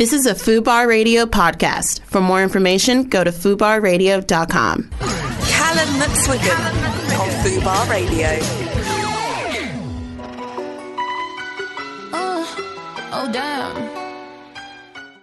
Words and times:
This 0.00 0.14
is 0.14 0.24
a 0.24 0.32
FUBAR 0.32 0.88
Radio 0.88 1.26
podcast. 1.26 2.00
For 2.04 2.22
more 2.22 2.42
information, 2.42 3.02
go 3.02 3.22
to 3.22 3.30
FUBARradio.com. 3.30 4.88
Callum 4.88 5.88
McSwiggan 6.00 7.20
on 7.20 7.28
FUBAR 7.44 7.90
Radio. 7.90 8.38
Oh, 12.14 13.10
oh 13.12 13.30
damn. 13.30 13.89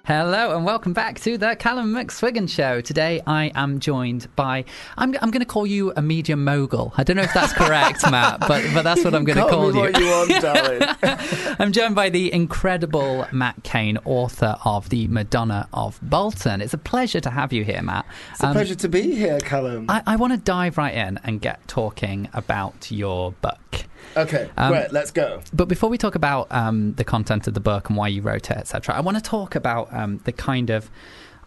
Hello 0.08 0.56
and 0.56 0.64
welcome 0.64 0.94
back 0.94 1.20
to 1.20 1.38
the 1.38 1.58
Callum 1.58 1.94
McSwiggan 1.94 2.50
Show. 2.50 2.80
Today 2.80 3.22
I 3.28 3.52
am 3.56 3.82
joined 3.82 4.34
by 4.38 4.64
I'm, 4.98 5.14
I'm 5.22 5.32
going 5.32 5.42
to 5.42 5.46
call 5.46 5.68
you 5.68 5.92
a 5.98 6.02
media 6.02 6.38
mogul. 6.38 6.94
I 6.96 7.04
don't 7.04 7.18
know 7.18 7.24
if 7.24 7.34
that's 7.34 7.52
correct, 7.52 8.04
Matt, 8.10 8.40
but 8.40 8.64
but 8.74 8.84
that's 8.84 9.04
what 9.04 9.14
I'm 9.14 9.26
going 9.26 9.38
to 9.38 9.50
Call 9.50 9.70
me 9.74 9.80
what 9.80 10.00
you 10.00 10.06
want, 10.06 10.42
darling. 10.42 10.82
I'm 11.60 11.74
joined 11.74 11.94
by 11.96 12.10
the 12.10 12.32
incredible 12.32 13.28
Matt 13.34 13.62
Kane, 13.64 13.98
author 14.06 14.56
of 14.64 14.88
the 14.88 15.10
Madonna 15.10 15.68
of 15.74 16.00
Bolton. 16.02 16.62
It's 16.62 16.74
a 16.74 16.78
pleasure 16.78 17.20
to 17.20 17.30
have 17.30 17.52
you 17.52 17.66
here, 17.66 17.82
Matt. 17.82 18.06
It's 18.32 18.42
a 18.42 18.48
Um, 18.48 18.54
pleasure 18.54 18.76
to 18.76 18.88
be 18.88 19.14
here, 19.14 19.40
Callum. 19.40 19.88
I, 19.90 20.04
I 20.08 20.16
want 20.16 20.32
to 20.32 20.38
dive 20.38 20.78
right 20.78 20.94
in 20.94 21.20
and 21.26 21.42
get 21.42 21.68
talking 21.68 22.30
about 22.34 22.90
your 22.92 23.34
book. 23.42 23.84
Okay, 24.16 24.50
um, 24.58 24.72
great, 24.72 24.92
let's 24.92 25.12
go. 25.12 25.42
But 25.54 25.68
before 25.68 25.90
we 25.90 25.98
talk 25.98 26.16
about 26.16 26.48
um, 26.52 26.94
the 26.94 27.04
content 27.04 27.48
of 27.48 27.54
the 27.54 27.60
book 27.60 27.90
and 27.90 27.98
why 27.98 28.08
you 28.08 28.22
wrote 28.22 28.50
it, 28.50 28.58
etc., 28.58 28.96
I 28.96 29.02
want 29.02 29.18
to 29.18 29.24
talk 29.24 29.56
about 29.56 29.94
um, 29.94 30.20
the 30.24 30.32
kind 30.32 30.70
of, 30.70 30.90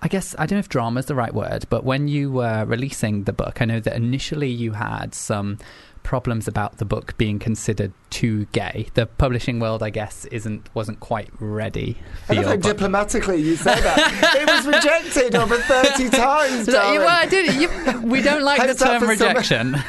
I 0.02 0.09
guess, 0.09 0.34
I 0.38 0.46
don't 0.46 0.56
know 0.56 0.60
if 0.60 0.68
drama 0.68 1.01
is 1.01 1.06
the 1.06 1.15
right 1.15 1.34
word, 1.34 1.66
but 1.70 1.84
when 1.84 2.09
you 2.09 2.30
were 2.30 2.65
releasing 2.65 3.24
the 3.24 3.32
book, 3.32 3.62
I 3.62 3.65
know 3.65 3.80
that 3.80 3.95
initially 3.95 4.51
you 4.51 4.73
had 4.73 5.15
some 5.15 5.59
problems 6.02 6.48
about 6.48 6.78
the 6.78 6.84
book 6.84 7.16
being 7.18 7.38
considered 7.38 7.92
too 8.10 8.46
gay. 8.46 8.88
The 8.95 9.06
publishing 9.06 9.60
world, 9.60 9.82
I 9.82 9.91
guess, 9.91 10.24
isn't 10.27 10.68
wasn't 10.74 11.01
quite 11.01 11.28
ready 11.38 11.96
for 12.27 12.32
I 12.32 12.37
love 12.37 12.42
your 12.45 12.51
how 12.51 12.56
book. 12.56 12.62
diplomatically 12.77 13.37
you 13.41 13.56
say 13.56 13.80
that. 13.80 14.37
it 14.41 14.48
was 14.48 14.66
rejected 14.66 15.34
over 15.34 15.56
30 15.62 16.09
times, 16.10 16.66
darling. 16.66 16.98
well, 17.01 17.09
I 17.09 17.26
did, 17.26 17.54
you, 17.54 17.68
we 18.02 18.20
don't 18.23 18.43
like 18.43 18.60
the 18.60 18.66
How's 18.68 18.76
that 18.79 19.01
term 19.01 19.09
for 19.09 19.16
some- 19.16 19.29
rejection. 19.29 19.73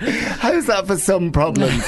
How's 0.40 0.66
that 0.66 0.86
for 0.86 0.96
some 0.96 1.32
problems? 1.32 1.82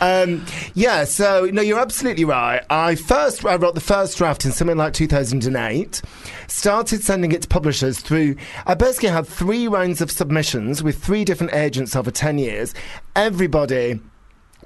um, 0.00 0.44
yeah, 0.74 1.04
so 1.04 1.46
no, 1.52 1.62
you're 1.62 1.78
absolutely 1.80 2.24
right. 2.24 2.62
I 2.70 2.94
first 2.94 3.44
I 3.44 3.56
wrote 3.56 3.74
the 3.74 3.80
first 3.80 4.18
draft 4.18 4.44
in 4.44 4.52
something 4.52 4.76
like 4.76 4.92
2008. 4.92 6.02
Started 6.48 7.02
sending 7.02 7.30
it 7.32 7.42
to 7.42 7.48
publishers 7.48 8.00
through. 8.00 8.34
I 8.66 8.74
basically 8.74 9.10
had 9.10 9.26
three 9.26 9.68
rounds 9.68 10.00
of 10.00 10.10
submissions 10.10 10.82
with 10.82 11.02
three 11.02 11.24
different 11.24 11.54
agents 11.54 11.94
over 11.94 12.10
10 12.10 12.38
years. 12.38 12.74
Everybody 13.14 14.00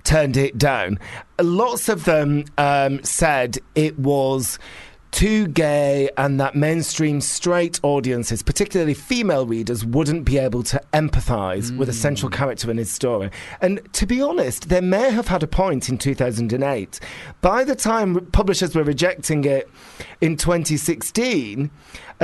turned 0.05 0.37
it 0.37 0.57
down. 0.57 0.99
Lots 1.41 1.89
of 1.89 2.05
them 2.05 2.45
um, 2.59 3.03
said 3.03 3.59
it 3.75 3.99
was 3.99 4.59
too 5.15 5.47
gay 5.47 6.11
and 6.17 6.41
that 6.41 6.57
mainstream 6.57 7.21
straight 7.21 7.79
audiences, 7.85 8.43
particularly 8.43 8.95
female 8.95 9.47
readers, 9.47 9.85
wouldn't 9.85 10.25
be 10.25 10.39
able 10.39 10.65
to 10.65 10.83
empathise 10.93 11.75
with 11.77 11.89
a 11.89 11.93
central 11.93 12.29
character 12.29 12.69
in 12.69 12.79
his 12.79 12.91
story. 12.91 13.31
And 13.61 13.81
to 13.93 14.07
be 14.07 14.21
honest, 14.21 14.71
they 14.71 14.81
may 14.81 15.13
have 15.13 15.29
had 15.29 15.45
a 15.45 15.47
point 15.47 15.89
in 15.89 15.99
2008. 15.99 16.99
By 17.43 17.63
the 17.63 17.77
time 17.77 18.27
publishers 18.33 18.75
were 18.75 18.83
rejecting 18.83 19.45
it 19.45 19.71
in 20.21 20.37
2016, 20.37 21.71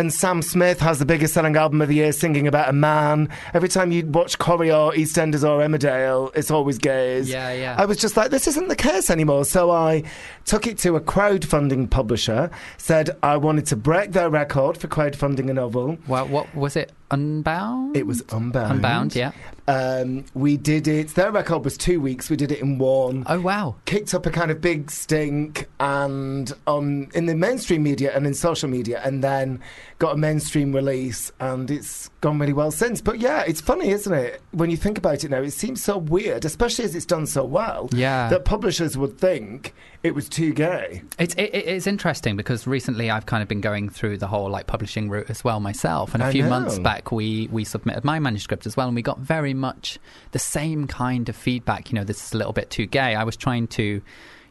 and 0.01 0.13
Sam 0.13 0.41
Smith 0.41 0.81
has 0.81 0.99
the 0.99 1.05
biggest 1.05 1.35
selling 1.35 1.57
album 1.57 1.83
of 1.83 1.89
the 1.89 1.95
year 1.95 2.13
singing 2.13 2.49
about 2.49 2.71
a 2.71 2.73
man. 2.73 3.29
Every 3.53 3.69
time 3.69 3.93
you 3.93 4.07
watch 4.07 4.39
Corrie 4.39 4.73
or 4.73 4.93
EastEnders 4.93 5.47
or 5.47 5.61
Emmerdale, 5.61 6.35
it's 6.35 6.51
always 6.51 6.79
gays. 6.79 7.29
Yeah, 7.29 7.53
yeah. 7.53 7.77
I 7.79 7.85
was 7.85 7.99
just 7.99 8.17
like, 8.17 8.31
this 8.31 8.49
isn't 8.49 8.69
the 8.69 8.77
case 8.77 9.11
anymore. 9.11 9.45
So 9.45 9.71
I 9.71 10.03
took 10.47 10.67
it 10.67 10.79
to 10.79 10.97
a 10.97 11.01
crowdfunding 11.01 11.91
publisher, 11.91 12.51
said 12.79 13.11
I 13.23 13.37
wanted 13.37 13.67
to 13.67 13.77
break 13.77 14.13
their 14.13 14.31
record 14.31 14.79
for 14.79 14.89
crowdfunding 14.89 15.51
a 15.51 15.55
novel. 15.55 15.99
well, 16.09 16.27
what 16.27 16.53
was 16.55 16.77
it? 16.77 16.93
Unbound. 17.11 17.97
It 17.97 18.07
was 18.07 18.23
Unbound. 18.31 18.73
Unbound. 18.73 19.17
Yeah. 19.17 19.33
Um, 19.69 20.25
we 20.35 20.57
did 20.57 20.89
it, 20.89 21.09
their 21.11 21.31
record 21.31 21.65
was 21.65 21.77
two 21.77 22.01
weeks, 22.01 22.29
we 22.29 22.37
did 22.37 22.51
it 22.51 22.61
in 22.61 22.79
one. 22.79 23.25
Oh 23.29 23.41
wow. 23.41 23.77
Kicked 23.85 24.15
up 24.15 24.27
a 24.27 24.31
kind 24.31 24.51
of 24.51 24.61
big 24.61 24.91
stink 24.91 25.69
and 25.79 26.53
on 26.67 27.09
in 27.15 27.27
the 27.27 27.37
mainstream 27.37 27.85
media 27.85 28.13
and 28.15 28.27
in 28.27 28.35
social 28.35 28.69
media, 28.69 29.01
and 29.05 29.23
then 29.23 29.61
got 29.99 30.15
a 30.15 30.17
mainstream 30.17 30.75
release, 30.75 31.31
and 31.39 31.71
it's 31.71 32.10
gone 32.21 32.39
really 32.39 32.53
well 32.53 32.71
since. 32.71 33.01
But 33.01 33.19
yeah, 33.19 33.43
it's 33.47 33.61
funny, 33.61 33.91
isn't 33.91 34.13
it? 34.13 34.43
When 34.53 34.71
you 34.71 34.77
think 34.77 34.99
about 34.99 35.25
it 35.25 35.31
now, 35.31 35.43
it 35.43 35.53
seems 35.53 35.83
so 35.83 35.97
weird, 35.99 36.45
especially 36.45 36.85
as 36.85 36.95
it's 36.95 37.07
done 37.07 37.27
so 37.27 37.45
well. 37.45 37.89
Yeah. 37.93 38.29
that 38.29 38.45
publishers 38.45 38.97
would 38.97 39.19
think 39.19 39.75
it 40.03 40.15
was 40.15 40.29
too 40.29 40.53
gay. 40.53 41.03
It's 41.19 41.35
it, 41.35 41.51
it's 41.55 41.87
interesting 41.87 42.37
because 42.37 42.67
recently 42.67 43.11
I've 43.11 43.27
kind 43.27 43.43
of 43.43 43.49
been 43.49 43.61
going 43.61 43.89
through 43.89 44.19
the 44.19 44.27
whole 44.27 44.51
like 44.51 44.67
publishing 44.67 45.09
route 45.09 45.31
as 45.31 45.43
well 45.45 45.61
myself, 45.61 46.15
and 46.15 46.23
a 46.23 46.27
I 46.27 46.33
few 46.33 46.43
know. 46.45 46.51
months 46.51 46.79
back 46.79 47.11
we 47.13 47.49
we 47.51 47.65
submitted 47.65 48.05
my 48.05 48.19
manuscript 48.19 48.67
as 48.67 48.77
well, 48.77 48.87
and 48.87 48.95
we 48.97 49.03
got 49.03 49.19
very 49.19 49.55
much 49.55 49.99
the 50.33 50.39
same 50.39 50.87
kind 50.87 51.29
of 51.29 51.37
feedback. 51.37 51.91
You 51.91 51.97
know, 51.97 52.05
this 52.05 52.25
is 52.25 52.33
a 52.33 52.37
little 52.37 52.53
bit 52.53 52.71
too 52.71 52.87
gay. 52.87 53.15
I 53.15 53.25
was 53.25 53.37
trying 53.37 53.67
to, 53.69 54.03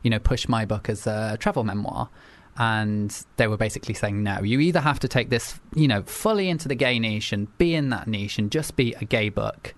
you 0.03 0.09
know, 0.09 0.19
push 0.19 0.47
my 0.47 0.66
book 0.66 0.90
as 0.90 1.06
a 1.07 1.38
travel 1.40 1.63
memoir. 1.63 2.09
And 2.62 3.09
they 3.38 3.47
were 3.47 3.56
basically 3.56 3.94
saying, 3.94 4.22
no, 4.22 4.42
you 4.42 4.59
either 4.59 4.81
have 4.81 5.00
to 5.00 5.08
take 5.08 5.30
this, 5.30 5.59
you 5.75 5.88
know, 5.88 6.03
fully 6.03 6.50
into 6.50 6.68
the 6.68 6.75
gay 6.75 7.00
niche 7.00 7.31
and 7.31 7.58
be 7.58 7.74
in 7.74 7.90
that 7.90 8.06
niche 8.06 8.38
and 8.38 8.52
just 8.52 8.75
be 8.75 8.94
a 8.96 9.06
gay 9.06 9.30
book, 9.30 9.74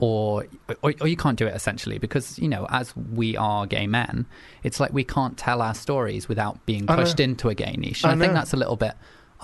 or, 0.00 0.46
or 0.82 0.92
or 1.00 1.06
you 1.06 1.16
can't 1.16 1.38
do 1.38 1.46
it 1.46 1.54
essentially 1.54 1.98
because 1.98 2.36
you 2.40 2.48
know 2.48 2.66
as 2.68 2.94
we 2.96 3.36
are 3.36 3.64
gay 3.64 3.86
men 3.86 4.26
it's 4.64 4.80
like 4.80 4.92
we 4.92 5.04
can't 5.04 5.38
tell 5.38 5.62
our 5.62 5.72
stories 5.74 6.28
without 6.28 6.66
being 6.66 6.86
pushed 6.86 7.20
into 7.20 7.48
a 7.48 7.54
gay 7.54 7.76
niche. 7.78 8.02
And 8.02 8.10
I 8.10 8.16
I, 8.16 8.18
think 8.18 8.34
that's 8.34 8.52
a 8.52 8.56
little 8.56 8.76
bit 8.76 8.94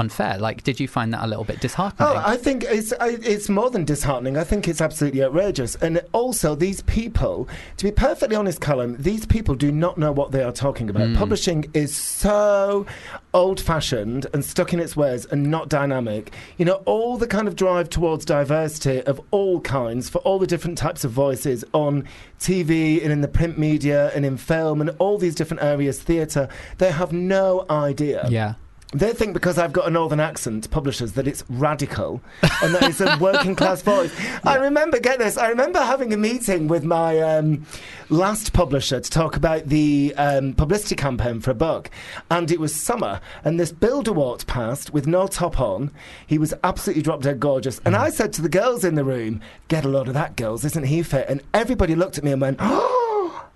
unfair 0.01 0.39
like 0.39 0.63
did 0.63 0.81
you 0.81 0.89
find 0.89 1.13
that 1.13 1.23
a 1.23 1.27
little 1.27 1.45
bit 1.45 1.61
disheartening 1.61 2.09
Oh, 2.09 2.23
I 2.25 2.37
think 2.37 2.65
it's 2.65 2.93
it's 3.01 3.49
more 3.49 3.71
than 3.71 3.85
disheartening. 3.85 4.37
I 4.37 4.45
think 4.45 4.67
it's 4.69 4.81
absolutely 4.81 5.23
outrageous. 5.23 5.77
And 5.77 6.01
also, 6.13 6.55
these 6.55 6.81
people, 6.83 7.49
to 7.77 7.85
be 7.85 7.91
perfectly 7.91 8.37
honest, 8.37 8.61
Callum, 8.61 8.97
these 8.99 9.27
people 9.27 9.55
do 9.55 9.71
not 9.71 9.99
know 9.99 10.13
what 10.13 10.33
they 10.33 10.43
are 10.43 10.53
talking 10.53 10.89
about. 10.89 11.09
Hmm. 11.09 11.17
Publishing 11.17 11.71
is 11.75 11.95
so 11.95 12.87
old-fashioned 13.35 14.27
and 14.33 14.45
stuck 14.45 14.73
in 14.73 14.81
its 14.81 14.97
ways 14.97 15.27
and 15.27 15.51
not 15.51 15.69
dynamic. 15.69 16.33
You 16.59 16.65
know, 16.65 16.83
all 16.87 17.17
the 17.17 17.27
kind 17.27 17.47
of 17.49 17.57
drive 17.57 17.89
towards 17.91 18.25
diversity 18.25 19.03
of 19.03 19.21
all 19.31 19.61
kinds 19.61 20.09
for 20.09 20.19
all 20.19 20.39
the 20.39 20.47
different 20.47 20.79
types 20.79 21.05
of 21.05 21.11
voices 21.11 21.65
on 21.73 22.09
TV 22.39 23.03
and 23.03 23.13
in 23.13 23.21
the 23.21 23.29
print 23.29 23.59
media 23.59 24.11
and 24.15 24.25
in 24.25 24.37
film 24.37 24.81
and 24.81 24.91
all 24.99 25.19
these 25.19 25.35
different 25.35 25.63
areas, 25.63 26.01
theatre. 26.01 26.49
They 26.79 26.91
have 26.91 27.13
no 27.13 27.67
idea. 27.69 28.27
yeah 28.31 28.55
They 28.93 29.13
think 29.13 29.35
because 29.35 29.57
I've 29.57 29.73
got 29.73 29.87
a 29.87 29.91
northern 29.91 30.19
accent, 30.19 30.69
publishers, 30.69 31.13
that 31.13 31.29
it's 31.29 31.45
radical 31.49 32.21
and 32.63 32.75
that 32.75 32.83
it's 32.83 33.01
a 33.01 33.17
working 33.21 33.55
class 33.55 33.83
voice. 33.83 34.13
I 34.43 34.57
remember, 34.57 34.99
get 34.99 35.21
this, 35.21 35.37
I 35.37 35.49
remember 35.49 35.81
having 35.81 36.13
a 36.13 36.17
meeting 36.17 36.67
with 36.67 36.83
my 36.83 37.21
um, 37.21 37.65
last 38.09 38.53
publisher 38.53 38.99
to 38.99 39.11
talk 39.11 39.37
about 39.37 39.67
the 39.67 40.13
um, 40.17 40.55
publicity 40.55 40.97
campaign 40.97 41.41
for 41.41 41.53
a 41.53 41.55
book. 41.55 41.89
And 42.33 42.51
it 42.51 42.59
was 42.59 42.75
summer, 42.75 43.21
and 43.45 43.61
this 43.61 43.71
builder 43.71 44.13
walked 44.13 44.49
past 44.49 44.93
with 44.93 45.07
no 45.07 45.29
top 45.29 45.61
on. 45.61 45.93
He 46.27 46.39
was 46.39 46.53
absolutely 46.65 47.03
drop 47.03 47.23
dead 47.23 47.39
gorgeous. 47.39 47.81
And 47.85 47.95
I 47.95 48.11
said 48.11 48.33
to 48.35 48.43
the 48.43 48.49
girls 48.49 48.85
in 48.85 48.97
the 48.97 49.05
room, 49.05 49.41
Get 49.69 49.85
a 49.85 49.89
load 49.89 50.09
of 50.09 50.15
that, 50.15 50.35
girls, 50.37 50.65
isn't 50.65 50.87
he 50.87 51.05
fit? 51.05 51.27
And 51.29 51.43
everybody 51.55 51.95
looked 51.95 52.19
at 52.19 52.25
me 52.25 52.33
and 52.33 52.41
went, 52.41 52.57
Oh! 52.61 53.10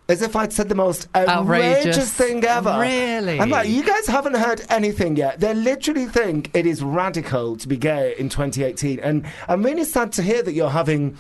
As 0.07 0.21
if 0.21 0.37
I'd 0.37 0.53
said 0.53 0.69
the 0.69 0.75
most 0.75 1.09
outrageous, 1.17 1.87
Outrageous. 1.87 2.13
thing 2.13 2.45
ever. 2.45 2.79
Really? 2.79 3.41
I'm 3.41 3.49
like, 3.49 3.71
you 3.71 3.83
guys 3.83 4.07
haven't 4.07 4.35
heard 4.35 4.61
anything 4.69 5.17
yet. 5.17 5.41
They 5.41 5.55
literally 5.55 6.05
think 6.05 6.51
it 6.53 6.67
is 6.67 6.83
radical 6.83 7.57
to 7.57 7.67
be 7.67 7.79
gay 7.79 8.15
in 8.19 8.29
2018. 8.29 9.01
And 9.01 9.25
I'm 9.49 9.63
really 9.63 9.85
sad 9.85 10.13
to 10.13 10.23
hear 10.23 10.43
that 10.43 10.53
you're 10.53 10.69
having 10.69 11.17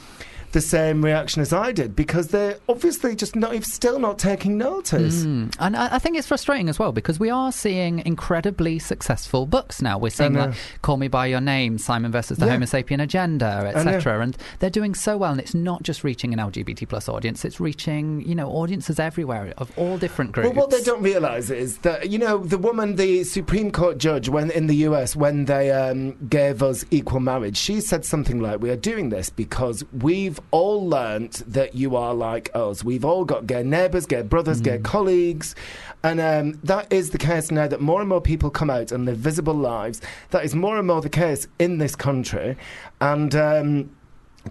the 0.54 0.60
same 0.60 1.04
reaction 1.04 1.42
as 1.42 1.52
I 1.52 1.72
did 1.72 1.94
because 1.94 2.28
they're 2.28 2.56
obviously 2.68 3.14
just 3.14 3.36
not, 3.36 3.62
still 3.64 3.98
not 3.98 4.18
taking 4.18 4.56
notice. 4.56 5.24
Mm. 5.24 5.54
And 5.58 5.76
I, 5.76 5.96
I 5.96 5.98
think 5.98 6.16
it's 6.16 6.28
frustrating 6.28 6.68
as 6.68 6.78
well 6.78 6.92
because 6.92 7.20
we 7.20 7.28
are 7.28 7.52
seeing 7.52 7.98
incredibly 8.06 8.78
successful 8.78 9.46
books 9.46 9.82
now. 9.82 9.98
We're 9.98 10.10
seeing 10.10 10.34
like 10.34 10.54
Call 10.80 10.96
Me 10.96 11.08
by 11.08 11.26
Your 11.26 11.40
Name, 11.40 11.76
Simon 11.76 12.12
versus 12.12 12.38
the 12.38 12.46
Yeah. 12.46 12.52
Homo 12.52 12.66
sapien 12.66 13.02
Agenda, 13.02 13.72
etc. 13.74 14.22
And 14.22 14.36
they're 14.60 14.70
doing 14.70 14.94
so 14.94 15.16
well, 15.16 15.32
and 15.32 15.40
it's 15.40 15.54
not 15.54 15.82
just 15.82 16.04
reaching 16.04 16.32
an 16.32 16.38
LGBT 16.38 16.88
plus 16.88 17.08
audience; 17.08 17.44
it's 17.44 17.58
reaching 17.58 18.22
you 18.26 18.34
know 18.34 18.48
audiences 18.48 19.00
everywhere 19.00 19.52
of 19.58 19.76
all 19.76 19.98
different 19.98 20.32
groups. 20.32 20.50
Well, 20.50 20.56
what 20.56 20.70
they 20.70 20.82
don't 20.82 21.02
realise 21.02 21.50
is 21.50 21.78
that 21.78 22.10
you 22.10 22.18
know 22.18 22.38
the 22.38 22.58
woman, 22.58 22.94
the 22.94 23.24
Supreme 23.24 23.72
Court 23.72 23.98
judge, 23.98 24.28
when 24.28 24.50
in 24.52 24.68
the 24.68 24.76
U.S. 24.88 25.16
when 25.16 25.46
they 25.46 25.72
um, 25.72 26.16
gave 26.28 26.62
us 26.62 26.84
equal 26.92 27.20
marriage, 27.20 27.56
she 27.56 27.80
said 27.80 28.04
something 28.04 28.38
like, 28.38 28.60
"We 28.60 28.70
are 28.70 28.76
doing 28.76 29.08
this 29.08 29.30
because 29.30 29.84
we've 29.92 30.38
all 30.50 30.88
learnt 30.88 31.42
that 31.52 31.74
you 31.74 31.96
are 31.96 32.14
like 32.14 32.50
us. 32.54 32.84
We've 32.84 33.04
all 33.04 33.24
got 33.24 33.46
gay 33.46 33.62
neighbours, 33.62 34.06
gay 34.06 34.22
brothers, 34.22 34.60
gay 34.60 34.78
colleagues, 34.78 35.54
and 36.02 36.20
um, 36.20 36.60
that 36.64 36.92
is 36.92 37.10
the 37.10 37.18
case 37.18 37.50
now 37.50 37.66
that 37.68 37.80
more 37.80 38.00
and 38.00 38.08
more 38.08 38.20
people 38.20 38.50
come 38.50 38.70
out 38.70 38.92
and 38.92 39.04
live 39.04 39.18
visible 39.18 39.54
lives. 39.54 40.00
That 40.30 40.44
is 40.44 40.54
more 40.54 40.78
and 40.78 40.86
more 40.86 41.00
the 41.00 41.08
case 41.08 41.46
in 41.58 41.78
this 41.78 41.96
country, 41.96 42.56
and." 43.00 43.34
Um, 43.34 43.90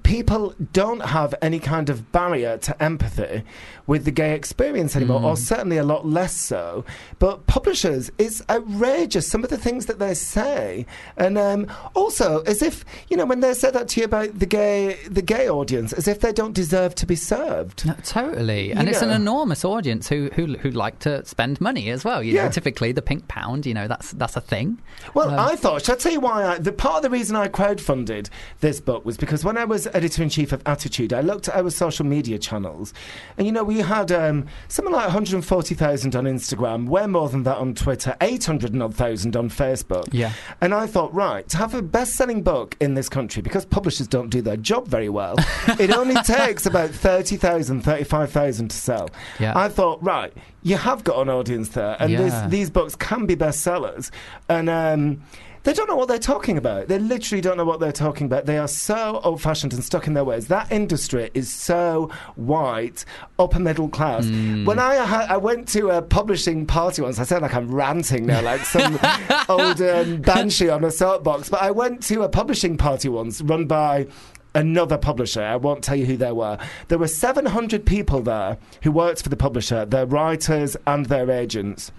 people 0.01 0.55
don't 0.73 1.01
have 1.01 1.35
any 1.41 1.59
kind 1.59 1.89
of 1.89 2.11
barrier 2.11 2.57
to 2.57 2.83
empathy 2.83 3.43
with 3.85 4.05
the 4.05 4.11
gay 4.11 4.33
experience 4.33 4.95
anymore, 4.95 5.21
or 5.21 5.37
certainly 5.37 5.77
a 5.77 5.83
lot 5.83 6.05
less 6.05 6.35
so. 6.35 6.83
But 7.19 7.45
publishers, 7.47 8.09
it's 8.17 8.41
outrageous 8.49 9.27
some 9.27 9.43
of 9.43 9.49
the 9.49 9.57
things 9.57 9.85
that 9.85 9.99
they 9.99 10.13
say, 10.15 10.85
and 11.17 11.37
um, 11.37 11.67
also 11.93 12.41
as 12.43 12.61
if 12.61 12.83
you 13.09 13.17
know 13.17 13.25
when 13.25 13.41
they 13.41 13.53
say 13.53 13.69
that 13.71 13.89
to 13.89 13.99
you 13.99 14.05
about 14.05 14.39
the 14.39 14.45
gay 14.45 14.97
the 15.07 15.21
gay 15.21 15.47
audience, 15.49 15.93
as 15.93 16.07
if 16.07 16.21
they 16.21 16.31
don't 16.33 16.53
deserve 16.53 16.95
to 16.95 17.05
be 17.05 17.15
served. 17.15 17.85
No, 17.85 17.93
totally, 18.03 18.71
and 18.71 18.83
You 18.83 18.89
it's 18.93 19.01
an 19.01 19.11
enormous 19.11 19.63
audience 19.65 20.07
who, 20.09 20.29
who 20.33 20.57
who 20.57 20.71
like 20.71 20.99
to 20.99 21.23
spend 21.25 21.59
money 21.61 21.89
as 21.89 22.03
well. 22.03 22.23
You 22.23 22.33
Yeah. 22.33 22.45
know, 22.45 22.49
typically 22.51 22.93
the 22.93 23.01
pink 23.01 23.27
pound, 23.27 23.65
you 23.65 23.73
know, 23.73 23.87
that's 23.87 24.11
that's 24.13 24.35
a 24.37 24.41
thing. 24.41 24.81
Well, 25.13 25.29
Um, 25.29 25.39
I 25.39 25.55
thought, 25.55 25.83
shall 25.85 25.95
I 25.95 25.97
tell 25.97 26.11
you 26.11 26.19
why? 26.21 26.45
I, 26.45 26.57
the 26.57 26.71
part 26.71 26.97
of 26.97 27.03
the 27.03 27.09
reason 27.09 27.35
I 27.35 27.47
crowdfunded 27.49 28.29
this 28.61 28.79
book 28.79 29.05
was 29.05 29.17
because 29.17 29.43
when 29.43 29.57
I 29.57 29.65
was 29.65 29.82
editor 29.93 30.23
in 30.23 30.29
chief 30.29 30.51
of 30.51 30.61
Attitude, 30.65 31.13
I 31.13 31.21
looked 31.21 31.47
at 31.47 31.55
our 31.55 31.69
social 31.69 32.05
media 32.05 32.37
channels, 32.39 32.93
and 33.37 33.45
you 33.47 33.51
know, 33.53 33.63
we 33.63 33.79
had 33.79 34.11
um, 34.11 34.47
something 34.67 34.93
like 34.93 35.05
140,000 35.05 36.15
on 36.15 36.25
Instagram, 36.25 36.87
way 36.87 37.05
more 37.07 37.29
than 37.29 37.43
that 37.43 37.57
on 37.57 37.73
Twitter, 37.73 38.15
800 38.21 38.73
and 38.73 38.83
odd 38.83 38.95
thousand 38.95 39.35
on 39.35 39.49
Facebook. 39.49 40.07
Yeah. 40.11 40.31
And 40.61 40.73
I 40.73 40.87
thought, 40.87 41.13
right, 41.13 41.47
to 41.49 41.57
have 41.57 41.73
a 41.73 41.81
best 41.81 42.13
selling 42.13 42.41
book 42.43 42.75
in 42.79 42.93
this 42.93 43.09
country, 43.09 43.41
because 43.41 43.65
publishers 43.65 44.07
don't 44.07 44.29
do 44.29 44.41
their 44.41 44.57
job 44.57 44.87
very 44.87 45.09
well, 45.09 45.35
it 45.79 45.91
only 45.91 46.15
takes 46.23 46.65
about 46.65 46.89
30,000, 46.89 47.81
35,000 47.81 48.69
to 48.69 48.75
sell. 48.75 49.09
Yeah. 49.39 49.53
I 49.55 49.69
thought, 49.69 50.01
right, 50.03 50.33
you 50.63 50.77
have 50.77 51.03
got 51.03 51.21
an 51.21 51.29
audience 51.29 51.69
there, 51.69 51.97
and 51.99 52.13
this, 52.13 52.33
Yeah. 52.33 52.47
these 52.47 52.69
books 52.69 52.95
can 52.95 53.25
be 53.25 53.35
bestsellers. 53.35 54.11
And 54.49 54.69
um, 54.69 55.21
they 55.63 55.73
don't 55.73 55.87
know 55.87 55.95
what 55.95 56.07
they're 56.07 56.19
talking 56.19 56.57
about. 56.57 56.87
They 56.87 56.99
literally 56.99 57.41
don't 57.41 57.57
know 57.57 57.65
what 57.65 57.79
they're 57.79 57.91
talking 57.91 58.25
about. 58.25 58.45
They 58.45 58.57
are 58.57 58.67
so 58.67 59.21
old 59.23 59.41
fashioned 59.41 59.73
and 59.73 59.83
stuck 59.83 60.07
in 60.07 60.13
their 60.13 60.25
ways. 60.25 60.47
That 60.47 60.71
industry 60.71 61.31
is 61.33 61.51
so 61.51 62.09
white, 62.35 63.05
upper 63.39 63.59
middle 63.59 63.87
class. 63.87 64.25
Hmm. 64.25 64.65
When 64.65 64.77
I, 64.77 64.97
ha- 64.97 65.27
I 65.29 65.37
went 65.37 65.67
to 65.69 65.89
a 65.89 66.01
publishing 66.01 66.65
party 66.65 67.01
once, 67.01 67.17
I 67.17 67.23
sound 67.23 67.43
like 67.43 67.55
I'm 67.55 67.73
ranting 67.73 68.25
now, 68.25 68.41
like 68.41 68.61
some 68.65 68.99
old 69.49 69.81
um, 69.81 70.21
banshee 70.21 70.69
on 70.69 70.83
a 70.83 70.91
soapbox, 70.91 71.49
but 71.49 71.61
I 71.61 71.71
went 71.71 72.03
to 72.03 72.23
a 72.23 72.29
publishing 72.29 72.77
party 72.77 73.07
once 73.07 73.41
run 73.41 73.65
by 73.65 74.07
another 74.55 74.97
publisher. 74.97 75.41
I 75.41 75.55
won't 75.55 75.83
tell 75.83 75.95
you 75.95 76.05
who 76.05 76.17
they 76.17 76.31
were. 76.31 76.57
There 76.89 76.97
were 76.97 77.07
700 77.07 77.85
people 77.85 78.21
there 78.21 78.57
who 78.83 78.91
worked 78.91 79.23
for 79.23 79.29
the 79.29 79.37
publisher, 79.37 79.85
their 79.85 80.05
writers 80.05 80.75
and 80.85 81.05
their 81.07 81.31
agents. 81.31 81.91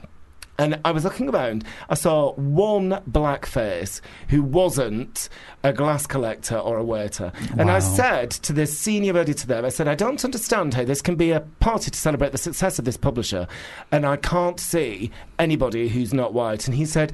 And 0.59 0.79
I 0.85 0.93
was 0.93 1.05
looking 1.05 1.29
around. 1.29 1.65
I 1.89 1.95
saw 1.95 2.33
one 2.35 3.03
black 3.07 3.45
face 3.45 4.01
who 4.29 4.43
wasn't 4.43 5.29
a 5.65 5.73
glass 5.73 6.07
collector 6.07 6.57
or 6.57 6.79
a 6.79 6.85
waiter. 6.85 7.33
And 7.59 7.71
I 7.71 7.81
said 7.81 8.31
to 8.31 8.53
this 8.53 8.79
senior 8.79 9.17
editor 9.17 9.47
there, 9.47 9.67
I 9.67 9.71
said, 9.71 9.89
I 9.89 9.97
don't 9.97 10.25
understand 10.25 10.75
how 10.75 10.85
this 10.85 11.03
can 11.03 11.17
be 11.17 11.33
a 11.33 11.41
party 11.41 11.91
to 11.91 11.99
celebrate 11.99 12.33
the 12.33 12.39
success 12.39 12.79
of 12.79 12.85
this 12.85 12.97
publisher, 12.97 13.49
and 13.91 14.07
I 14.07 14.17
can't 14.17 14.61
see 14.61 15.11
anybody 15.39 15.89
who's 15.89 16.15
not 16.15 16.33
white. 16.33 16.67
And 16.67 16.77
he 16.77 16.85
said, 16.85 17.13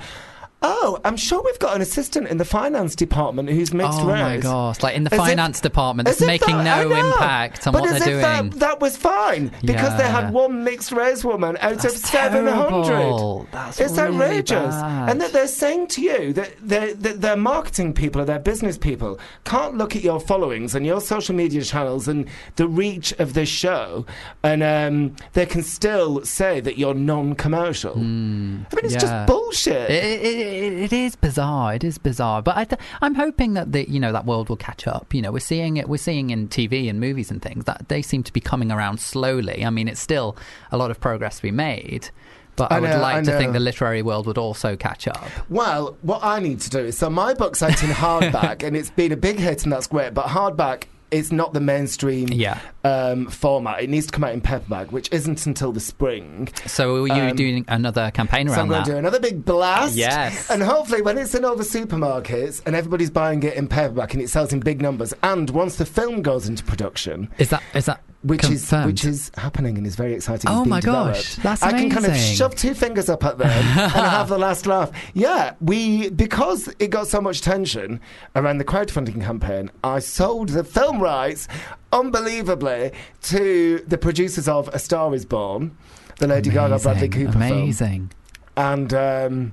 Oh, 0.63 1.01
I'm 1.05 1.17
sure 1.17 1.43
we've 1.43 1.59
got 1.59 1.75
an 1.75 1.81
assistant 1.81 2.29
in 2.29 2.37
the 2.37 2.45
finance 2.45 2.95
department 2.95 3.49
who's 3.49 3.73
mixed 3.73 4.01
oh 4.01 4.07
race. 4.09 4.21
Oh 4.21 4.25
my 4.25 4.37
gosh! 4.39 4.83
Like 4.83 4.95
in 4.95 5.05
the 5.05 5.15
As 5.15 5.19
if- 5.19 5.27
finance 5.27 5.61
department, 5.61 6.07
that's 6.07 6.21
making 6.21 6.57
that- 6.59 6.87
no 6.87 6.95
impact 6.95 7.67
on 7.67 7.73
but 7.73 7.83
what 7.83 7.89
they're 7.91 7.99
if 7.99 8.05
doing. 8.05 8.21
That, 8.21 8.59
that 8.61 8.81
was 8.81 8.97
fine 8.97 9.53
because 9.65 9.97
they 9.97 10.07
had 10.07 10.33
one 10.33 10.63
mixed 10.65 10.93
race 10.93 11.25
woman 11.25 11.57
out 11.61 11.85
of 11.85 11.91
700. 11.91 12.85
terrible. 12.85 13.47
That's 13.53 13.81
it's 13.81 13.93
really 13.97 14.17
outrageous. 14.17 14.75
bad. 14.75 15.11
And 15.11 15.21
that 15.21 15.33
they're 15.33 15.47
saying 15.47 15.87
to 15.89 16.03
you 16.03 16.33
that 16.35 16.55
they're, 16.61 16.93
that 16.95 17.21
their 17.21 17.37
marketing 17.37 17.95
people 17.95 18.21
or 18.21 18.25
their 18.25 18.39
business 18.39 18.77
people 18.77 19.19
can't 19.45 19.77
look 19.77 19.97
at 19.97 20.03
your 20.03 20.21
followings 20.21 20.75
and 20.75 20.85
your 20.85 21.01
social 21.01 21.35
media 21.35 21.63
channels 21.63 22.07
and 22.07 22.29
the 22.57 22.69
reach 22.69 23.13
of 23.13 23.35
this 23.35 23.49
show 23.49 24.05
and 24.43 24.63
um, 24.63 25.17
they 25.33 25.47
can 25.47 25.63
still 25.63 26.25
say 26.25 26.61
that 26.61 26.79
you're 26.79 26.95
non 26.95 27.35
commercial. 27.35 27.95
I 27.95 28.01
mean, 28.01 28.67
it's 28.85 28.95
yeah. 28.95 28.99
just 28.99 29.27
bullshit. 29.27 29.91
It, 29.91 30.05
it, 30.05 30.25
it, 30.25 30.50
it 30.51 30.93
is 30.93 31.17
bizarre. 31.17 31.75
It 31.75 31.85
is 31.85 31.99
bizarre, 31.99 32.43
but 32.43 32.57
I 32.57 32.65
th- 32.65 32.81
I'm 33.01 33.15
hoping 33.15 33.55
that 33.55 33.73
the 33.73 33.89
you 33.91 34.01
know 34.01 34.13
that 34.13 34.27
world 34.27 34.49
will 34.49 34.57
catch 34.57 34.87
up. 34.87 35.15
You 35.15 35.23
know, 35.23 35.33
we're 35.33 35.41
seeing 35.41 35.77
it. 35.77 35.89
We're 35.89 35.97
seeing 35.97 36.31
in 36.31 36.49
TV 36.49 36.89
and 36.89 37.01
movies 37.01 37.31
and 37.31 37.41
things 37.41 37.65
that 37.65 37.89
they 37.89 38.03
seem 38.03 38.23
to 38.25 38.33
be 38.33 38.41
coming 38.41 38.71
around 38.71 39.01
slowly. 39.01 39.65
I 39.65 39.71
mean, 39.71 39.89
it's 39.89 40.01
still 40.01 40.37
a 40.71 40.77
lot 40.77 40.91
of 40.91 41.01
progress 41.01 41.37
to 41.37 41.43
be 41.43 41.51
made, 41.51 42.11
but 42.57 42.71
I, 42.73 42.77
I 42.77 42.81
would 42.81 42.91
know, 42.91 43.01
like 43.01 43.17
I 43.17 43.23
to 43.23 43.39
think 43.39 43.53
the 43.53 43.61
literary 43.61 44.03
world 44.03 44.27
would 44.27 44.39
also 44.39 44.77
catch 44.77 45.09
up. 45.09 45.29
Well, 45.49 45.97
what 46.03 46.23
I 46.23 46.41
need 46.41 46.61
to 46.61 46.71
do 46.71 46.81
is 46.81 46.99
so 46.99 47.09
my 47.09 47.35
book's 47.35 47.63
out 47.63 47.83
in 47.83 47.91
hardback 47.91 48.63
and 48.63 48.77
it's 48.77 48.91
been 48.91 49.13
a 49.13 49.17
big 49.17 49.39
hit 49.39 49.65
and 49.65 49.73
that's 49.73 49.87
great, 49.87 50.15
but 50.15 50.27
hardback 50.27 50.85
is 51.11 51.33
not 51.33 51.53
the 51.53 51.61
mainstream 51.61 52.29
Yeah. 52.31 52.59
um, 52.85 53.27
format. 53.27 53.83
It 53.83 53.91
needs 53.91 54.07
to 54.07 54.13
come 54.13 54.25
out 54.25 54.33
in 54.33 54.41
paperback, 54.41 54.93
which 54.93 55.09
isn't 55.13 55.45
until 55.47 55.73
the 55.73 55.81
spring. 55.81 56.49
So 56.67 57.05
are 57.05 57.09
you 57.09 57.13
Um, 57.31 57.37
doing 57.37 57.65
another 57.69 58.11
campaign 58.13 58.49
around 58.49 58.55
So 58.57 58.63
I'm 58.63 58.69
going 58.69 58.85
to 58.85 58.91
do 58.93 58.97
another 58.97 59.21
big 59.21 59.45
blast. 59.45 59.97
Yes. 59.97 60.49
And 60.51 60.63
hopefully, 60.63 61.03
when 61.03 61.19
it's 61.19 61.35
in 61.35 61.45
all 61.45 61.57
the 61.57 61.65
supermarkets 61.65 62.63
and 62.67 62.75
everybody's 62.77 63.11
buying 63.11 63.43
it 63.43 63.55
in 63.55 63.69
paperback 63.69 64.15
and 64.15 64.23
it 64.23 64.31
sells 64.31 64.53
in 64.53 64.61
big 64.61 64.81
numbers, 64.81 65.13
and 65.23 65.51
once 65.51 65.77
the 65.77 65.87
film 65.87 66.23
goes 66.23 66.49
into 66.49 66.65
production, 66.65 67.29
is 67.39 67.51
that 67.51 67.63
is 67.75 67.87
that 67.87 68.03
which 68.23 68.43
confirmed? 68.43 68.83
is 68.83 69.05
which 69.05 69.05
is 69.07 69.31
happening 69.39 69.79
and 69.79 69.87
is 69.87 69.97
very 69.97 70.13
exciting. 70.15 70.51
Oh 70.51 70.65
my 70.65 70.81
developed. 70.81 71.15
gosh, 71.17 71.35
that's 71.37 71.63
I 71.63 71.73
can 71.73 71.89
kind 71.91 72.05
of 72.07 72.15
shove 72.17 72.55
two 72.55 72.75
fingers 72.75 73.09
up 73.09 73.25
at 73.25 73.39
them 73.39 73.49
and 73.49 73.91
have 73.93 74.29
the 74.29 74.39
last 74.47 74.67
laugh. 74.67 74.91
Yeah, 75.15 75.55
we 75.61 76.11
because 76.11 76.69
it 76.79 76.89
got 76.89 77.07
so 77.09 77.21
much 77.21 77.39
attention 77.39 78.01
around 78.37 78.59
the 78.59 78.65
crowdfunding 78.65 79.23
campaign. 79.23 79.71
I 79.83 80.01
sold 80.01 80.51
the 80.51 80.65
film 80.65 81.00
rights, 81.01 81.49
unbelievably, 81.93 82.93
to 83.23 83.85
the 83.87 83.99
producers 83.99 84.49
of 84.49 84.69
A 84.69 84.79
Star 84.79 85.15
Is 85.15 85.25
Born, 85.25 85.77
the 86.19 86.27
Lady 86.27 86.51
Gaga 86.51 86.79
Bradley 86.79 87.07
Amazing, 87.09 87.11
Cooper 87.27 87.39
film, 87.39 87.63
Amazing. 87.63 88.13
and. 88.57 88.95
Um, 88.95 89.53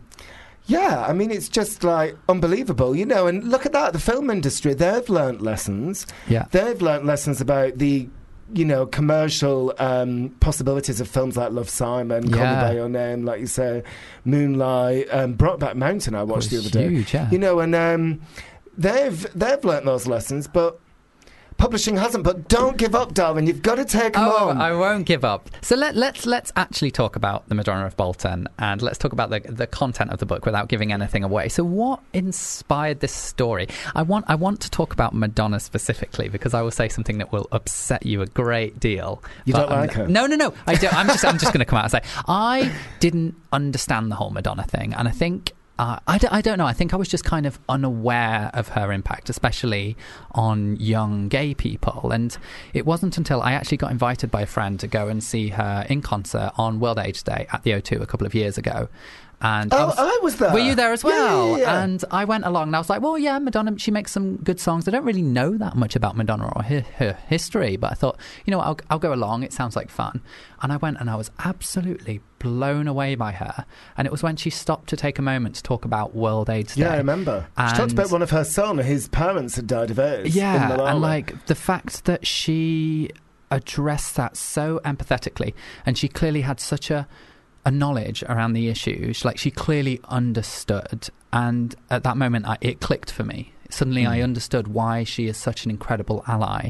yeah, 0.69 1.05
I 1.07 1.13
mean, 1.13 1.31
it's 1.31 1.47
just 1.47 1.85
like 1.85 2.17
unbelievable, 2.27 2.93
you 2.93 3.05
know. 3.05 3.25
And 3.25 3.45
look 3.45 3.65
at 3.65 3.71
that, 3.71 3.93
the 3.93 3.99
film 3.99 4.29
industry, 4.29 4.73
they've 4.73 5.07
learnt 5.07 5.41
lessons. 5.41 6.05
Yeah. 6.27 6.45
They've 6.51 6.81
learnt 6.81 7.05
lessons 7.05 7.39
about 7.39 7.77
the, 7.77 8.09
you 8.53 8.65
know, 8.65 8.85
commercial 8.85 9.73
um, 9.79 10.35
possibilities 10.41 10.99
of 10.99 11.07
films 11.07 11.37
like 11.37 11.53
Love 11.53 11.69
Simon, 11.69 12.29
Call 12.29 12.39
Me 12.45 12.61
By 12.61 12.73
Your 12.73 12.89
Name, 12.89 13.23
like 13.23 13.39
you 13.39 13.47
say, 13.47 13.81
Moonlight, 14.25 15.07
um, 15.09 15.37
Brokeback 15.37 15.75
Mountain, 15.75 16.15
I 16.15 16.23
watched 16.23 16.49
the 16.49 16.57
other 16.57 16.69
day. 16.69 17.05
yeah. 17.13 17.31
You 17.31 17.39
know, 17.39 17.61
and 17.61 17.73
um, 17.73 18.19
they've, 18.77 19.25
they've 19.33 19.63
learnt 19.63 19.85
those 19.85 20.05
lessons, 20.05 20.47
but 20.47 20.81
publishing 21.57 21.97
hasn't. 21.97 22.23
But 22.23 22.47
don't 22.47 22.77
give 22.77 22.95
up, 22.95 23.13
Darwin. 23.13 23.47
You've 23.47 23.61
got 23.61 23.75
to 23.75 23.85
take 23.85 24.13
them 24.13 24.23
Oh, 24.25 24.49
on. 24.49 24.61
I 24.61 24.73
won't 24.73 25.05
give 25.05 25.23
up. 25.25 25.49
So 25.61 25.75
let, 25.75 25.95
let's 25.95 26.25
let's 26.25 26.51
actually 26.55 26.91
talk 26.91 27.15
about 27.15 27.47
the 27.49 27.55
Madonna 27.55 27.85
of 27.85 27.97
Bolton, 27.97 28.47
and 28.59 28.81
let's 28.81 28.97
talk 28.97 29.13
about 29.13 29.29
the 29.29 29.39
the 29.41 29.67
content 29.67 30.11
of 30.11 30.19
the 30.19 30.25
book 30.25 30.45
without 30.45 30.67
giving 30.69 30.91
anything 30.93 31.23
away. 31.23 31.49
So, 31.49 31.63
what 31.63 31.99
inspired 32.13 32.99
this 32.99 33.11
story? 33.13 33.67
I 33.95 34.01
want 34.03 34.25
I 34.27 34.35
want 34.35 34.61
to 34.61 34.71
talk 34.71 34.93
about 34.93 35.13
Madonna 35.13 35.59
specifically 35.59 36.29
because 36.29 36.53
I 36.53 36.61
will 36.61 36.71
say 36.71 36.89
something 36.89 37.17
that 37.17 37.31
will 37.31 37.47
upset 37.51 38.05
you 38.05 38.21
a 38.21 38.27
great 38.27 38.79
deal. 38.79 39.23
You 39.45 39.53
don't 39.53 39.69
I'm- 39.71 39.81
like 39.81 39.93
her? 39.93 40.07
No, 40.07 40.25
no, 40.27 40.35
no. 40.35 40.53
I 40.65 40.75
don't. 40.75 40.93
I'm 40.93 41.07
just 41.07 41.25
I'm 41.25 41.37
just 41.37 41.51
going 41.53 41.59
to 41.59 41.65
come 41.65 41.77
out 41.79 41.85
and 41.85 41.91
say 41.91 42.01
I 42.27 42.71
didn't 42.99 43.35
understand 43.51 44.11
the 44.11 44.15
whole 44.15 44.29
Madonna 44.29 44.63
thing, 44.63 44.93
and 44.93 45.07
I 45.07 45.11
think. 45.11 45.53
Uh, 45.79 45.99
I, 46.07 46.17
d- 46.17 46.27
I 46.31 46.41
don't 46.41 46.57
know. 46.57 46.65
I 46.65 46.73
think 46.73 46.93
I 46.93 46.97
was 46.97 47.07
just 47.07 47.23
kind 47.23 47.45
of 47.45 47.59
unaware 47.69 48.49
of 48.53 48.69
her 48.69 48.91
impact, 48.91 49.29
especially 49.29 49.95
on 50.31 50.75
young 50.77 51.27
gay 51.27 51.53
people. 51.53 52.11
And 52.11 52.35
it 52.73 52.85
wasn't 52.85 53.15
until 53.17 53.41
I 53.41 53.51
actually 53.53 53.77
got 53.77 53.91
invited 53.91 54.31
by 54.31 54.41
a 54.41 54.47
friend 54.47 54.79
to 54.79 54.87
go 54.87 55.07
and 55.07 55.23
see 55.23 55.49
her 55.49 55.85
in 55.87 56.01
concert 56.01 56.51
on 56.57 56.79
World 56.79 56.97
AIDS 56.97 57.21
Day 57.21 57.45
at 57.51 57.63
the 57.63 57.71
O2 57.71 58.01
a 58.01 58.07
couple 58.07 58.25
of 58.25 58.33
years 58.33 58.57
ago. 58.57 58.89
And 59.39 59.71
Oh, 59.71 59.93
I 59.95 60.19
was 60.23 60.37
there. 60.37 60.51
Were 60.51 60.57
you 60.59 60.73
there 60.73 60.91
as 60.93 61.03
Yeah, 61.03 61.09
yeah, 61.11 61.15
well? 61.15 61.59
yeah. 61.59 61.83
And 61.83 62.03
I 62.09 62.25
went 62.25 62.43
along 62.45 62.69
and 62.69 62.75
I 62.75 62.79
was 62.79 62.89
like, 62.89 63.01
well, 63.03 63.19
yeah, 63.19 63.37
Madonna, 63.37 63.77
she 63.77 63.91
makes 63.91 64.11
some 64.11 64.37
good 64.37 64.59
songs. 64.59 64.87
I 64.87 64.91
don't 64.91 65.05
really 65.05 65.21
know 65.21 65.55
that 65.57 65.75
much 65.75 65.95
about 65.95 66.17
Madonna 66.17 66.51
or 66.55 66.63
her, 66.63 66.81
her 66.97 67.13
history, 67.27 67.77
but 67.77 67.91
I 67.91 67.93
thought, 67.93 68.17
you 68.45 68.51
know, 68.51 68.57
what, 68.57 68.65
I'll, 68.67 68.79
I'll 68.89 68.99
go 68.99 69.13
along. 69.13 69.43
It 69.43 69.53
sounds 69.53 69.75
like 69.75 69.91
fun. 69.91 70.21
And 70.63 70.73
I 70.73 70.77
went 70.77 70.99
and 70.99 71.07
I 71.07 71.15
was 71.15 71.29
absolutely 71.45 72.19
blown 72.39 72.87
away 72.87 73.13
by 73.13 73.31
her. 73.33 73.65
And 73.95 74.07
it 74.07 74.11
was 74.11 74.23
when 74.23 74.37
she 74.37 74.49
stopped 74.49 74.89
to 74.89 74.97
take 74.97 75.19
a 75.19 75.21
moment 75.21 75.53
to 75.57 75.63
talk 75.63 75.85
about 75.85 76.15
World 76.15 76.49
AIDS 76.49 76.73
Day. 76.73 76.81
yeah, 76.81 76.93
I 76.93 76.97
remember. 76.97 77.45
she 77.69 77.75
talked 77.75 77.91
about 77.91 78.11
one 78.11 78.23
of 78.23 78.31
her 78.31 78.43
son. 78.43 78.79
His 78.79 79.07
parents 79.07 79.55
had 79.55 79.67
died 79.67 79.91
of 79.91 79.99
AIDS. 79.99 80.35
Yeah, 80.35 80.81
and 80.89 80.99
like 80.99 81.45
the 81.45 81.55
fact 81.55 82.05
that 82.05 82.25
she 82.25 83.11
addressed 83.51 84.15
that 84.15 84.35
so 84.35 84.81
empathetically, 84.83 85.53
and 85.85 85.97
she 85.97 86.07
clearly 86.07 86.41
had 86.41 86.59
such 86.59 86.89
a 86.91 87.07
a 87.67 87.71
knowledge 87.71 88.23
around 88.23 88.53
the 88.53 88.69
issue. 88.69 89.11
She, 89.11 89.27
like 89.27 89.37
she 89.37 89.51
clearly 89.51 89.99
understood, 90.05 91.09
and 91.33 91.75
at 91.89 92.03
that 92.03 92.15
moment, 92.15 92.47
I, 92.47 92.57
it 92.61 92.79
clicked 92.79 93.11
for 93.11 93.25
me. 93.25 93.51
Suddenly, 93.69 94.05
I 94.05 94.19
hmm. 94.19 94.23
understood 94.23 94.69
why 94.69 95.03
she 95.03 95.27
is 95.27 95.35
such 95.35 95.65
an 95.65 95.71
incredible 95.71 96.23
ally. 96.27 96.69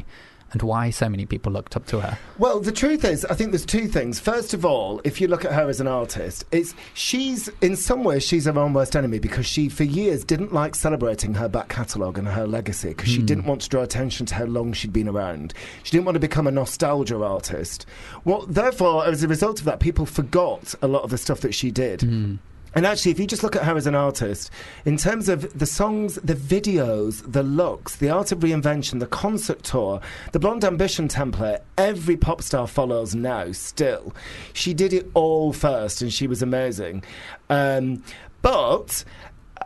And 0.52 0.62
why 0.62 0.90
so 0.90 1.08
many 1.08 1.26
people 1.26 1.52
looked 1.52 1.76
up 1.76 1.86
to 1.86 2.00
her. 2.00 2.18
Well, 2.38 2.60
the 2.60 2.72
truth 2.72 3.04
is, 3.04 3.24
I 3.26 3.34
think 3.34 3.50
there's 3.50 3.66
two 3.66 3.86
things. 3.88 4.18
First 4.18 4.54
of 4.54 4.64
all, 4.64 5.00
if 5.04 5.20
you 5.20 5.28
look 5.28 5.44
at 5.44 5.52
her 5.52 5.68
as 5.68 5.80
an 5.80 5.86
artist, 5.86 6.44
it's 6.52 6.74
she's 6.94 7.48
in 7.60 7.76
some 7.76 8.04
ways 8.04 8.24
she's 8.24 8.46
her 8.46 8.58
own 8.58 8.72
worst 8.72 8.96
enemy 8.96 9.18
because 9.18 9.46
she, 9.46 9.68
for 9.68 9.84
years, 9.84 10.24
didn't 10.24 10.52
like 10.52 10.74
celebrating 10.74 11.34
her 11.34 11.48
back 11.48 11.68
catalogue 11.68 12.18
and 12.18 12.28
her 12.28 12.46
legacy 12.46 12.88
because 12.88 13.08
she 13.08 13.20
hmm. 13.20 13.26
didn't 13.26 13.44
want 13.44 13.60
to 13.62 13.68
draw 13.68 13.82
attention 13.82 14.26
to 14.26 14.34
how 14.34 14.44
long 14.44 14.72
she'd 14.72 14.92
been 14.92 15.08
around. 15.08 15.54
She 15.82 15.90
didn't 15.90 16.06
want 16.06 16.16
to 16.16 16.20
become 16.20 16.46
a 16.46 16.50
nostalgia 16.50 17.22
artist. 17.22 17.86
Well, 18.24 18.46
therefore, 18.46 19.06
as 19.06 19.22
a 19.22 19.28
result 19.28 19.58
of 19.58 19.64
that, 19.66 19.80
people 19.80 20.06
forgot 20.06 20.74
a 20.80 20.88
lot 20.88 21.02
of 21.02 21.10
the 21.10 21.18
stuff 21.18 21.40
that 21.40 21.54
she 21.54 21.70
did. 21.70 22.02
Hmm. 22.02 22.36
And 22.74 22.86
actually, 22.86 23.12
if 23.12 23.18
you 23.18 23.26
just 23.26 23.42
look 23.42 23.56
at 23.56 23.64
her 23.64 23.76
as 23.76 23.86
an 23.86 23.94
artist, 23.94 24.50
in 24.84 24.96
terms 24.96 25.28
of 25.28 25.58
the 25.58 25.66
songs, 25.66 26.16
the 26.16 26.34
videos, 26.34 27.30
the 27.30 27.42
looks, 27.42 27.96
the 27.96 28.10
art 28.10 28.32
of 28.32 28.40
reinvention, 28.40 29.00
the 29.00 29.06
concert 29.06 29.62
tour, 29.62 30.00
the 30.32 30.38
Blonde 30.38 30.64
Ambition 30.64 31.08
template, 31.08 31.60
every 31.76 32.16
pop 32.16 32.42
star 32.42 32.66
follows 32.66 33.14
now 33.14 33.52
still. 33.52 34.14
She 34.52 34.74
did 34.74 34.92
it 34.92 35.10
all 35.14 35.52
first, 35.52 36.02
and 36.02 36.12
she 36.12 36.26
was 36.26 36.42
amazing. 36.42 37.04
Um, 37.50 38.02
but 38.42 39.04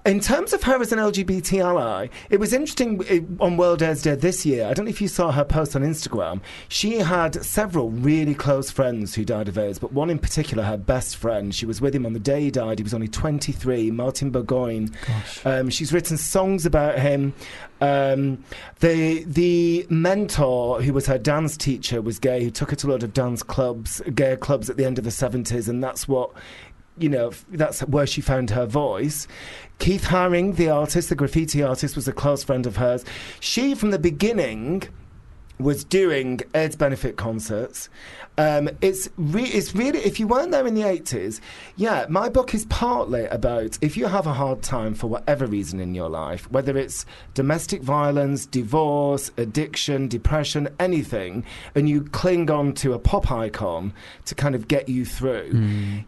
in 0.05 0.19
terms 0.19 0.53
of 0.53 0.65
her 0.65 0.81
as 0.81 0.91
an 0.93 0.99
LGBT 0.99 1.63
ally, 1.63 2.09
it 2.29 2.41
was 2.41 2.53
interesting 2.53 3.01
uh, 3.09 3.45
on 3.45 3.57
World 3.57 3.83
AIDS 3.83 4.03
Day 4.03 4.17
this 4.17 4.45
year. 4.45 4.67
I 4.67 4.75
don't 4.75 4.87
know 4.87 4.91
if 4.91 5.01
you 5.01 5.09
saw 5.09 5.31
her 5.31 5.45
post 5.45 5.77
on 5.77 5.83
Instagram. 5.83 6.41
She 6.69 6.99
had 6.99 7.45
several 7.45 7.91
really 7.91 8.35
close 8.35 8.71
friends 8.71 9.15
who 9.15 9.25
died 9.25 9.49
of 9.49 9.57
AIDS, 9.57 9.79
but 9.79 9.93
one 9.93 10.11
in 10.11 10.19
particular, 10.19 10.65
her 10.65 10.77
best 10.77 11.17
friend. 11.17 11.55
She 11.55 11.67
was 11.67 11.81
with 11.81 11.95
him 11.95 12.05
on 12.05 12.15
the 12.15 12.21
day 12.21 12.43
he 12.43 12.51
died. 12.51 12.79
He 12.79 12.83
was 12.83 12.95
only 12.95 13.09
23, 13.09 13.91
Martin 13.93 14.31
Burgoyne. 14.31 14.91
Um, 15.45 15.71
she's 15.71 15.93
written 15.93 16.17
songs 16.17 16.67
about 16.67 16.99
him. 16.99 17.33
Um, 17.81 18.45
the 18.79 19.25
the 19.25 19.87
mentor 19.91 20.81
who 20.83 20.93
was 20.93 21.07
her 21.07 21.19
dance 21.19 21.57
teacher 21.57 22.01
was 22.01 22.21
gay, 22.21 22.45
who 22.45 22.51
took 22.51 22.71
her 22.71 22.77
to 22.77 22.87
a 22.87 22.91
lot 22.93 23.03
of 23.03 23.13
dance 23.13 23.43
clubs, 23.43 24.01
gay 24.15 24.37
clubs 24.37 24.71
at 24.71 24.77
the 24.77 24.85
end 24.85 24.99
of 24.99 25.05
the 25.05 25.11
70s, 25.11 25.69
and 25.69 25.83
that's 25.83 26.07
what 26.07 26.31
you 26.99 27.09
know, 27.09 27.33
that's 27.51 27.81
where 27.81 28.07
she 28.07 28.21
found 28.21 28.51
her 28.51 28.67
voice. 28.67 29.27
Keith 29.79 30.05
Haring, 30.05 30.57
the 30.57 30.69
artist, 30.69 31.09
the 31.09 31.15
graffiti 31.15 31.63
artist, 31.63 31.97
was 31.97 32.07
a 32.07 32.13
close 32.13 32.45
friend 32.45 32.67
of 32.67 32.77
hers. 32.77 33.05
She, 33.41 33.75
from 33.75 33.91
the 33.91 33.99
beginning, 33.99 34.85
was 35.59 35.85
doing 35.85 36.41
AIDS 36.55 36.77
benefit 36.77 37.17
concerts. 37.17 37.89
Um, 38.39 38.71
it's, 38.81 39.09
re- 39.17 39.45
it's 39.45 39.75
really, 39.75 39.99
if 40.01 40.19
you 40.19 40.27
weren't 40.27 40.53
there 40.53 40.67
in 40.67 40.75
the 40.75 40.83
80s, 40.83 41.41
yeah, 41.77 42.07
my 42.09 42.29
book 42.29 42.55
is 42.55 42.65
partly 42.67 43.27
about 43.27 43.79
if 43.83 43.97
you 43.97 44.07
have 44.07 44.27
a 44.27 44.33
hard 44.33 44.63
time 44.63 44.95
for 44.95 45.07
whatever 45.09 45.47
reason 45.47 45.81
in 45.81 45.95
your 45.95 46.09
life, 46.09 46.51
whether 46.51 46.77
it's 46.77 47.05
domestic 47.35 47.83
violence, 47.83 48.47
divorce, 48.47 49.31
addiction, 49.37 50.09
depression, 50.09 50.69
anything, 50.81 51.45
and 51.75 51.89
you 51.89 52.05
cling 52.05 52.51
on 52.51 52.73
to 52.75 52.95
a 52.95 52.99
pop 52.99 53.31
icon 53.31 53.93
to 54.25 54.35
kind 54.35 54.55
of 54.55 54.67
get 54.67 54.89
you 54.89 55.05
through, 55.05 55.51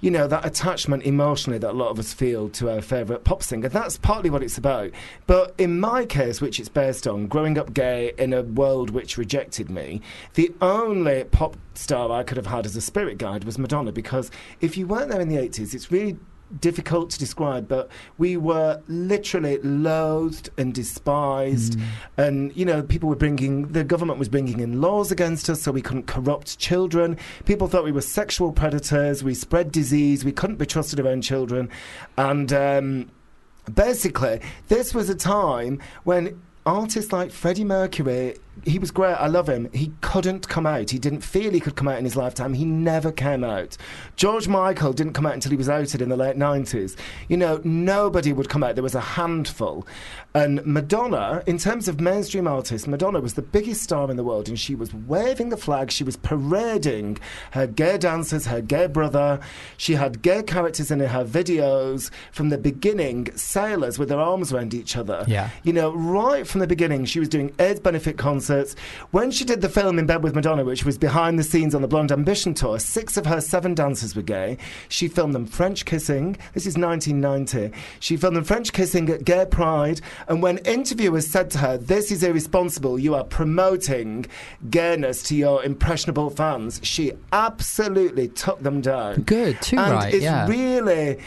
you 0.00 0.10
know, 0.10 0.26
that 0.26 0.46
attachment 0.46 1.02
emotionally 1.02 1.58
that 1.58 1.70
a 1.70 1.72
lot 1.72 1.90
of 1.90 1.98
us 1.98 2.14
feel 2.14 2.48
to 2.48 2.70
our 2.70 2.80
favourite 2.80 3.24
pop 3.24 3.42
singer, 3.42 3.68
that's 3.68 3.98
partly 3.98 4.30
what 4.30 4.42
it's 4.42 4.56
about. 4.56 4.90
But 5.26 5.54
in 5.58 5.78
my 5.78 6.06
case, 6.06 6.40
which 6.40 6.58
it's 6.58 6.68
based 6.68 7.06
on, 7.06 7.26
growing 7.26 7.58
up 7.58 7.74
gay 7.74 8.12
in 8.16 8.32
a 8.32 8.42
world 8.42 8.90
which 8.90 9.18
rejected 9.18 9.68
me, 9.70 10.00
the 10.34 10.52
only 10.60 11.24
pop 11.24 11.56
star 11.78 12.10
I 12.10 12.22
could 12.22 12.36
have 12.36 12.46
had 12.46 12.66
as 12.66 12.76
a 12.76 12.80
spirit 12.80 13.18
guide 13.18 13.44
was 13.44 13.58
Madonna 13.58 13.92
because 13.92 14.30
if 14.60 14.76
you 14.76 14.86
weren't 14.86 15.10
there 15.10 15.20
in 15.20 15.28
the 15.28 15.36
80s, 15.36 15.74
it's 15.74 15.90
really 15.90 16.18
difficult 16.60 17.10
to 17.10 17.18
describe, 17.18 17.68
but 17.68 17.90
we 18.18 18.36
were 18.36 18.80
literally 18.86 19.58
loathed 19.58 20.50
and 20.56 20.74
despised. 20.74 21.78
And, 22.16 22.54
you 22.56 22.64
know, 22.64 22.82
people 22.82 23.08
were 23.08 23.16
bringing, 23.16 23.68
the 23.72 23.84
government 23.84 24.18
was 24.18 24.28
bringing 24.28 24.60
in 24.60 24.80
laws 24.80 25.10
against 25.10 25.50
us 25.50 25.62
so 25.62 25.72
we 25.72 25.82
couldn't 25.82 26.06
corrupt 26.06 26.58
children. 26.58 27.18
People 27.44 27.68
thought 27.68 27.84
we 27.84 27.92
were 27.92 28.00
sexual 28.00 28.52
predators, 28.52 29.24
we 29.24 29.34
spread 29.34 29.72
disease, 29.72 30.24
we 30.24 30.32
couldn't 30.32 30.56
be 30.56 30.66
trusted 30.66 31.00
around 31.00 31.22
children. 31.22 31.70
And, 32.16 32.52
um, 32.52 33.10
basically, 33.72 34.40
this 34.68 34.94
was 34.94 35.08
a 35.08 35.14
time 35.14 35.80
when 36.04 36.40
artists 36.66 37.12
like 37.12 37.30
Freddie 37.30 37.64
Mercury, 37.64 38.36
he 38.64 38.78
was 38.78 38.90
great. 38.90 39.14
I 39.14 39.26
love 39.26 39.48
him. 39.48 39.68
He 39.72 39.92
couldn't 40.00 40.48
come 40.48 40.66
out. 40.66 40.90
He 40.90 40.98
didn't 40.98 41.20
feel 41.22 41.52
he 41.52 41.60
could 41.60 41.76
come 41.76 41.88
out 41.88 41.98
in 41.98 42.04
his 42.04 42.16
lifetime. 42.16 42.54
He 42.54 42.64
never 42.64 43.10
came 43.10 43.42
out. 43.42 43.76
George 44.16 44.46
Michael 44.46 44.92
didn't 44.92 45.12
come 45.14 45.26
out 45.26 45.34
until 45.34 45.50
he 45.50 45.56
was 45.56 45.68
outed 45.68 46.00
in 46.00 46.08
the 46.08 46.16
late 46.16 46.36
90s. 46.36 46.96
You 47.28 47.36
know, 47.36 47.60
nobody 47.64 48.32
would 48.32 48.48
come 48.48 48.62
out. 48.62 48.76
There 48.76 48.82
was 48.82 48.94
a 48.94 49.00
handful. 49.00 49.86
And 50.34 50.64
Madonna, 50.64 51.42
in 51.46 51.58
terms 51.58 51.88
of 51.88 52.00
mainstream 52.00 52.46
artists, 52.46 52.86
Madonna 52.86 53.20
was 53.20 53.34
the 53.34 53.42
biggest 53.42 53.82
star 53.82 54.10
in 54.10 54.16
the 54.16 54.24
world 54.24 54.48
and 54.48 54.58
she 54.58 54.74
was 54.74 54.92
waving 54.94 55.48
the 55.48 55.56
flag. 55.56 55.90
She 55.90 56.04
was 56.04 56.16
parading 56.16 57.18
her 57.52 57.66
gay 57.66 57.98
dancers, 57.98 58.46
her 58.46 58.60
gay 58.60 58.86
brother. 58.86 59.40
She 59.76 59.94
had 59.94 60.22
gay 60.22 60.42
characters 60.42 60.90
in 60.90 61.00
her 61.00 61.24
videos 61.24 62.10
from 62.32 62.48
the 62.48 62.58
beginning, 62.58 63.34
sailors 63.36 63.98
with 63.98 64.08
their 64.08 64.20
arms 64.20 64.52
around 64.52 64.74
each 64.74 64.96
other. 64.96 65.24
Yeah. 65.26 65.50
You 65.62 65.72
know, 65.72 65.92
right 65.94 66.46
from 66.46 66.60
the 66.60 66.66
beginning, 66.66 67.04
she 67.04 67.20
was 67.20 67.28
doing 67.28 67.54
AIDS 67.58 67.80
benefit 67.80 68.16
concerts. 68.16 68.43
When 69.10 69.30
she 69.30 69.44
did 69.44 69.60
the 69.60 69.68
film 69.68 69.98
In 69.98 70.06
Bed 70.06 70.22
with 70.22 70.34
Madonna, 70.34 70.64
which 70.64 70.84
was 70.84 70.98
behind 70.98 71.38
the 71.38 71.42
scenes 71.42 71.74
on 71.74 71.82
the 71.82 71.88
Blonde 71.88 72.12
Ambition 72.12 72.54
tour, 72.54 72.78
six 72.78 73.16
of 73.16 73.26
her 73.26 73.40
seven 73.40 73.74
dancers 73.74 74.14
were 74.14 74.22
gay. 74.22 74.58
She 74.88 75.08
filmed 75.08 75.34
them 75.34 75.46
French 75.46 75.84
kissing. 75.84 76.36
This 76.52 76.66
is 76.66 76.76
1990. 76.76 77.76
She 78.00 78.16
filmed 78.16 78.36
them 78.36 78.44
French 78.44 78.72
kissing 78.72 79.08
at 79.10 79.24
Gay 79.24 79.46
Pride. 79.50 80.00
And 80.28 80.42
when 80.42 80.58
interviewers 80.58 81.26
said 81.26 81.50
to 81.52 81.58
her, 81.58 81.78
This 81.78 82.10
is 82.10 82.22
irresponsible, 82.22 82.98
you 82.98 83.14
are 83.14 83.24
promoting 83.24 84.26
gayness 84.70 85.22
to 85.24 85.34
your 85.36 85.64
impressionable 85.64 86.30
fans, 86.30 86.80
she 86.82 87.12
absolutely 87.32 88.28
took 88.28 88.62
them 88.62 88.80
down. 88.80 89.22
Good, 89.22 89.60
too 89.62 89.78
and 89.78 89.92
right, 89.92 90.14
It's 90.14 90.24
yeah. 90.24 90.46
really 90.46 91.18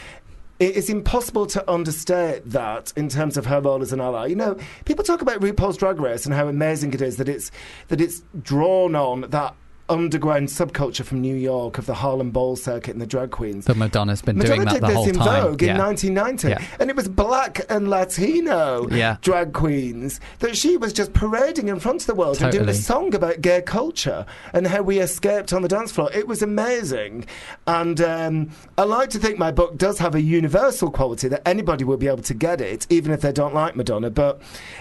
it 0.58 0.76
is 0.76 0.90
impossible 0.90 1.46
to 1.46 1.70
understate 1.70 2.48
that 2.50 2.92
in 2.96 3.08
terms 3.08 3.36
of 3.36 3.46
her 3.46 3.60
role 3.60 3.80
as 3.80 3.92
an 3.92 4.00
ally. 4.00 4.26
You 4.26 4.36
know, 4.36 4.56
people 4.84 5.04
talk 5.04 5.22
about 5.22 5.40
RuPaul's 5.40 5.76
Drag 5.76 6.00
Race 6.00 6.26
and 6.26 6.34
how 6.34 6.48
amazing 6.48 6.94
it 6.94 7.02
is 7.02 7.16
that 7.16 7.28
it's 7.28 7.50
that 7.88 8.00
it's 8.00 8.22
drawn 8.42 8.96
on 8.96 9.22
that 9.22 9.54
underground 9.88 10.48
subculture 10.48 11.04
from 11.04 11.20
New 11.20 11.34
York 11.34 11.78
of 11.78 11.86
the 11.86 11.94
Harlem 11.94 12.30
Ball 12.30 12.56
circuit 12.56 12.92
and 12.92 13.00
the 13.00 13.06
drag 13.06 13.30
queens. 13.30 13.66
But 13.66 13.76
Madonna's 13.76 14.22
been 14.22 14.36
Madonna 14.38 14.54
doing 14.56 14.64
that 14.66 14.74
did 14.74 14.82
the 14.82 14.86
this 14.88 14.96
whole 14.96 15.08
in 15.08 15.14
time. 15.14 15.42
Vogue 15.42 15.62
in 15.62 15.76
1990, 15.76 16.48
Yeah. 16.48 16.62
and 16.80 16.90
it 16.90 16.96
was 16.96 17.08
black 17.08 17.60
and 17.70 17.88
Latino 17.88 18.86
Yeah. 18.90 19.16
drag 19.22 19.52
queens 19.52 20.20
that 20.40 20.56
she 20.56 20.76
was 20.76 20.92
just 20.92 21.12
parading 21.12 21.68
in 21.68 21.80
front 21.80 22.00
of 22.02 22.06
the 22.06 22.14
world 22.14 22.40
and 22.42 22.52
doing 22.52 22.68
a 22.68 22.74
song 22.74 23.14
about 23.14 23.40
gay 23.40 23.62
culture 23.62 24.26
and 24.52 24.66
how 24.66 24.82
we 24.82 24.98
escaped 24.98 25.52
on 25.52 25.62
the 25.62 25.68
dance 25.68 25.92
floor. 25.92 26.10
It 26.12 26.26
was 26.28 26.42
amazing, 26.42 27.24
and 27.66 28.00
um, 28.00 28.50
I 28.76 28.82
like 28.84 29.10
to 29.10 29.18
think 29.18 29.38
my 29.38 29.50
book 29.50 29.76
does 29.78 29.98
have 29.98 30.14
a 30.14 30.20
universal 30.20 30.90
quality 30.90 31.28
that 31.28 31.46
anybody 31.46 31.84
will 31.84 31.96
be 31.96 32.08
able 32.08 32.22
to 32.22 32.34
get 32.34 32.60
it, 32.60 32.86
even 32.90 33.12
if 33.12 33.20
they 33.20 33.32
don't 33.32 33.54
like 33.54 33.76
Madonna. 33.76 34.10
But 34.10 34.40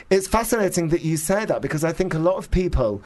it's 0.10 0.28
fascinating 0.28 0.90
that 0.90 1.02
you 1.02 1.18
say 1.18 1.46
that 1.46 1.62
because 1.62 1.84
I 1.84 1.92
think 1.92 2.14
a 2.14 2.20
lot 2.20 2.38
of 2.38 2.52
people 2.52 3.02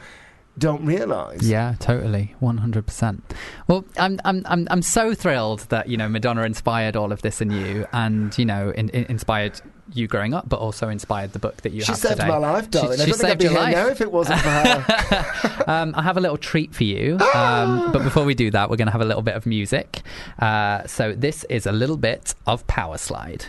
don't 0.58 0.84
realise. 0.84 1.42
Yeah, 1.42 1.74
totally, 1.80 2.34
one 2.40 2.58
hundred 2.58 2.86
percent. 2.86 3.22
Well, 3.68 3.84
I'm 3.98 4.20
I'm 4.24 4.42
I'm 4.46 4.68
I'm 4.70 4.82
so 4.82 5.14
thrilled 5.14 5.60
that 5.70 5.88
you 5.88 5.96
know 5.96 6.08
Madonna 6.08 6.42
inspired 6.42 6.96
all 6.96 7.10
of 7.12 7.22
this 7.22 7.40
in 7.40 7.50
you, 7.50 7.86
and 7.92 8.36
you 8.38 8.44
know 8.44 8.70
in, 8.70 8.88
in- 8.90 9.04
inspired 9.04 9.60
you 9.94 10.06
growing 10.06 10.32
up, 10.32 10.48
but 10.48 10.58
also 10.58 10.88
inspired 10.88 11.32
the 11.32 11.38
book 11.38 11.58
that 11.62 11.72
you 11.72 11.82
She 11.82 11.88
have 11.92 11.98
saved 11.98 12.16
today. 12.16 12.28
my 12.28 12.36
life, 12.38 12.70
darling. 12.70 12.96
She, 12.98 13.02
I 13.02 13.04
she 13.06 13.10
don't 13.10 13.20
think 13.20 13.30
I'd 13.32 13.38
be 13.38 13.48
here 13.48 13.58
life. 13.58 13.74
now 13.74 13.86
if 13.88 14.00
it 14.00 14.10
wasn't 14.12 14.40
for 14.40 14.48
her. 14.48 15.64
um, 15.70 15.92
I 15.96 16.02
have 16.02 16.16
a 16.16 16.20
little 16.20 16.38
treat 16.38 16.74
for 16.74 16.84
you, 16.84 17.18
um, 17.34 17.92
but 17.92 18.02
before 18.02 18.24
we 18.24 18.34
do 18.34 18.50
that, 18.52 18.70
we're 18.70 18.76
going 18.76 18.86
to 18.86 18.92
have 18.92 19.02
a 19.02 19.06
little 19.06 19.22
bit 19.22 19.34
of 19.34 19.44
music. 19.44 20.00
Uh, 20.38 20.86
so 20.86 21.12
this 21.12 21.44
is 21.50 21.66
a 21.66 21.72
little 21.72 21.98
bit 21.98 22.34
of 22.46 22.66
Power 22.66 22.96
Slide. 22.96 23.46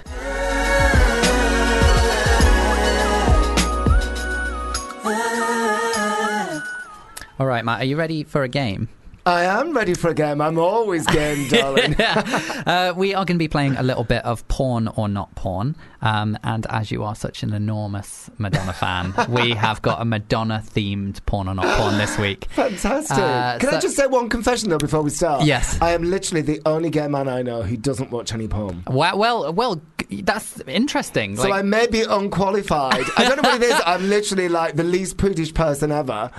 All 7.40 7.48
right, 7.48 7.66
Matt, 7.66 7.82
are 7.82 7.86
you 7.86 7.98
ready 7.98 8.24
for 8.24 8.44
a 8.44 8.48
game? 8.50 8.90
I 9.26 9.44
am 9.46 9.74
ready 9.74 9.94
for 9.94 10.10
a 10.10 10.14
game. 10.14 10.42
I'm 10.42 10.60
always 10.60 11.08
game, 11.08 11.48
darling. 11.50 11.96
uh, 11.96 12.94
we 12.96 13.14
are 13.14 13.24
going 13.24 13.38
to 13.38 13.40
be 13.44 13.48
playing 13.48 13.78
a 13.78 13.84
little 13.84 14.04
bit 14.04 14.24
of 14.26 14.46
porn 14.50 14.90
or 14.90 15.08
not 15.08 15.34
porn. 15.36 15.78
Um, 16.02 16.38
and 16.44 16.68
as 16.70 16.92
you 16.92 17.04
are 17.04 17.16
such 17.16 17.42
an 17.42 17.54
enormous 17.54 18.30
Madonna 18.38 18.74
fan, 18.74 19.14
we 19.30 19.52
have 19.52 19.82
got 19.82 20.02
a 20.02 20.06
Madonna 20.06 20.62
themed 20.66 21.26
porn 21.26 21.48
or 21.48 21.56
not 21.56 21.78
porn 21.80 21.98
this 21.98 22.18
week. 22.18 22.46
Fantastic. 22.52 23.18
Uh, 23.18 23.58
Can 23.60 23.70
I 23.74 23.80
just 23.80 23.96
say 23.96 24.08
one 24.08 24.28
confession 24.28 24.70
though 24.70 24.78
before 24.78 25.02
we 25.02 25.10
start? 25.10 25.46
Yes. 25.46 25.82
I 25.82 25.94
am 25.94 26.04
literally 26.04 26.42
the 26.42 26.62
only 26.66 26.90
gay 26.90 27.08
man 27.08 27.30
I 27.30 27.42
know 27.44 27.62
who 27.62 27.78
doesn't 27.78 28.12
watch 28.12 28.34
any 28.34 28.50
porn. 28.50 28.84
Well, 28.88 29.18
well, 29.18 29.54
well 29.54 29.82
that's 30.10 30.60
interesting. 30.68 31.38
So 31.38 31.44
Like- 31.44 31.60
I 31.60 31.62
may 31.62 31.88
be 31.88 32.02
unqualified. 32.02 33.06
I 33.16 33.24
don't 33.24 33.42
know 33.42 33.50
what 33.50 33.62
it 33.64 33.66
is. 33.72 33.82
I'm 33.86 34.10
literally 34.10 34.50
like 34.50 34.76
the 34.76 34.84
least 34.84 35.16
prudish 35.16 35.54
person 35.54 35.94
ever. 35.94 36.30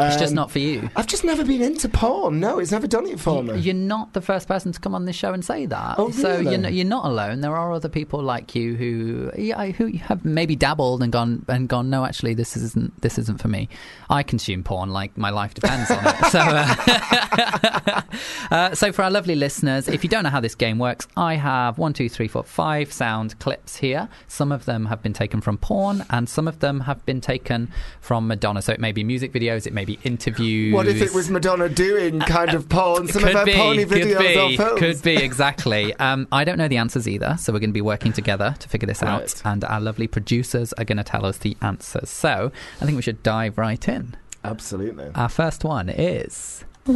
It's 0.00 0.16
just 0.16 0.32
Um, 0.32 0.36
not 0.36 0.50
for 0.50 0.58
you. 0.58 0.88
I've 0.96 1.06
just 1.06 1.22
never 1.24 1.44
been 1.44 1.62
into 1.62 1.88
porn. 1.88 2.40
No, 2.40 2.58
it's 2.58 2.72
never 2.72 2.86
done 2.86 3.06
it 3.06 3.20
for 3.20 3.42
me. 3.42 3.58
You're 3.58 3.74
not 3.74 4.14
the 4.14 4.20
first 4.20 4.48
person 4.48 4.72
to 4.72 4.80
come 4.80 4.94
on 4.94 5.04
this 5.04 5.14
show 5.16 5.32
and 5.32 5.44
say 5.44 5.66
that. 5.66 5.96
Oh, 5.98 6.10
So 6.10 6.30
really? 6.38 6.50
you're, 6.50 6.58
not, 6.58 6.72
you're 6.72 6.86
not 6.86 7.04
alone. 7.04 7.40
There 7.40 7.54
are 7.56 7.72
other 7.72 7.88
people 7.88 8.22
like 8.22 8.54
you 8.54 8.74
who 8.74 9.30
yeah, 9.36 9.66
who 9.66 9.88
have 9.98 10.24
maybe 10.24 10.56
dabbled 10.56 11.02
and 11.02 11.12
gone 11.12 11.44
and 11.48 11.68
gone. 11.68 11.90
No, 11.90 12.04
actually, 12.04 12.34
this 12.34 12.56
isn't 12.56 13.00
this 13.02 13.18
isn't 13.18 13.40
for 13.40 13.48
me. 13.48 13.68
I 14.10 14.22
consume 14.22 14.64
porn 14.64 14.90
like 14.90 15.16
my 15.16 15.30
life 15.30 15.54
depends 15.54 15.90
on 15.90 16.04
it. 16.06 16.16
So, 16.32 16.38
uh, 16.40 18.02
uh, 18.50 18.74
so 18.74 18.92
for 18.92 19.02
our 19.02 19.10
lovely 19.10 19.34
listeners, 19.34 19.88
if 19.88 20.02
you 20.04 20.10
don't 20.10 20.24
know 20.24 20.30
how 20.30 20.40
this 20.40 20.54
game 20.54 20.78
works, 20.78 21.06
I 21.16 21.34
have 21.34 21.78
one, 21.78 21.92
two, 21.92 22.08
three, 22.08 22.28
four, 22.28 22.44
five 22.44 22.92
sound 22.92 23.38
clips 23.38 23.76
here. 23.76 24.08
Some 24.28 24.52
of 24.52 24.64
them 24.64 24.86
have 24.86 25.02
been 25.02 25.12
taken 25.12 25.40
from 25.40 25.58
porn, 25.58 26.04
and 26.10 26.28
some 26.28 26.48
of 26.48 26.60
them 26.60 26.80
have 26.80 27.04
been 27.06 27.20
taken 27.20 27.70
from 28.00 28.26
Madonna. 28.26 28.62
So 28.62 28.72
it 28.72 28.80
may 28.80 28.92
be 28.92 29.04
music 29.04 29.32
videos, 29.32 29.66
it 29.66 29.72
may 29.72 29.81
be 29.84 29.98
interviews. 30.04 30.74
What 30.74 30.88
if 30.88 31.00
it 31.00 31.14
was 31.14 31.30
Madonna 31.30 31.68
doing 31.68 32.20
kind 32.20 32.54
of 32.54 32.68
porn, 32.68 33.08
some 33.08 33.24
of 33.24 33.32
her 33.32 33.44
porny 33.44 33.88
could 33.88 34.02
videos 34.02 34.18
be, 34.18 34.38
or 34.38 34.56
films? 34.56 34.78
Could 34.78 35.02
be, 35.02 35.16
exactly. 35.16 35.94
Um, 35.96 36.28
I 36.32 36.44
don't 36.44 36.58
know 36.58 36.68
the 36.68 36.76
answers 36.76 37.08
either, 37.08 37.36
so 37.38 37.52
we're 37.52 37.58
going 37.60 37.70
to 37.70 37.74
be 37.74 37.80
working 37.80 38.12
together 38.12 38.54
to 38.58 38.68
figure 38.68 38.86
this 38.86 39.02
out. 39.02 39.40
And 39.44 39.64
our 39.64 39.80
lovely 39.80 40.06
producers 40.06 40.72
are 40.74 40.84
going 40.84 40.98
to 40.98 41.04
tell 41.04 41.26
us 41.26 41.38
the 41.38 41.56
answers. 41.60 42.10
So 42.10 42.52
I 42.80 42.84
think 42.84 42.96
we 42.96 43.02
should 43.02 43.22
dive 43.22 43.58
right 43.58 43.88
in. 43.88 44.16
Absolutely. 44.44 45.10
Our 45.14 45.28
first 45.28 45.64
one 45.64 45.88
is. 45.88 46.64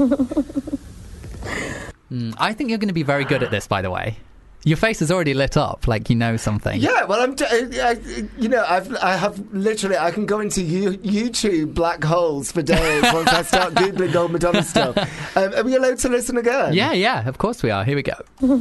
Hmm, 2.09 2.31
I 2.39 2.53
think 2.53 2.71
you're 2.71 2.79
going 2.79 2.89
to 2.89 2.95
be 2.95 3.03
very 3.03 3.25
good 3.25 3.43
at 3.43 3.51
this, 3.51 3.67
by 3.67 3.83
the 3.83 3.91
way. 3.91 4.19
Your 4.67 4.77
face 4.77 5.01
is 5.01 5.13
already 5.13 5.33
lit 5.33 5.57
up, 5.57 5.87
like 5.87 6.11
you 6.11 6.17
know 6.17 6.37
something. 6.37 6.81
Yeah, 6.81 7.05
well, 7.05 7.21
I'm. 7.23 7.37
I, 7.41 7.69
I- 7.81 8.29
you 8.37 8.49
know, 8.49 8.65
I've. 8.69 8.93
I 8.97 9.15
have 9.17 9.39
literally. 9.55 9.97
I 9.97 10.11
can 10.11 10.27
go 10.27 10.41
into 10.41 10.61
you, 10.61 10.99
YouTube 10.99 11.73
black 11.73 12.03
holes 12.03 12.51
for 12.51 12.63
days 12.63 13.03
once 13.13 13.29
I 13.29 13.43
start 13.43 13.75
googling 13.75 14.13
old 14.17 14.33
Madonna 14.33 14.65
stuff. 14.65 14.97
Um, 15.37 15.53
are 15.55 15.63
we 15.65 15.77
allowed 15.77 15.99
to 15.99 16.09
listen 16.09 16.37
again? 16.39 16.73
Yeah, 16.73 16.93
yeah, 16.93 17.29
of 17.29 17.37
course 17.39 17.63
we 17.63 17.71
are. 17.71 17.85
Here 17.85 17.95
we 17.95 18.03
go. 18.03 18.15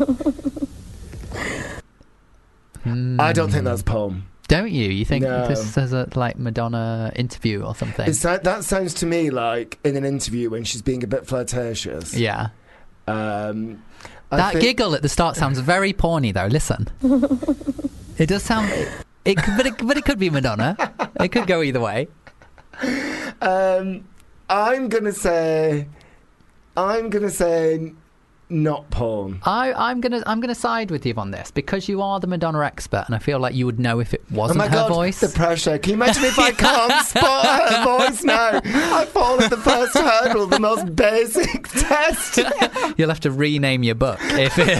I 2.86 3.34
don't 3.34 3.50
think 3.50 3.64
that's 3.64 3.82
porn. 3.82 4.26
Don't 4.48 4.72
you? 4.72 4.90
You 4.90 5.06
think 5.06 5.24
No. 5.24 5.48
this 5.48 5.76
is 5.78 5.92
a 5.94 6.08
like 6.16 6.38
Madonna 6.38 7.12
interview 7.16 7.64
or 7.64 7.74
something? 7.76 8.06
Like, 8.24 8.44
that 8.44 8.64
sounds 8.64 8.94
to 8.96 9.06
me 9.06 9.32
like 9.32 9.80
in 9.84 9.96
an 9.98 10.06
interview 10.06 10.50
when 10.52 10.64
she's 10.66 10.82
being 10.84 11.04
a 11.04 11.08
bit 11.08 11.26
flirtatious. 11.26 12.14
yeah. 12.14 12.50
Um, 13.08 13.82
I 14.32 14.38
That 14.38 14.54
think- 14.54 14.64
giggle 14.64 14.96
at 14.96 15.02
the 15.02 15.10
start 15.10 15.36
sounds 15.36 15.60
very 15.60 15.94
porny, 15.94 16.34
though. 16.34 16.48
Listen, 16.48 16.88
it 18.18 18.28
does 18.28 18.44
sound. 18.44 18.70
It, 19.24 19.38
could- 19.38 19.58
but 19.58 19.66
it, 19.66 19.88
but 19.88 19.98
it 19.98 20.06
could 20.06 20.20
be 20.20 20.30
Madonna. 20.30 20.76
It 21.20 21.30
could 21.30 21.48
go 21.48 21.62
either 21.62 21.80
way. 21.80 22.08
Um, 23.42 24.06
I'm 24.50 24.90
gonna 24.90 25.12
say. 25.14 25.88
I'm 26.78 27.10
gonna 27.10 27.30
say 27.30 27.94
not 28.50 28.90
porn. 28.92 29.40
I, 29.44 29.74
I'm 29.74 30.02
gonna 30.02 30.22
I'm 30.28 30.40
gonna 30.40 30.54
side 30.56 30.92
with 30.92 31.06
you 31.06 31.14
on 31.16 31.32
this 31.32 31.52
because 31.52 31.88
you 31.90 32.02
are 32.02 32.20
the 32.20 32.28
Madonna 32.28 32.64
expert, 32.64 33.04
and 33.08 33.16
I 33.16 33.20
feel 33.20 33.40
like 33.40 33.56
you 33.56 33.66
would 33.66 33.80
know 33.80 34.00
if 34.00 34.14
it 34.14 34.22
Oh 34.32 34.36
wasn't 34.36 34.60
my 34.60 34.68
her 34.68 34.76
god, 34.76 34.90
voice. 34.94 35.20
the 35.20 35.30
pressure. 35.30 35.78
Can 35.78 35.90
you 35.92 35.96
imagine 35.96 36.24
if 36.26 36.38
I 36.38 36.52
can't 36.52 37.06
spot 37.08 37.46
her 37.72 37.84
voice 37.84 38.24
now? 38.24 38.62
I 38.64 39.06
fall 39.06 39.42
at 39.42 39.50
the 39.50 39.58
first 39.58 39.98
hurdle, 39.98 40.48
the 40.48 40.60
most 40.60 40.96
basic 40.96 41.68
test. 41.70 42.40
You'll 42.98 43.10
have 43.10 43.20
to 43.22 43.32
rename 43.32 43.84
your 43.84 43.96
book 43.96 44.20
if. 44.22 44.54
It, 44.58 44.80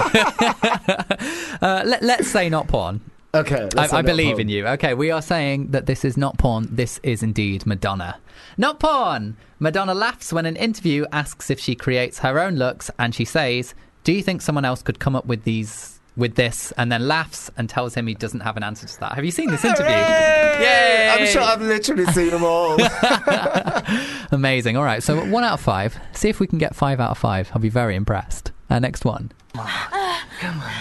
uh, 1.62 1.84
let, 1.86 2.04
let's 2.04 2.28
say 2.28 2.50
not 2.50 2.68
porn. 2.68 3.02
Okay, 3.34 3.68
I, 3.78 3.88
I 3.98 4.02
believe 4.02 4.36
porn. 4.36 4.42
in 4.42 4.50
you. 4.50 4.68
Okay, 4.68 4.94
we 4.94 5.12
are 5.12 5.22
saying 5.22 5.72
that 5.72 5.86
this 5.88 6.06
is 6.06 6.16
not 6.16 6.38
porn. 6.38 6.68
This 6.72 7.00
is 7.04 7.22
indeed 7.22 7.66
Madonna. 7.66 8.18
Not 8.58 8.80
porn. 8.80 9.38
Madonna 9.60 9.94
laughs 9.94 10.32
when 10.34 10.46
an 10.46 10.56
interview 10.56 11.06
asks 11.12 11.50
if 11.50 11.60
she 11.60 11.76
creates 11.76 12.20
her 12.20 12.40
own 12.40 12.56
looks, 12.56 12.90
and 13.00 13.14
she 13.16 13.26
says, 13.26 13.74
"Do 14.04 14.12
you 14.14 14.22
think 14.24 14.42
someone 14.42 14.66
else 14.66 14.82
could 14.82 15.00
come 15.00 15.16
up 15.16 15.26
with 15.26 15.44
these 15.44 16.00
with 16.18 16.36
this?" 16.36 16.72
And 16.78 16.92
then 16.92 17.08
laughs 17.08 17.50
and 17.58 17.70
tells 17.70 17.96
him 17.96 18.08
he 18.08 18.14
doesn't 18.16 18.42
have 18.42 18.58
an 18.58 18.64
answer 18.64 18.88
to 18.88 19.00
that. 19.02 19.14
Have 19.14 19.26
you 19.26 19.32
seen 19.32 19.50
this 19.52 19.64
interview? 19.66 19.86
Hooray! 19.86 20.60
Yay! 20.62 21.10
I'm 21.20 21.28
sure 21.28 21.42
I've 21.42 21.62
literally 21.62 22.06
seen 22.08 22.30
them 22.32 22.44
all. 22.44 22.78
Amazing. 24.32 24.78
All 24.78 24.84
right, 24.84 25.02
so 25.04 25.24
one 25.26 25.44
out 25.44 25.54
of 25.54 25.62
five. 25.62 25.98
See 26.14 26.30
if 26.30 26.40
we 26.40 26.48
can 26.48 26.58
get 26.58 26.76
five 26.76 27.00
out 27.00 27.12
of 27.12 27.18
five. 27.18 27.50
I'll 27.54 27.62
be 27.62 27.70
very 27.70 27.96
impressed. 27.96 28.52
Uh, 28.70 28.80
next 28.80 29.06
one. 29.06 29.32
come 29.54 30.60
on. 30.62 30.72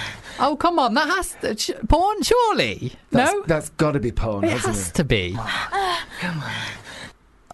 Oh 0.41 0.57
come 0.57 0.81
on! 0.81 0.95
That 0.95 1.07
has 1.09 1.37
to, 1.43 1.57
sh- 1.57 1.71
porn, 1.89 2.23
surely. 2.23 2.93
That's, 3.13 3.33
no, 3.33 3.43
that's 3.47 3.69
got 3.71 3.93
to 3.93 4.01
be 4.01 4.11
porn, 4.11 4.43
It 4.45 4.51
hasn't 4.51 4.75
has 4.75 4.89
it? 4.89 4.95
to 4.95 5.05
be. 5.05 5.33
Come 6.21 6.41
on. 6.43 6.53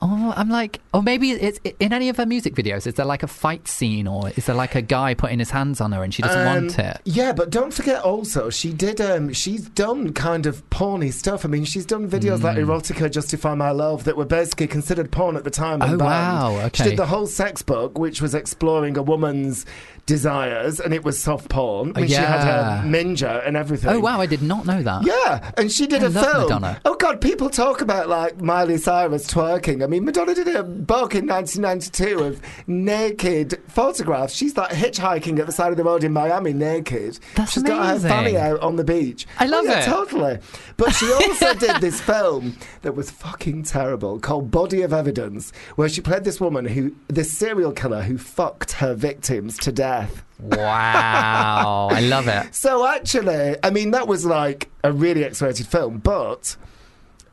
Oh, 0.03 0.33
I'm 0.35 0.49
like, 0.49 0.81
or 0.95 1.03
maybe 1.03 1.33
it's 1.33 1.61
in 1.79 1.93
any 1.93 2.09
of 2.09 2.17
her 2.17 2.25
music 2.25 2.55
videos. 2.55 2.87
Is 2.87 2.95
there 2.95 3.05
like 3.05 3.23
a 3.23 3.27
fight 3.27 3.69
scene, 3.69 4.07
or 4.07 4.31
is 4.31 4.47
there 4.47 4.55
like 4.55 4.75
a 4.75 4.81
guy 4.81 5.13
putting 5.13 5.39
his 5.39 5.51
hands 5.51 5.79
on 5.81 5.93
her 5.93 6.03
and 6.03 6.13
she 6.15 6.23
doesn't 6.23 6.47
want 6.47 6.79
Um, 6.79 6.85
it? 6.87 7.01
Yeah, 7.05 7.33
but 7.33 7.51
don't 7.51 7.73
forget 7.75 8.03
also 8.03 8.49
she 8.49 8.73
did. 8.73 8.99
Um, 9.01 9.33
she's 9.35 9.69
done 9.69 10.13
kind 10.15 10.47
of 10.47 10.69
porny 10.71 11.13
stuff. 11.13 11.45
I 11.45 11.49
mean, 11.49 11.65
she's 11.67 11.85
done 11.85 12.09
videos 12.09 12.43
like 12.43 12.57
Erotica, 12.57 13.11
Justify 13.11 13.55
My 13.55 13.73
Love, 13.73 14.05
that 14.05 14.17
were 14.17 14.25
basically 14.25 14.69
considered 14.69 15.11
porn 15.11 15.37
at 15.37 15.45
the 15.45 15.51
time. 15.51 15.83
and 15.83 16.01
Oh, 16.01 16.05
wow, 16.05 16.59
She 16.61 16.65
okay. 16.67 16.85
did 16.91 16.97
the 16.99 17.07
whole 17.07 17.27
sex 17.27 17.61
book, 17.61 17.99
which 17.99 18.23
was 18.23 18.35
exploring 18.35 18.97
a 18.97 19.03
woman's 19.03 19.67
desires, 20.07 20.81
and 20.81 20.93
it 20.93 21.05
was 21.05 21.19
soft 21.21 21.49
porn. 21.49 21.93
I 21.95 22.01
mean, 22.01 22.09
she 22.09 22.15
had 22.15 22.45
Yeah. 22.45 22.81
her 22.83 22.89
ninja 22.89 23.47
and 23.47 23.57
everything. 23.57 23.91
Oh 23.91 24.01
wow, 24.01 24.21
I 24.21 24.27
did 24.27 24.43
not 24.43 24.67
know 24.67 24.83
that. 24.83 25.05
Yeah, 25.05 25.51
and 25.57 25.71
she 25.71 25.87
did 25.87 26.03
I 26.03 26.07
a 26.07 26.09
love 26.09 26.25
film. 26.25 26.43
Madonna. 26.45 26.81
Oh 26.85 26.95
God, 26.97 27.21
people 27.21 27.49
talk 27.51 27.81
about 27.81 28.09
like 28.09 28.41
Miley 28.41 28.77
Cyrus 28.79 29.27
twerking. 29.27 29.83
I 29.85 29.87
mean, 29.91 30.05
Madonna 30.05 30.35
did 30.35 30.49
a 30.49 30.63
book 30.63 31.15
in 31.15 31.27
1992 31.27 32.19
of 32.25 32.41
naked 32.67 33.61
photographs. 33.69 34.35
She's 34.35 34.57
like 34.57 34.71
hitchhiking 34.71 35.39
at 35.39 35.47
the 35.47 35.53
side 35.53 35.71
of 35.71 35.77
the 35.77 35.85
road 35.85 36.05
in 36.05 36.13
Miami 36.13 36.53
naked. 36.53 37.19
That's 37.35 37.53
She's 37.53 37.63
got 37.63 37.85
her 37.85 37.91
amazing. 37.93 38.09
fanny 38.09 38.37
out 38.37 38.61
on 38.61 38.77
the 38.77 38.85
beach. 38.85 39.27
I 39.39 39.47
love 39.47 39.65
Oh, 39.67 39.71
yeah, 39.71 39.81
it. 39.83 39.85
Totally. 39.87 40.39
But 40.77 40.93
she 40.93 41.13
also 41.13 41.53
did 41.59 41.81
this 41.81 42.01
film 42.01 42.57
that 42.83 42.95
was 42.97 43.11
fucking 43.11 43.65
terrible 43.65 44.19
called 44.19 44.51
Body 44.51 44.83
of 44.83 44.93
Evidence, 44.93 45.53
where 45.77 45.89
she 45.89 46.01
played 46.01 46.25
this 46.25 46.41
woman 46.41 46.65
who, 46.65 46.95
this 47.09 47.31
serial 47.37 47.73
killer 47.73 48.03
who 48.03 48.17
fucked 48.17 48.73
her 48.73 48.95
victims 48.95 49.59
to 49.59 49.73
death. 49.73 50.25
Wow, 50.41 51.89
I 51.93 52.01
love 52.01 52.29
it. 52.29 52.55
So 52.61 52.87
actually, 52.87 53.57
I 53.63 53.71
mean, 53.71 53.91
that 53.91 54.07
was 54.09 54.25
like 54.25 54.71
a 54.85 54.93
really 54.93 55.25
X-rated 55.25 55.67
film, 55.67 55.99
but 55.99 56.57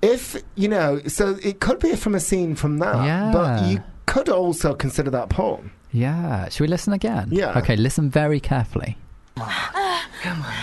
if 0.02 0.42
you 0.56 0.68
know, 0.68 1.02
so 1.08 1.38
it 1.44 1.60
could 1.60 1.80
be 1.80 1.96
from 1.96 2.16
a 2.16 2.20
scene 2.20 2.56
from 2.56 2.78
that, 2.80 3.04
Yeah. 3.06 3.32
but 3.32 3.64
you 3.70 3.84
could 4.06 4.30
also 4.30 4.74
consider 4.74 5.10
that 5.12 5.30
porn. 5.30 5.72
Yeah, 5.92 6.50
should 6.50 6.62
we 6.62 6.68
listen 6.68 6.94
again? 6.94 7.30
Yeah. 7.32 7.58
Okay, 7.58 7.76
listen 7.76 8.10
very 8.10 8.40
carefully. 8.40 8.98
Come 9.36 10.42
on, 10.42 10.54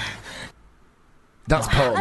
That's 1.46 1.68
porn. 1.68 1.94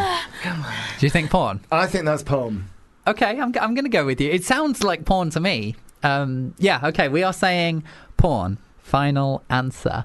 Do 0.98 1.06
you 1.06 1.10
think 1.10 1.30
porn? 1.30 1.60
I 1.72 1.86
think 1.86 2.04
that's 2.04 2.22
porn. 2.22 2.68
Okay, 3.06 3.38
I'm, 3.40 3.52
I'm 3.60 3.74
going 3.74 3.84
to 3.84 3.88
go 3.90 4.04
with 4.06 4.20
you. 4.20 4.30
It 4.30 4.44
sounds 4.44 4.82
like 4.82 5.04
porn 5.04 5.30
to 5.30 5.40
me. 5.40 5.76
Um, 6.02 6.54
yeah, 6.58 6.80
okay, 6.84 7.08
we 7.08 7.22
are 7.22 7.32
saying 7.32 7.84
porn. 8.16 8.58
Final 8.78 9.42
answer. 9.50 10.04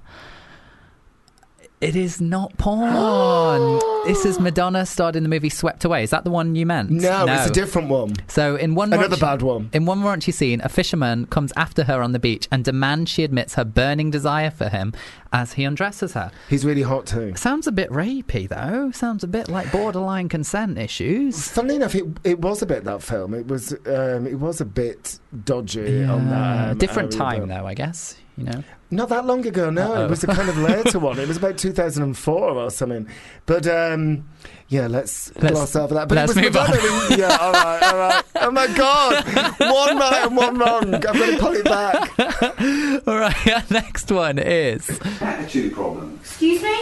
It 1.82 1.96
is 1.96 2.20
not 2.20 2.58
porn. 2.58 3.80
this 4.06 4.26
is 4.26 4.38
Madonna 4.38 4.86
starred 4.86 5.16
in 5.16 5.24
the 5.24 5.30
movie 5.30 5.48
Swept 5.48 5.86
Away. 5.86 6.04
Is 6.04 6.10
that 6.10 6.26
the 6.26 6.30
one 6.30 6.54
you 6.56 6.66
meant? 6.66 6.90
No, 6.90 7.26
it's 7.26 7.50
a 7.50 7.54
different 7.54 7.88
one. 7.88 8.16
So 8.28 8.58
in 8.58 8.76
one 8.76 8.92
Another 8.92 9.16
raunchy- 9.16 9.22
bad 9.22 9.42
one. 9.42 9.70
In 9.72 9.86
one 9.86 10.02
raunchy 10.02 10.34
scene, 10.34 10.60
a 10.62 10.68
fisherman 10.68 11.26
comes 11.28 11.54
after 11.56 11.86
her 11.86 12.02
on 12.02 12.12
the 12.12 12.20
beach 12.20 12.50
and 12.52 12.66
demands 12.66 13.10
she 13.10 13.24
admits 13.24 13.56
her 13.56 13.64
burning 13.64 14.12
desire 14.12 14.52
for 14.52 14.68
him 14.68 14.92
as 15.32 15.54
he 15.54 15.64
undresses 15.64 16.14
her. 16.14 16.32
He's 16.50 16.66
really 16.66 16.82
hot 16.82 17.06
too. 17.06 17.34
Sounds 17.38 17.66
a 17.66 17.72
bit 17.72 17.90
rapey, 17.92 18.50
though. 18.50 18.92
Sounds 18.92 19.24
a 19.24 19.28
bit 19.28 19.48
like 19.48 19.72
borderline 19.72 20.28
consent 20.28 20.78
issues. 20.78 21.48
Funnily 21.48 21.78
enough, 21.78 21.96
it, 21.96 22.04
it 22.26 22.40
was 22.42 22.62
a 22.62 22.66
bit 22.66 22.84
that 22.84 23.02
film. 23.02 23.34
It 23.34 23.48
was 23.48 23.72
um, 23.86 24.28
it 24.28 24.38
was 24.38 24.60
a 24.60 24.66
bit 24.66 25.18
dodgy 25.46 26.04
on 26.04 26.28
that. 26.30 26.72
um, 26.72 26.78
different 26.78 27.14
area, 27.16 27.18
time, 27.40 27.48
but- 27.48 27.56
though. 27.62 27.66
I 27.68 27.74
guess 27.74 28.18
you 28.40 28.46
know. 28.46 28.64
Not 28.92 29.10
that 29.10 29.26
long 29.26 29.46
ago, 29.46 29.70
no. 29.70 29.94
Uh-oh. 29.94 30.06
It 30.06 30.10
was 30.10 30.24
a 30.24 30.28
kind 30.28 30.50
of 30.50 30.58
later 30.58 30.98
one. 31.00 31.20
It 31.20 31.28
was 31.28 31.38
about 31.38 31.58
2004 31.60 32.34
or 32.52 32.70
something. 32.72 33.08
But 33.46 33.68
um, 33.68 34.28
yeah, 34.70 34.88
let's, 34.88 35.32
Let's- 35.36 35.54
gloss 35.54 35.76
over 35.76 35.94
that. 35.94 36.08
But 36.10 36.16
let's 36.16 36.32
it 36.32 36.36
was 36.38 36.44
move 36.46 36.58
on. 36.58 36.70
Madonna. 36.72 37.18
yeah, 37.18 37.38
all 37.40 37.52
right, 37.54 37.84
all 37.84 37.98
right. 37.98 38.24
Oh 38.42 38.52
my 38.52 38.68
God, 38.68 39.26
one 39.60 39.98
right 39.98 40.26
and 40.26 40.36
one 40.38 40.58
wrong. 40.58 40.94
I've 40.96 41.02
got 41.02 41.14
to 41.14 41.38
pull 41.40 41.54
it 41.54 41.66
back. 41.66 42.18
All 43.08 43.18
right, 43.20 43.48
our 43.54 43.64
next 43.70 44.10
one 44.12 44.40
is 44.40 44.90
attitude 45.22 45.74
problem. 45.74 46.18
Excuse 46.22 46.64
me? 46.64 46.80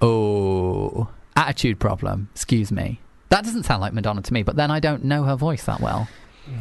oh 0.00 1.08
attitude 1.36 1.80
problem. 1.80 2.28
Excuse 2.34 2.70
me. 2.70 3.00
That 3.30 3.44
doesn't 3.44 3.64
sound 3.64 3.80
like 3.80 3.92
Madonna 3.94 4.22
to 4.22 4.32
me, 4.32 4.42
but 4.42 4.56
then 4.56 4.70
I 4.70 4.78
don't 4.78 5.04
know 5.04 5.24
her 5.24 5.36
voice 5.36 5.64
that 5.64 5.80
well. 5.80 6.06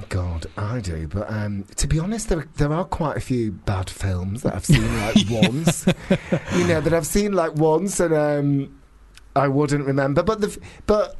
God, 0.10 0.46
I 0.58 0.80
do. 0.80 1.08
But 1.08 1.32
um, 1.32 1.66
to 1.78 1.88
be 1.88 2.00
honest, 2.00 2.30
there 2.30 2.48
there 2.58 2.72
are 2.72 2.86
quite 2.86 3.18
a 3.18 3.22
few 3.22 3.52
bad 3.52 3.90
films 3.90 4.44
that 4.44 4.54
I've 4.56 4.66
seen 4.66 4.98
like 5.00 5.18
once. 5.30 5.86
You 6.56 6.68
know 6.68 6.82
that 6.82 6.94
I've 6.94 7.08
seen 7.08 7.34
like 7.34 7.56
once, 7.56 8.00
and 8.00 8.14
um, 8.14 8.82
I 9.36 9.48
wouldn't 9.48 9.86
remember. 9.86 10.24
But 10.24 10.42
the 10.42 10.58
but 10.86 11.16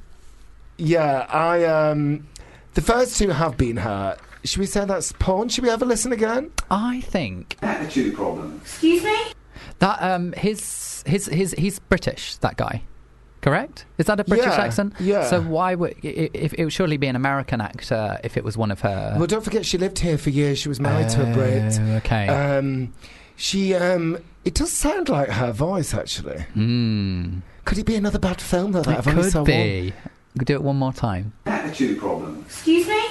yeah, 0.78 1.26
I 1.30 1.64
um, 1.66 2.28
the 2.74 2.82
first 2.82 3.18
two 3.18 3.30
have 3.30 3.58
been 3.58 3.78
hurt. 3.78 4.20
should 4.44 4.60
we 4.60 4.66
say 4.66 4.86
that's 4.86 5.12
porn? 5.14 5.50
Should 5.50 5.64
we 5.64 5.70
ever 5.70 5.86
listen 5.86 6.12
again? 6.14 6.52
I 6.70 7.02
think 7.02 7.58
attitude 7.62 8.16
problem. 8.16 8.60
Excuse 8.64 9.04
me? 9.04 9.18
that 9.80 10.02
um 10.02 10.34
his 10.34 11.04
his 11.06 11.26
his 11.28 11.54
he's 11.58 11.80
British. 11.80 12.36
That 12.38 12.58
guy, 12.58 12.84
correct? 13.42 13.86
Is 13.98 14.06
that 14.06 14.20
a 14.20 14.24
British 14.24 14.46
Yeah, 14.48 14.62
accent? 14.62 14.94
yeah. 15.00 15.24
So 15.30 15.42
why 15.42 15.76
would 15.76 15.96
i- 16.04 16.08
i- 16.08 16.30
if 16.34 16.54
it 16.54 16.64
would 16.64 16.74
surely 16.74 16.98
be 16.98 17.08
an 17.08 17.16
American 17.16 17.60
actor 17.62 18.20
if 18.24 18.38
it 18.38 18.44
was 18.44 18.58
one 18.58 18.72
of 18.72 18.82
her? 18.82 19.16
Well, 19.18 19.28
don't 19.28 19.44
forget 19.44 19.66
she 19.66 19.78
lived 19.78 20.00
here 20.00 20.18
for 20.18 20.30
years. 20.30 20.60
She 20.60 20.70
was 20.70 20.80
married 20.80 21.10
to 21.10 21.30
a 21.30 21.34
Brit. 21.34 21.80
Oh, 21.82 21.96
Okay. 21.98 22.28
Um, 22.28 22.94
she, 23.36 23.74
um, 23.74 24.18
it 24.46 24.54
does 24.54 24.72
sound 24.72 25.10
like 25.10 25.30
her 25.30 25.52
voice 25.52 25.94
actually. 25.94 26.42
Hmm. 26.54 27.40
Could 27.66 27.78
it 27.78 27.86
be 27.86 27.96
another 27.96 28.20
bad 28.20 28.42
film 28.42 28.72
though? 28.72 28.82
That 28.82 28.92
It 28.92 28.98
I've 29.00 29.08
only 29.08 29.24
could 29.24 29.32
saw 29.32 29.40
one? 29.40 29.46
be. 29.46 29.94
Could 30.38 30.48
do 30.48 30.54
it 30.54 30.64
one 30.64 30.78
more 30.78 30.94
time. 30.94 31.34
Attitude 31.46 32.00
problem. 32.00 32.44
Excuse 32.48 32.88
me? 32.88 33.02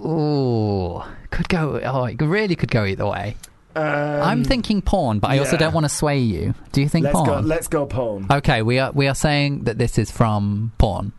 Oh, 0.00 1.06
could 1.30 1.48
go. 1.48 1.80
Oh, 1.84 2.04
it 2.04 2.20
really 2.20 2.56
could 2.56 2.70
go 2.70 2.84
either 2.84 3.06
way. 3.06 3.36
Um, 3.74 4.22
I'm 4.22 4.44
thinking 4.44 4.82
porn, 4.82 5.18
but 5.18 5.30
I 5.30 5.38
also 5.38 5.52
yeah. 5.52 5.58
don't 5.58 5.74
want 5.74 5.84
to 5.84 5.88
sway 5.88 6.18
you. 6.18 6.54
Do 6.72 6.80
you 6.82 6.88
think 6.88 7.04
Let's 7.04 7.14
porn? 7.16 7.26
go. 7.26 7.38
Let's 7.40 7.68
go 7.68 7.86
porn. 7.86 8.26
okay, 8.30 8.62
we 8.62 8.78
are 8.78 8.92
we 8.92 9.08
are 9.08 9.14
saying 9.14 9.64
that 9.64 9.78
this 9.78 9.98
is 9.98 10.10
from 10.10 10.72
porn. 10.78 11.12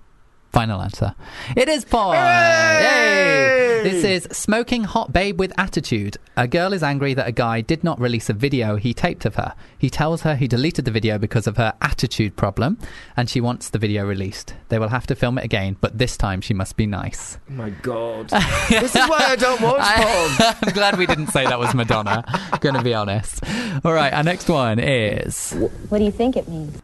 Final 0.53 0.83
answer. 0.83 1.15
It 1.57 1.67
is 1.67 1.83
porn. 1.83 2.15
Hooray! 2.15 2.83
Yay! 2.83 3.83
This 3.83 4.03
is 4.03 4.37
smoking 4.37 4.83
hot 4.83 5.11
babe 5.11 5.39
with 5.39 5.51
attitude. 5.57 6.17
A 6.37 6.47
girl 6.47 6.73
is 6.73 6.83
angry 6.83 7.15
that 7.15 7.27
a 7.27 7.31
guy 7.31 7.61
did 7.61 7.83
not 7.83 7.99
release 7.99 8.29
a 8.29 8.33
video 8.33 8.75
he 8.75 8.93
taped 8.93 9.25
of 9.25 9.33
her. 9.33 9.55
He 9.79 9.89
tells 9.89 10.21
her 10.21 10.35
he 10.35 10.47
deleted 10.47 10.85
the 10.85 10.91
video 10.91 11.17
because 11.17 11.47
of 11.47 11.57
her 11.57 11.73
attitude 11.81 12.35
problem, 12.35 12.77
and 13.17 13.27
she 13.27 13.41
wants 13.41 13.71
the 13.71 13.79
video 13.79 14.05
released. 14.05 14.53
They 14.69 14.77
will 14.77 14.89
have 14.89 15.07
to 15.07 15.15
film 15.15 15.39
it 15.39 15.43
again, 15.43 15.75
but 15.81 15.97
this 15.97 16.17
time 16.17 16.39
she 16.39 16.53
must 16.53 16.77
be 16.77 16.85
nice. 16.85 17.39
Oh 17.49 17.53
my 17.53 17.71
god. 17.71 18.29
this 18.69 18.95
is 18.95 19.09
why 19.09 19.25
I 19.29 19.35
don't 19.35 19.59
watch 19.59 19.81
porn. 19.81 20.07
I, 20.07 20.55
I'm 20.61 20.73
glad 20.73 20.99
we 20.99 21.07
didn't 21.07 21.27
say 21.27 21.45
that 21.45 21.57
was 21.57 21.73
Madonna. 21.73 22.23
Gonna 22.61 22.83
be 22.83 22.93
honest. 22.93 23.43
All 23.83 23.93
right, 23.93 24.13
our 24.13 24.23
next 24.23 24.47
one 24.47 24.77
is 24.77 25.51
What 25.89 25.97
do 25.97 26.03
you 26.03 26.11
think 26.11 26.37
it 26.37 26.47
means? 26.47 26.79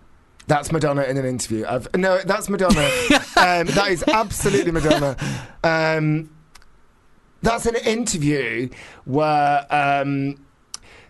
That's 0.49 0.71
Madonna 0.71 1.03
in 1.03 1.15
an 1.15 1.25
interview. 1.25 1.63
I've, 1.69 1.88
no, 1.95 2.17
that's 2.25 2.49
Madonna. 2.49 2.79
um, 3.38 3.67
that 3.67 3.89
is 3.89 4.03
absolutely 4.07 4.71
Madonna. 4.71 5.15
Um, 5.63 6.31
that's 7.43 7.67
an 7.67 7.75
interview 7.75 8.67
where 9.05 9.67
um, 9.69 10.38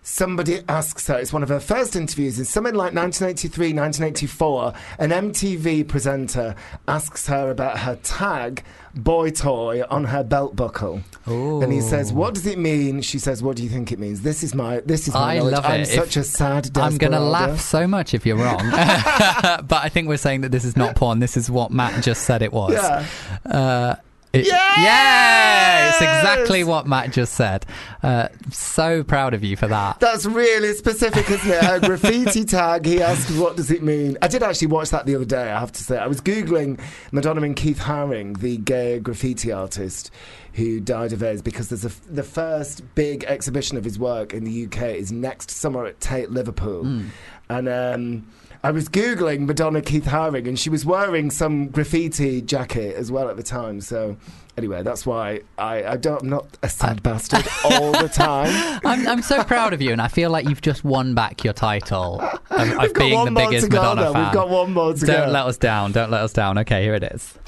somebody 0.01 0.61
asks 0.67 1.07
her, 1.07 1.17
it's 1.19 1.31
one 1.33 1.43
of 1.43 1.49
her 1.49 1.59
first 1.59 1.95
interviews, 1.95 2.39
in 2.39 2.45
something 2.45 2.73
like 2.73 2.93
1983, 2.93 3.73
1984, 3.73 4.73
an 4.99 5.09
MTV 5.11 5.87
presenter 5.87 6.55
asks 6.87 7.27
her 7.27 7.49
about 7.51 7.79
her 7.79 7.95
tag, 8.03 8.63
boy 8.95 9.29
toy, 9.29 9.83
on 9.89 10.05
her 10.05 10.23
belt 10.23 10.55
buckle. 10.55 11.01
And 11.25 11.71
he 11.71 11.79
says, 11.81 12.11
"What 12.11 12.33
does 12.33 12.47
it 12.47 12.57
mean?" 12.57 13.01
She 13.01 13.19
says, 13.19 13.43
"What 13.43 13.55
do 13.55 13.63
you 13.63 13.69
think 13.69 13.91
it 13.91 13.99
means?" 13.99 14.21
This 14.21 14.41
is 14.43 14.55
my 14.55 14.79
this 14.79 15.07
is 15.07 15.13
my 15.13 15.35
I 15.35 15.37
knowledge. 15.37 15.53
love 15.53 15.65
I'm 15.65 15.81
it. 15.81 15.87
such 15.87 16.17
If- 16.17 16.23
a 16.23 16.27
sad. 16.27 16.77
I'm 16.77 16.97
going 16.97 17.11
to 17.13 17.19
laugh 17.19 17.59
so 17.59 17.85
much 17.85 18.15
if 18.15 18.25
you're 18.25 18.37
wrong. 18.37 18.67
but 18.71 19.73
I 19.83 19.89
think 19.89 20.07
we're 20.07 20.17
saying 20.17 20.41
that 20.41 20.51
this 20.51 20.65
is 20.65 20.75
not 20.75 20.95
porn. 20.95 21.19
This 21.19 21.37
is 21.37 21.51
what 21.51 21.69
Matt 21.71 22.03
just 22.03 22.23
said 22.23 22.41
it 22.41 22.51
was. 22.51 22.73
Yeah. 22.73 23.05
Uh, 23.45 23.95
it- 24.33 24.45
Yes! 24.45 24.77
Yeah! 24.79 25.89
It's 25.89 26.01
exactly 26.01 26.63
what 26.63 26.87
Matt 26.87 27.11
just 27.11 27.33
said. 27.33 27.65
Uh, 28.03 28.27
so 28.51 29.03
proud 29.03 29.33
of 29.33 29.43
you 29.43 29.55
for 29.57 29.67
that. 29.67 29.99
That's 29.99 30.25
really 30.25 30.73
specific, 30.73 31.29
isn't 31.29 31.49
it? 31.49 31.63
Her 31.63 31.79
graffiti 31.79 32.45
tag. 32.45 32.85
He 32.85 33.01
asked, 33.01 33.29
"What 33.37 33.57
does 33.57 33.71
it 33.71 33.81
mean?" 33.83 34.17
I 34.21 34.27
did 34.27 34.43
actually 34.43 34.67
watch 34.67 34.91
that 34.91 35.05
the 35.05 35.15
other 35.15 35.25
day. 35.25 35.49
I 35.51 35.59
have 35.59 35.71
to 35.73 35.83
say, 35.83 35.97
I 35.97 36.07
was 36.07 36.21
googling 36.21 36.79
Madonna 37.11 37.41
and 37.41 37.55
Keith 37.55 37.79
Haring, 37.79 38.39
the 38.39 38.57
gay 38.57 38.99
graffiti 38.99 39.51
artist 39.51 40.11
who 40.53 40.79
died 40.79 41.13
of 41.13 41.21
AIDS, 41.23 41.41
because 41.41 41.69
there's 41.69 41.85
a, 41.85 41.91
the 42.11 42.23
first 42.23 42.83
big 42.95 43.23
exhibition 43.25 43.77
of 43.77 43.83
his 43.83 43.97
work 43.99 44.33
in 44.33 44.43
the 44.43 44.65
UK 44.65 44.95
is 44.95 45.11
next 45.11 45.51
summer 45.51 45.85
at 45.85 45.99
Tate 45.99 46.31
Liverpool, 46.31 47.01
and. 47.49 47.67
Um, 47.69 48.27
I 48.61 48.71
was 48.71 48.89
googling 48.89 49.45
Madonna 49.45 49.81
Keith 49.81 50.03
Haring, 50.05 50.45
and 50.47 50.59
she 50.59 50.69
was 50.69 50.85
wearing 50.85 51.31
some 51.31 51.69
graffiti 51.69 52.41
jacket 52.41 52.95
as 52.97 53.09
well 53.09 53.29
at 53.29 53.37
the 53.37 53.43
time. 53.43 53.79
So, 53.79 54.17
anyway, 54.57 54.83
that's 54.83 55.05
why 55.05 55.41
I, 55.57 55.83
I 55.85 55.95
don't. 55.97 56.23
I'm 56.23 56.29
not 56.29 56.57
a 56.61 56.67
sad 56.67 57.01
bastard 57.01 57.47
all 57.63 57.93
the 57.93 58.09
time. 58.09 58.81
I'm, 58.83 59.07
I'm 59.07 59.21
so 59.21 59.45
proud 59.45 59.71
of 59.71 59.81
you, 59.81 59.93
and 59.93 60.01
I 60.01 60.09
feel 60.09 60.29
like 60.29 60.47
you've 60.49 60.59
just 60.61 60.83
won 60.83 61.15
back 61.15 61.45
your 61.45 61.53
title 61.53 62.19
of, 62.19 62.43
of 62.51 62.93
being 62.95 63.23
the 63.25 63.31
biggest 63.31 63.69
go, 63.69 63.77
Madonna 63.81 64.11
fan. 64.11 64.25
We've 64.25 64.33
got 64.33 64.49
one 64.49 64.73
more 64.73 64.93
to 64.93 65.05
Don't 65.05 65.27
go. 65.27 65.31
let 65.31 65.45
us 65.45 65.57
down. 65.57 65.93
Don't 65.93 66.11
let 66.11 66.21
us 66.21 66.33
down. 66.33 66.57
Okay, 66.57 66.83
here 66.83 66.95
it 66.95 67.03
is. 67.03 67.33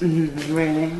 Really? 0.52 0.94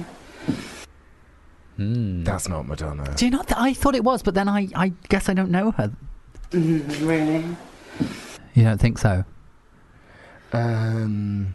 Hmm. 1.77 2.23
That's 2.23 2.51
not 2.51 2.69
Madonna. 2.69 3.15
Do 3.17 3.25
you 3.25 3.31
not? 3.31 3.49
Th- 3.49 3.59
I 3.59 3.73
thought 3.73 3.95
it 3.95 4.05
was, 4.05 4.23
but 4.23 4.35
then 4.35 4.47
I, 4.47 4.69
I 4.75 4.93
guess 5.09 5.31
I 5.31 5.35
don't 5.35 5.51
know 5.51 5.71
her. 5.73 5.91
Really? 6.53 7.45
You 8.53 8.65
don't 8.65 8.79
think 8.79 8.99
so? 8.99 9.25
Um, 10.53 11.55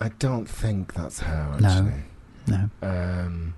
I 0.00 0.08
don't 0.18 0.46
think 0.46 0.94
that's 0.94 1.20
her. 1.20 1.56
No. 1.60 1.68
Actually, 1.68 2.02
No. 2.46 2.70
um, 2.82 3.54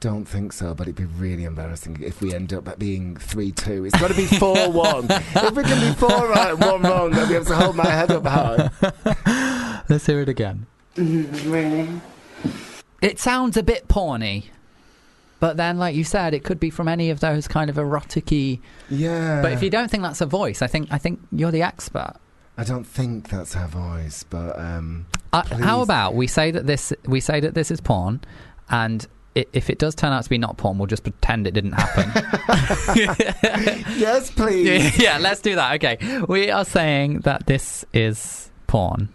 don't 0.00 0.24
think 0.24 0.52
so. 0.52 0.74
But 0.74 0.88
it'd 0.88 0.96
be 0.96 1.04
really 1.04 1.44
embarrassing 1.44 1.98
if 2.02 2.20
we 2.20 2.34
end 2.34 2.52
up 2.52 2.78
being 2.78 3.16
three 3.16 3.52
two. 3.52 3.84
It's 3.84 3.98
got 3.98 4.08
to 4.10 4.16
be 4.16 4.26
four 4.26 4.70
one. 4.70 5.04
If 5.10 5.56
it 5.58 5.64
can 5.66 5.92
be 5.92 5.98
four 5.98 6.28
right 6.28 6.50
and 6.52 6.60
one 6.60 6.82
wrong, 6.82 7.14
I'll 7.14 7.28
be 7.28 7.34
able 7.34 7.44
to 7.46 7.54
hold 7.56 7.76
my 7.76 7.86
head 7.86 8.10
up 8.10 8.24
high. 8.26 9.82
Let's 9.88 10.06
hear 10.06 10.20
it 10.20 10.28
again. 10.28 10.66
Really? 10.96 11.88
It 13.00 13.18
sounds 13.18 13.56
a 13.56 13.62
bit 13.62 13.88
porny, 13.88 14.44
but 15.40 15.56
then, 15.56 15.76
like 15.78 15.96
you 15.96 16.04
said, 16.04 16.34
it 16.34 16.44
could 16.44 16.60
be 16.60 16.70
from 16.70 16.86
any 16.86 17.10
of 17.10 17.18
those 17.20 17.48
kind 17.48 17.68
of 17.70 17.76
erotic-y. 17.78 18.60
Yeah. 18.90 19.42
But 19.42 19.52
if 19.52 19.62
you 19.62 19.70
don't 19.70 19.90
think 19.90 20.02
that's 20.04 20.20
a 20.20 20.26
voice, 20.26 20.62
I 20.62 20.66
think 20.68 20.88
I 20.90 20.98
think 20.98 21.20
you're 21.32 21.50
the 21.50 21.62
expert. 21.62 22.14
I 22.56 22.64
don't 22.64 22.84
think 22.84 23.28
that's 23.30 23.54
her 23.54 23.66
voice. 23.66 24.24
But 24.28 24.58
um, 24.58 25.06
Uh, 25.32 25.42
how 25.58 25.80
about 25.80 26.14
we 26.14 26.26
say 26.26 26.50
that 26.50 26.66
this 26.66 26.92
we 27.06 27.20
say 27.20 27.40
that 27.40 27.54
this 27.54 27.70
is 27.70 27.80
porn, 27.80 28.20
and 28.70 29.06
i 29.36 29.46
if 29.54 29.70
it 29.70 29.78
does 29.78 29.94
turn 29.94 30.12
out 30.12 30.24
to 30.24 30.30
be 30.30 30.38
not 30.38 30.56
porn, 30.58 30.76
we'll 30.78 30.86
just 30.86 31.02
pretend 31.04 31.46
it 31.46 31.54
didn't 31.54 31.72
happen. 31.72 32.12
yes, 33.98 34.30
please. 34.30 34.66
yeah, 34.66 34.90
yeah, 35.14 35.18
let's 35.18 35.40
do 35.40 35.54
that. 35.54 35.74
Okay, 35.76 36.22
we 36.28 36.50
are 36.50 36.64
saying 36.64 37.20
that 37.20 37.46
this 37.46 37.84
is 37.94 38.50
porn. 38.66 39.08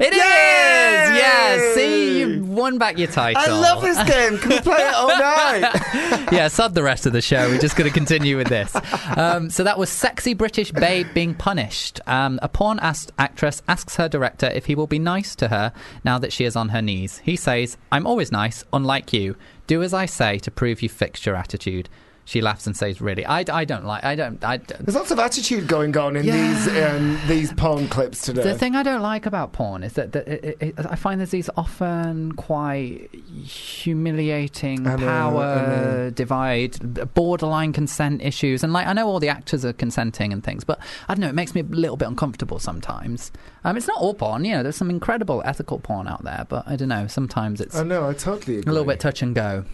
It 0.00 0.12
is. 0.12 0.18
Yay! 0.18 1.16
Yes. 1.16 1.74
See, 1.74 2.20
you 2.20 2.44
won 2.44 2.78
back 2.78 2.98
your 2.98 3.08
title. 3.08 3.42
I 3.42 3.46
love 3.48 3.82
this 3.82 3.96
game. 4.08 4.38
Can 4.38 4.50
we 4.50 4.60
play 4.60 4.78
it 4.80 4.94
all 4.94 5.08
night? 5.08 6.28
yeah, 6.32 6.48
Sub 6.48 6.74
the 6.74 6.82
rest 6.82 7.06
of 7.06 7.12
the 7.12 7.20
show. 7.22 7.48
We're 7.48 7.58
just 7.58 7.76
going 7.76 7.88
to 7.90 7.94
continue 7.94 8.36
with 8.36 8.48
this. 8.48 8.74
Um, 9.16 9.50
so 9.50 9.64
that 9.64 9.78
was 9.78 9.90
sexy 9.90 10.34
British 10.34 10.72
babe 10.72 11.06
being 11.14 11.34
punished. 11.34 12.00
Um, 12.06 12.38
a 12.42 12.48
porn 12.48 12.78
ast- 12.80 13.12
actress 13.18 13.62
asks 13.68 13.96
her 13.96 14.08
director 14.08 14.46
if 14.54 14.66
he 14.66 14.74
will 14.74 14.86
be 14.86 14.98
nice 14.98 15.34
to 15.36 15.48
her 15.48 15.72
now 16.04 16.18
that 16.18 16.32
she 16.32 16.44
is 16.44 16.56
on 16.56 16.70
her 16.70 16.82
knees. 16.82 17.18
He 17.18 17.36
says, 17.36 17.76
"I'm 17.92 18.06
always 18.06 18.30
nice, 18.32 18.64
unlike 18.72 19.12
you. 19.12 19.36
Do 19.66 19.82
as 19.82 19.92
I 19.94 20.06
say 20.06 20.38
to 20.38 20.50
prove 20.50 20.82
you 20.82 20.88
fixed 20.88 21.26
your 21.26 21.36
attitude." 21.36 21.88
She 22.26 22.40
laughs 22.40 22.66
and 22.66 22.76
says, 22.76 23.00
"Really? 23.00 23.26
I, 23.26 23.44
I 23.52 23.64
don't 23.64 23.84
like. 23.84 24.04
I 24.04 24.14
don't. 24.14 24.44
I." 24.44 24.58
d- 24.58 24.74
There's 24.78 24.94
lots 24.94 25.10
of 25.10 25.18
attitude 25.18 25.66
going 25.66 25.96
on 25.96 26.16
in 26.16 26.24
Yeah. 26.24 26.36
these 26.36 26.68
um, 26.84 27.20
these 27.26 27.52
porn 27.54 27.88
clips 27.88 28.22
today. 28.22 28.42
The 28.44 28.56
thing 28.56 28.76
I 28.76 28.84
don't 28.84 29.02
like 29.02 29.26
about 29.26 29.52
porn 29.52 29.82
is 29.82 29.94
that, 29.94 30.12
that 30.12 30.28
it, 30.28 30.56
it, 30.60 30.74
I 30.78 30.94
find 30.94 31.18
there's 31.18 31.30
these 31.30 31.50
often 31.56 32.32
quite 32.32 33.08
humiliating 33.44 34.86
I 34.86 34.96
power 34.96 36.06
I 36.06 36.10
divide, 36.10 37.12
borderline 37.14 37.72
consent 37.72 38.22
issues, 38.22 38.62
and 38.62 38.72
like 38.72 38.86
I 38.86 38.92
know 38.92 39.08
all 39.08 39.18
the 39.18 39.28
actors 39.28 39.64
are 39.64 39.72
consenting 39.72 40.32
and 40.32 40.44
things, 40.44 40.62
but 40.62 40.78
I 41.08 41.14
don't 41.14 41.20
know. 41.20 41.28
It 41.28 41.34
makes 41.34 41.54
me 41.54 41.62
a 41.62 41.64
little 41.64 41.96
bit 41.96 42.06
uncomfortable 42.08 42.58
sometimes. 42.58 43.32
Um, 43.64 43.76
it's 43.76 43.88
not 43.88 43.98
all 44.00 44.14
porn, 44.14 44.44
you 44.44 44.52
know. 44.54 44.62
There's 44.62 44.76
some 44.76 44.90
incredible 44.90 45.42
ethical 45.44 45.78
porn 45.80 46.06
out 46.06 46.22
there, 46.22 46.46
but 46.48 46.62
I 46.68 46.76
don't 46.76 46.88
know. 46.88 47.06
Sometimes 47.08 47.60
it's 47.60 47.74
I 47.76 47.82
know. 47.82 48.08
I 48.08 48.12
totally 48.14 48.58
agree. 48.58 48.70
a 48.70 48.72
little 48.72 48.86
bit 48.86 49.00
touch 49.00 49.22
and 49.22 49.34
go. 49.34 49.64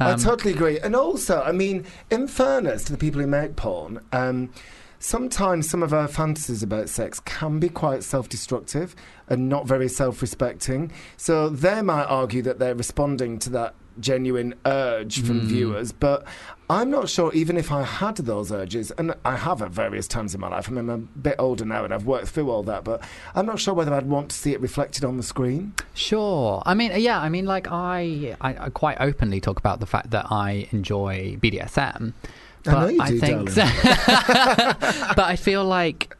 I 0.00 0.12
Um, 0.12 0.18
totally 0.18 0.54
agree. 0.54 0.78
And 0.80 0.96
also, 0.96 1.42
I 1.42 1.52
mean, 1.52 1.84
in 2.10 2.26
fairness 2.26 2.84
to 2.84 2.92
the 2.92 2.98
people 2.98 3.20
who 3.20 3.26
make 3.26 3.54
porn, 3.56 4.00
um, 4.12 4.50
sometimes 4.98 5.68
some 5.68 5.82
of 5.82 5.92
our 5.92 6.08
fantasies 6.08 6.62
about 6.62 6.88
sex 6.88 7.20
can 7.20 7.58
be 7.58 7.68
quite 7.68 8.02
self 8.02 8.28
destructive 8.28 8.96
and 9.28 9.48
not 9.48 9.66
very 9.66 9.88
self 9.88 10.22
respecting. 10.22 10.90
So 11.16 11.48
they 11.48 11.82
might 11.82 12.04
argue 12.04 12.42
that 12.42 12.58
they're 12.58 12.74
responding 12.74 13.38
to 13.40 13.50
that 13.50 13.74
genuine 14.00 14.54
urge 14.66 15.20
from 15.22 15.40
Mm. 15.42 15.44
viewers. 15.44 15.92
But 15.92 16.24
I'm 16.68 16.88
not 16.90 17.08
sure, 17.08 17.32
even 17.32 17.56
if 17.56 17.72
I 17.72 17.82
had 17.82 18.16
those 18.16 18.52
urges, 18.52 18.90
and 18.92 19.14
I 19.24 19.36
have 19.36 19.60
at 19.62 19.70
various 19.70 20.06
times 20.06 20.34
in 20.34 20.40
my 20.40 20.48
life, 20.48 20.68
I 20.68 20.72
mean, 20.72 20.88
I'm 20.88 21.08
a 21.14 21.18
bit 21.18 21.34
older 21.38 21.64
now 21.64 21.84
and 21.84 21.92
I've 21.92 22.06
worked 22.06 22.28
through 22.28 22.48
all 22.50 22.62
that, 22.64 22.84
but 22.84 23.02
I'm 23.34 23.44
not 23.46 23.58
sure 23.58 23.74
whether 23.74 23.92
I'd 23.92 24.06
want 24.08 24.28
to 24.30 24.36
see 24.36 24.52
it 24.52 24.60
reflected 24.60 25.04
on 25.04 25.16
the 25.16 25.22
screen. 25.24 25.74
Sure. 25.94 26.62
I 26.64 26.74
mean, 26.74 26.92
yeah. 26.96 27.20
I 27.20 27.28
mean, 27.28 27.44
like 27.46 27.66
I, 27.70 28.36
I, 28.40 28.50
I 28.66 28.68
quite 28.70 28.98
openly 29.00 29.40
talk 29.40 29.58
about 29.58 29.80
the 29.80 29.86
fact 29.86 30.10
that 30.10 30.26
I 30.30 30.68
enjoy 30.70 31.38
BDSM. 31.42 32.12
I 32.66 32.70
know 32.72 32.80
But 32.80 32.92
you 32.92 33.04
do, 33.06 33.18
think, 33.20 33.54
but 33.54 35.18
I 35.18 35.36
feel 35.36 35.64
like 35.64 36.16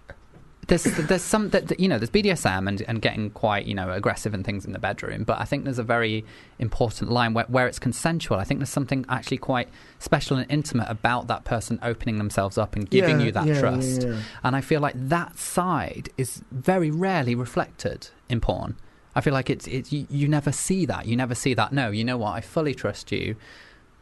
there's 0.71 0.85
there's 0.85 1.23
some 1.23 1.51
that 1.51 1.79
you 1.79 1.87
know 1.89 1.99
there's 1.99 2.11
BDSM 2.11 2.67
and, 2.67 2.81
and 2.89 3.03
getting 3.03 3.29
quite 3.31 3.67
you 3.67 3.75
know 3.75 3.91
aggressive 3.93 4.33
and 4.33 4.45
things 4.45 4.65
in 4.65 4.73
the 4.73 4.79
bedroom, 4.79 5.25
but 5.25 5.39
I 5.39 5.45
think 5.45 5.65
there's 5.65 5.79
a 5.79 5.83
very 5.85 6.25
important 6.59 7.11
line 7.11 7.35
where, 7.35 7.45
where 7.49 7.67
it's 7.67 7.79
consensual. 7.79 8.39
I 8.39 8.45
think 8.45 8.61
there's 8.61 8.71
something 8.71 9.05
actually 9.09 9.37
quite 9.39 9.69
special 9.99 10.39
and 10.39 10.51
intimate 10.51 10.89
about 10.89 11.27
that 11.27 11.45
person 11.45 11.79
opening 11.83 12.17
themselves 12.19 12.57
up 12.57 12.75
and 12.77 12.89
giving 12.89 13.21
Yeah, 13.21 13.27
you 13.27 13.33
that 13.33 13.47
yeah, 13.47 13.61
trust. 13.61 14.03
yeah. 14.03 14.21
And 14.43 14.57
I 14.57 14.63
feel 14.63 14.81
like 14.81 14.95
that 14.97 15.39
side 15.39 16.09
is 16.17 16.43
very 16.51 16.91
rarely 16.91 17.35
reflected 17.35 18.09
in 18.29 18.41
porn. 18.41 18.77
I 19.15 19.21
feel 19.21 19.35
like 19.35 19.51
it's 19.51 19.67
it's 19.67 19.93
you, 19.93 20.07
you 20.09 20.29
never 20.29 20.53
see 20.53 20.87
that. 20.87 21.05
You 21.07 21.17
never 21.17 21.35
see 21.35 21.53
that. 21.55 21.73
No, 21.73 21.91
you 21.91 22.05
know 22.05 22.17
what? 22.17 22.31
I 22.31 22.41
fully 22.41 22.75
trust 22.75 23.13
you. 23.13 23.37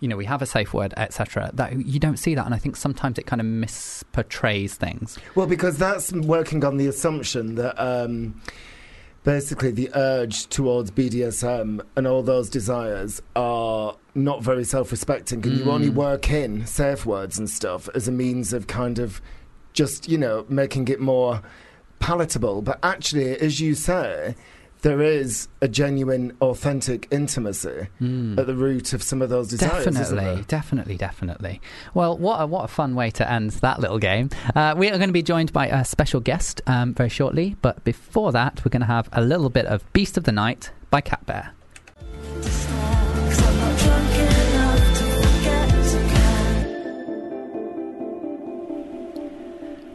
You 0.00 0.08
know, 0.08 0.16
we 0.16 0.24
have 0.26 0.42
a 0.42 0.46
safe 0.46 0.72
word, 0.72 0.94
etc. 0.96 1.50
That 1.54 1.86
you 1.86 1.98
don't 1.98 2.18
see 2.18 2.34
that, 2.34 2.44
and 2.44 2.54
I 2.54 2.58
think 2.58 2.76
sometimes 2.76 3.18
it 3.18 3.26
kind 3.26 3.40
of 3.40 3.46
misportrays 3.46 4.72
things. 4.72 5.18
Well, 5.34 5.46
because 5.46 5.78
that's 5.78 6.12
working 6.12 6.64
on 6.64 6.76
the 6.76 6.86
assumption 6.86 7.56
that 7.56 7.80
um, 7.80 8.40
basically 9.24 9.70
the 9.70 9.90
urge 9.94 10.46
towards 10.46 10.90
BDSM 10.90 11.80
and 11.96 12.06
all 12.06 12.22
those 12.22 12.48
desires 12.48 13.20
are 13.36 13.96
not 14.14 14.42
very 14.42 14.64
self-respecting, 14.64 15.44
and 15.46 15.58
you 15.58 15.70
only 15.70 15.90
work 15.90 16.30
in 16.30 16.66
safe 16.66 17.04
words 17.04 17.38
and 17.38 17.50
stuff 17.50 17.88
as 17.94 18.08
a 18.08 18.12
means 18.12 18.52
of 18.52 18.66
kind 18.66 18.98
of 18.98 19.20
just 19.72 20.08
you 20.08 20.18
know 20.18 20.46
making 20.48 20.88
it 20.88 21.00
more 21.00 21.42
palatable. 21.98 22.62
But 22.62 22.78
actually, 22.82 23.38
as 23.38 23.60
you 23.60 23.74
say. 23.74 24.36
There 24.82 25.02
is 25.02 25.48
a 25.60 25.66
genuine, 25.68 26.36
authentic 26.40 27.08
intimacy 27.10 27.88
at 28.38 28.46
the 28.46 28.54
root 28.54 28.92
of 28.92 29.02
some 29.02 29.20
of 29.22 29.28
those 29.28 29.48
desires. 29.48 29.84
Definitely, 29.84 30.44
definitely, 30.46 30.96
definitely. 30.96 31.60
Well, 31.94 32.16
what 32.16 32.40
a, 32.40 32.46
what 32.46 32.64
a 32.64 32.68
fun 32.68 32.94
way 32.94 33.10
to 33.12 33.28
end 33.30 33.50
that 33.52 33.80
little 33.80 33.98
game. 33.98 34.30
Uh, 34.54 34.74
we 34.76 34.88
are 34.88 34.96
going 34.96 35.08
to 35.08 35.12
be 35.12 35.22
joined 35.22 35.52
by 35.52 35.66
a 35.66 35.84
special 35.84 36.20
guest 36.20 36.60
um, 36.66 36.94
very 36.94 37.08
shortly, 37.08 37.56
but 37.60 37.82
before 37.84 38.30
that, 38.32 38.64
we're 38.64 38.70
going 38.70 38.80
to 38.80 38.86
have 38.86 39.08
a 39.12 39.20
little 39.20 39.50
bit 39.50 39.66
of 39.66 39.90
Beast 39.92 40.16
of 40.16 40.24
the 40.24 40.32
Night 40.32 40.70
by 40.90 41.00
Cat 41.00 41.26
Bear. 41.26 41.52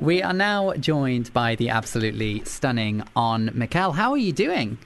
We 0.04 0.22
are 0.22 0.34
now 0.34 0.74
joined 0.74 1.32
by 1.32 1.56
the 1.56 1.70
absolutely 1.70 2.44
stunning 2.44 3.04
On 3.16 3.48
Mikkel. 3.52 3.96
How 3.96 4.12
are 4.12 4.18
you 4.18 4.34
doing? 4.34 4.78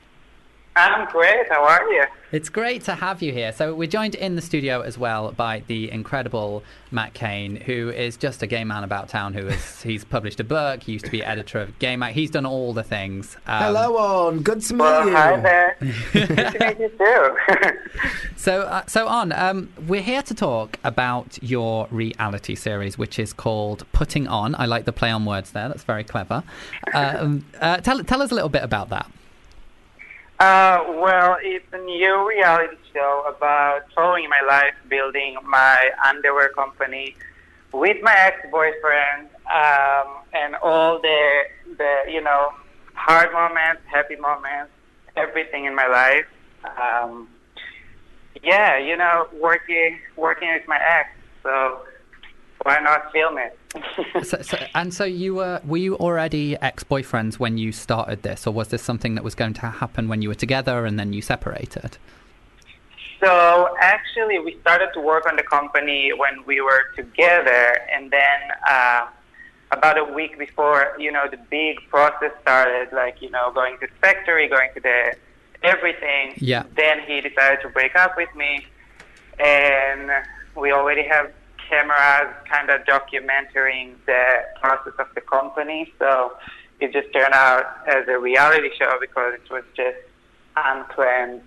I'm 0.77 1.07
great. 1.11 1.49
How 1.49 1.63
are 1.63 1.83
you? 1.91 2.03
It's 2.31 2.49
great 2.49 2.83
to 2.83 2.93
have 2.95 3.21
you 3.21 3.31
here. 3.31 3.53
So 3.53 3.73
we're 3.73 3.87
joined 3.87 4.13
in 4.13 4.35
the 4.35 4.41
studio 4.41 4.81
as 4.81 4.97
well 4.97 5.31
by 5.31 5.63
the 5.67 5.89
incredible 5.89 6.61
Matt 6.91 7.13
Kane, 7.13 7.55
who 7.55 7.89
is 7.89 8.17
just 8.17 8.43
a 8.43 8.47
gay 8.47 8.65
man 8.65 8.83
about 8.83 9.07
town. 9.07 9.33
Who 9.33 9.47
is 9.47 9.81
he's 9.89 10.03
published 10.03 10.39
a 10.41 10.43
book. 10.43 10.83
He 10.83 10.91
used 10.93 11.05
to 11.05 11.11
be 11.11 11.23
editor 11.23 11.59
of 11.59 11.79
Gay 11.79 11.95
Mag. 11.95 12.13
He's 12.13 12.29
done 12.29 12.45
all 12.45 12.73
the 12.73 12.83
things. 12.83 13.37
Um, 13.47 13.63
Hello, 13.63 13.97
on. 13.97 14.41
Good 14.43 14.61
to 14.63 14.73
meet 14.73 14.79
Well, 14.81 15.07
you. 15.07 15.15
hi 15.15 15.39
there. 15.39 15.77
Good 16.13 16.27
to 16.27 16.57
meet 16.59 16.79
you 16.79 16.89
too. 16.89 17.69
So, 18.35 18.61
uh, 18.61 18.85
so 18.85 19.07
on. 19.07 19.31
Um, 19.33 19.69
we're 19.87 20.01
here 20.03 20.21
to 20.21 20.33
talk 20.35 20.77
about 20.83 21.37
your 21.41 21.87
reality 21.91 22.53
series, 22.55 22.97
which 22.97 23.17
is 23.19 23.33
called 23.33 23.83
Putting 23.93 24.27
On. 24.27 24.53
I 24.55 24.67
like 24.67 24.85
the 24.85 24.93
play 24.93 25.09
on 25.09 25.25
words 25.25 25.51
there. 25.51 25.67
That's 25.67 25.83
very 25.83 26.03
clever. 26.03 26.43
Um, 26.93 27.45
uh, 27.59 27.77
tell 27.77 28.01
tell 28.03 28.21
us 28.21 28.31
a 28.31 28.35
little 28.35 28.47
bit 28.49 28.63
about 28.63 28.89
that. 28.89 29.09
Uh, 30.39 30.83
well, 30.87 31.37
it's 31.41 31.65
a 31.73 31.79
new 31.79 32.29
reality 32.29 32.77
show 32.93 33.23
about 33.27 33.91
following 33.95 34.29
my 34.29 34.41
life, 34.47 34.73
building 34.87 35.35
my 35.43 35.89
underwear 36.05 36.49
company 36.49 37.15
with 37.73 37.97
my 38.03 38.15
ex-boyfriend, 38.15 39.29
um, 39.51 40.07
and 40.33 40.55
all 40.61 40.99
the 41.01 41.43
the 41.77 42.11
you 42.11 42.21
know 42.21 42.53
hard 42.93 43.31
moments, 43.33 43.81
happy 43.91 44.15
moments, 44.15 44.71
everything 45.15 45.65
in 45.65 45.75
my 45.75 45.87
life. 45.87 46.25
Um, 46.81 47.29
yeah, 48.43 48.77
you 48.77 48.95
know, 48.95 49.27
working 49.33 49.99
working 50.15 50.49
with 50.53 50.67
my 50.67 50.79
ex, 50.79 51.09
so 51.41 51.81
why 52.67 52.79
not 52.79 53.11
film 53.13 53.37
it? 53.37 53.57
So, 54.25 54.41
so, 54.41 54.57
and 54.75 54.93
so 54.93 55.05
you 55.05 55.35
were 55.35 55.61
were 55.63 55.83
you 55.87 55.95
already 55.95 56.57
ex 56.69 56.83
boyfriends 56.83 57.33
when 57.43 57.57
you 57.57 57.71
started 57.71 58.23
this, 58.23 58.45
or 58.47 58.51
was 58.59 58.67
this 58.69 58.81
something 58.81 59.15
that 59.15 59.23
was 59.23 59.35
going 59.35 59.53
to 59.61 59.67
happen 59.83 60.09
when 60.09 60.21
you 60.21 60.29
were 60.29 60.41
together 60.45 60.85
and 60.85 60.99
then 60.99 61.13
you 61.13 61.21
separated? 61.21 61.97
So 63.23 63.31
actually, 63.79 64.39
we 64.39 64.57
started 64.61 64.89
to 64.95 64.99
work 64.99 65.25
on 65.29 65.35
the 65.37 65.43
company 65.43 66.11
when 66.23 66.35
we 66.45 66.59
were 66.59 66.83
together, 66.95 67.63
and 67.93 68.11
then 68.11 68.39
uh, 68.69 69.07
about 69.71 69.97
a 69.97 70.03
week 70.19 70.37
before, 70.37 70.81
you 70.99 71.11
know, 71.11 71.25
the 71.35 71.41
big 71.59 71.75
process 71.89 72.33
started, 72.41 72.87
like 72.91 73.21
you 73.21 73.29
know, 73.29 73.45
going 73.53 73.75
to 73.79 73.87
the 73.87 73.97
factory, 74.01 74.45
going 74.49 74.71
to 74.73 74.81
the 74.81 74.99
everything. 75.63 76.25
Yeah. 76.37 76.63
Then 76.75 76.97
he 77.07 77.21
decided 77.21 77.59
to 77.61 77.69
break 77.69 77.95
up 77.95 78.17
with 78.17 78.33
me, 78.35 78.65
and 79.39 80.11
we 80.55 80.71
already 80.71 81.03
have 81.03 81.27
cameras 81.69 82.33
kind 82.49 82.69
of 82.69 82.81
documenting 82.85 83.95
the 84.05 84.23
process 84.61 84.93
of 84.99 85.07
the 85.15 85.21
company. 85.21 85.91
So 85.99 86.33
it 86.79 86.93
just 86.93 87.11
turned 87.13 87.33
out 87.33 87.65
as 87.87 88.07
a 88.07 88.17
reality 88.19 88.69
show 88.77 88.97
because 88.99 89.33
it 89.35 89.49
was 89.51 89.63
just 89.75 89.97
unplanned. 90.55 91.41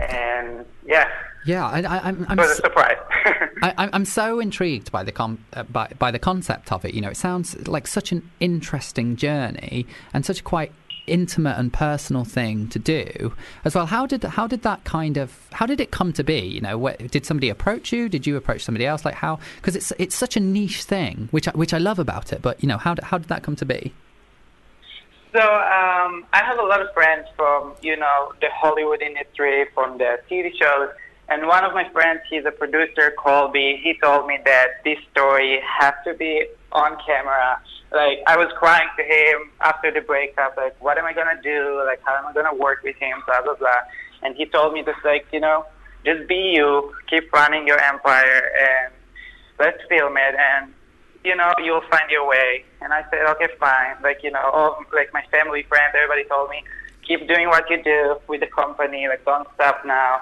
And 0.00 0.64
yeah, 0.86 1.08
Yeah, 1.44 1.66
I, 1.66 1.80
I, 1.82 1.98
I'm. 2.08 2.24
I'm 2.28 2.38
it 2.38 2.42
was 2.42 2.52
a 2.52 2.54
surprise. 2.54 2.96
I, 3.62 3.74
I'm- 3.78 3.90
I'm 3.92 4.04
so 4.04 4.38
intrigued 4.38 4.92
by 4.92 5.02
the 5.02 5.10
com- 5.10 5.44
uh, 5.54 5.64
by, 5.64 5.88
by 5.98 6.12
the 6.12 6.20
concept 6.20 6.70
of 6.70 6.84
it. 6.84 6.94
You 6.94 7.00
know, 7.00 7.08
it 7.10 7.16
sounds 7.16 7.66
like 7.66 7.88
such 7.88 8.12
an 8.12 8.30
interesting 8.38 9.16
journey 9.16 9.86
and 10.14 10.24
such 10.24 10.38
a 10.40 10.42
quite 10.44 10.70
intimate 11.08 11.58
and 11.58 11.72
personal 11.72 12.24
thing 12.24 12.68
to 12.68 12.78
do 12.78 13.34
as 13.64 13.74
well. 13.74 13.86
How 13.86 14.06
did 14.06 14.24
how 14.24 14.46
did 14.46 14.62
that 14.62 14.84
kind 14.84 15.16
of 15.16 15.48
how 15.52 15.66
did 15.66 15.80
it 15.80 15.90
come 15.90 16.12
to 16.14 16.24
be? 16.24 16.40
You 16.40 16.60
know, 16.60 16.86
wh- 16.86 17.10
did 17.10 17.26
somebody 17.26 17.48
approach 17.48 17.92
you? 17.92 18.08
Did 18.08 18.26
you 18.26 18.36
approach 18.36 18.62
somebody 18.64 18.86
else? 18.86 19.04
Like 19.04 19.14
how? 19.14 19.38
Because 19.56 19.76
it's 19.76 19.92
it's 19.98 20.14
such 20.14 20.36
a 20.36 20.40
niche 20.40 20.84
thing, 20.84 21.28
which 21.30 21.48
I, 21.48 21.52
which 21.52 21.74
I 21.74 21.78
love 21.78 21.98
about 21.98 22.32
it. 22.32 22.42
But 22.42 22.62
you 22.62 22.68
know, 22.68 22.78
how 22.78 22.94
how 23.02 23.18
did 23.18 23.28
that 23.28 23.42
come 23.42 23.56
to 23.56 23.64
be? 23.64 23.92
So 25.32 25.40
um, 25.40 26.24
I 26.32 26.42
have 26.42 26.58
a 26.58 26.62
lot 26.62 26.80
of 26.80 26.92
friends 26.94 27.26
from 27.36 27.74
you 27.82 27.96
know 27.96 28.32
the 28.40 28.48
Hollywood 28.52 29.02
industry, 29.02 29.66
from 29.74 29.98
the 29.98 30.20
TV 30.30 30.50
shows, 30.58 30.90
and 31.28 31.46
one 31.46 31.64
of 31.64 31.74
my 31.74 31.88
friends, 31.90 32.20
he's 32.30 32.44
a 32.46 32.50
producer, 32.50 33.12
Colby. 33.18 33.80
He 33.82 33.98
told 34.02 34.26
me 34.26 34.38
that 34.46 34.82
this 34.84 34.98
story 35.12 35.60
has 35.62 35.92
to 36.06 36.14
be 36.14 36.46
on 36.72 36.96
camera. 37.04 37.60
Like 37.92 38.20
I 38.26 38.36
was 38.36 38.52
crying 38.58 38.88
to 38.96 39.02
him 39.02 39.50
after 39.60 39.90
the 39.90 40.00
breakup, 40.00 40.56
like 40.56 40.80
what 40.82 40.98
am 40.98 41.06
I 41.06 41.12
gonna 41.12 41.40
do? 41.42 41.82
Like 41.86 42.00
how 42.04 42.16
am 42.16 42.26
I 42.26 42.32
gonna 42.32 42.54
work 42.54 42.82
with 42.82 42.96
him? 42.96 43.22
Blah 43.26 43.42
blah 43.42 43.54
blah. 43.54 43.82
And 44.22 44.36
he 44.36 44.46
told 44.46 44.74
me 44.74 44.82
just 44.82 45.04
like 45.04 45.26
you 45.32 45.40
know, 45.40 45.64
just 46.04 46.28
be 46.28 46.54
you, 46.56 46.94
keep 47.08 47.32
running 47.32 47.66
your 47.66 47.80
empire, 47.82 48.50
and 48.60 48.92
let's 49.58 49.78
film 49.88 50.16
it 50.16 50.34
and 50.38 50.72
you 51.24 51.34
know 51.34 51.52
you'll 51.62 51.82
find 51.90 52.10
your 52.10 52.26
way 52.26 52.64
and 52.80 52.92
i 52.92 53.02
said 53.10 53.26
okay 53.26 53.48
fine 53.58 53.96
like 54.02 54.22
you 54.22 54.30
know 54.30 54.50
all 54.52 54.78
like 54.94 55.12
my 55.12 55.22
family 55.30 55.62
friends 55.64 55.92
everybody 55.94 56.24
told 56.24 56.48
me 56.50 56.62
keep 57.06 57.26
doing 57.26 57.48
what 57.48 57.68
you 57.68 57.82
do 57.82 58.16
with 58.28 58.40
the 58.40 58.46
company 58.46 59.08
like 59.08 59.24
don't 59.24 59.48
stop 59.54 59.84
now 59.84 60.20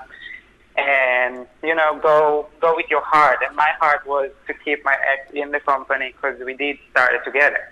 and 0.78 1.46
you 1.62 1.74
know 1.74 1.98
go 2.02 2.46
go 2.60 2.74
with 2.76 2.86
your 2.90 3.02
heart 3.02 3.38
and 3.46 3.56
my 3.56 3.70
heart 3.80 4.06
was 4.06 4.30
to 4.46 4.54
keep 4.64 4.84
my 4.84 4.96
ex 5.12 5.32
in 5.32 5.50
the 5.50 5.60
company 5.60 6.12
because 6.12 6.38
we 6.44 6.54
did 6.54 6.76
start 6.90 7.14
it 7.14 7.24
together 7.24 7.70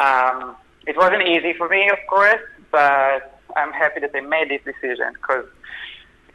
um, 0.00 0.56
it 0.86 0.96
wasn't 0.96 1.22
easy 1.22 1.52
for 1.54 1.68
me 1.68 1.88
of 1.88 1.98
course 2.08 2.40
but 2.70 3.40
i'm 3.56 3.72
happy 3.72 4.00
that 4.00 4.10
i 4.14 4.20
made 4.20 4.48
this 4.50 4.62
decision 4.64 5.12
because 5.14 5.46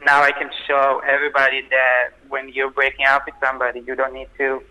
now 0.04 0.22
I 0.22 0.32
can 0.32 0.50
show 0.66 1.00
everybody 1.06 1.62
that 1.70 2.10
when 2.28 2.48
you're 2.50 2.70
breaking 2.70 3.06
up 3.06 3.24
with 3.26 3.34
somebody, 3.42 3.82
you 3.86 3.94
don't 3.94 4.12
need 4.12 4.28
to, 4.38 4.62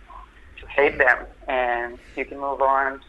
to 0.60 0.68
hate 0.68 0.98
them, 0.98 1.26
and 1.48 1.98
you 2.16 2.26
can 2.26 2.40
move 2.40 2.62
on. 2.62 3.02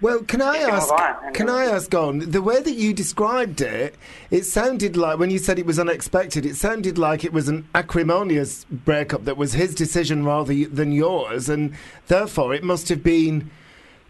Well, 0.00 0.22
can 0.24 0.42
I 0.42 0.58
ask? 0.58 0.92
Can 1.32 1.48
I 1.48 1.64
ask 1.64 1.94
on 1.94 2.18
the 2.18 2.42
way 2.42 2.60
that 2.60 2.74
you 2.74 2.92
described 2.92 3.62
it? 3.62 3.94
It 4.30 4.44
sounded 4.44 4.94
like 4.96 5.18
when 5.18 5.30
you 5.30 5.38
said 5.38 5.58
it 5.58 5.64
was 5.64 5.78
unexpected. 5.78 6.44
It 6.44 6.56
sounded 6.56 6.98
like 6.98 7.24
it 7.24 7.32
was 7.32 7.48
an 7.48 7.66
acrimonious 7.74 8.64
breakup 8.64 9.24
that 9.24 9.38
was 9.38 9.54
his 9.54 9.74
decision 9.74 10.24
rather 10.24 10.66
than 10.66 10.92
yours, 10.92 11.48
and 11.48 11.74
therefore 12.08 12.54
it 12.54 12.62
must 12.62 12.90
have 12.90 13.02
been 13.02 13.50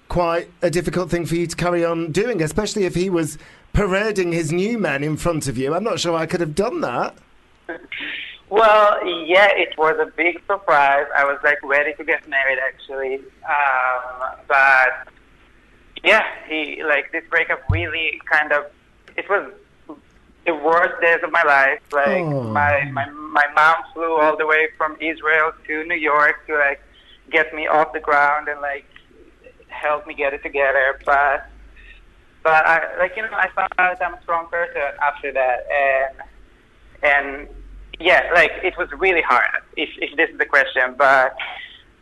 quite 0.08 0.50
a 0.60 0.70
difficult 0.70 1.10
thing 1.10 1.24
for 1.24 1.36
you 1.36 1.46
to 1.46 1.56
carry 1.56 1.84
on 1.84 2.10
doing, 2.10 2.42
especially 2.42 2.84
if 2.84 2.96
he 2.96 3.08
was 3.08 3.38
parading 3.72 4.32
his 4.32 4.50
new 4.50 4.78
man 4.78 5.04
in 5.04 5.16
front 5.16 5.46
of 5.46 5.56
you. 5.56 5.72
I'm 5.72 5.84
not 5.84 6.00
sure 6.00 6.16
I 6.16 6.26
could 6.26 6.40
have 6.40 6.54
done 6.54 6.80
that. 6.80 7.16
Well, 8.48 9.04
yeah, 9.26 9.48
it 9.56 9.76
was 9.76 9.96
a 10.00 10.06
big 10.06 10.40
surprise. 10.46 11.06
I 11.16 11.24
was 11.24 11.38
like 11.42 11.58
ready 11.64 11.94
to 11.94 12.04
get 12.04 12.28
married 12.28 12.58
actually, 12.64 13.16
um, 13.44 14.36
but 14.46 15.08
yeah, 16.04 16.24
he 16.48 16.82
like 16.84 17.12
this 17.12 17.24
breakup 17.30 17.60
really 17.70 18.20
kind 18.30 18.52
of 18.52 18.66
it 19.16 19.28
was 19.28 19.50
the 20.46 20.54
worst 20.54 21.00
days 21.00 21.18
of 21.22 21.32
my 21.32 21.42
life. 21.42 21.80
Like 21.92 22.24
Oh. 22.24 22.42
my 22.44 22.84
my 22.92 23.06
my 23.10 23.46
mom 23.54 23.76
flew 23.92 24.16
all 24.20 24.36
the 24.36 24.46
way 24.46 24.68
from 24.76 24.96
Israel 25.00 25.52
to 25.66 25.84
New 25.84 25.96
York 25.96 26.46
to 26.46 26.54
like 26.56 26.80
get 27.30 27.52
me 27.54 27.66
off 27.66 27.92
the 27.92 28.00
ground 28.00 28.48
and 28.48 28.60
like 28.60 28.86
helped 29.68 30.06
me 30.06 30.14
get 30.14 30.32
it 30.34 30.42
together. 30.42 30.98
But 31.04 31.48
but 32.42 32.64
I 32.66 32.96
like 32.98 33.16
you 33.16 33.22
know 33.22 33.28
I 33.32 33.48
found 33.54 33.72
out 33.78 34.00
I'm 34.00 34.14
a 34.14 34.22
strong 34.22 34.46
person 34.48 34.82
after 35.02 35.32
that, 35.32 35.66
and 35.84 36.22
and 37.02 37.48
yeah, 37.98 38.30
like 38.34 38.52
it 38.62 38.76
was 38.78 38.88
really 38.98 39.22
hard. 39.22 39.62
If 39.76 39.88
if 39.98 40.16
this 40.16 40.30
is 40.30 40.38
the 40.38 40.46
question, 40.46 40.94
but 40.96 41.36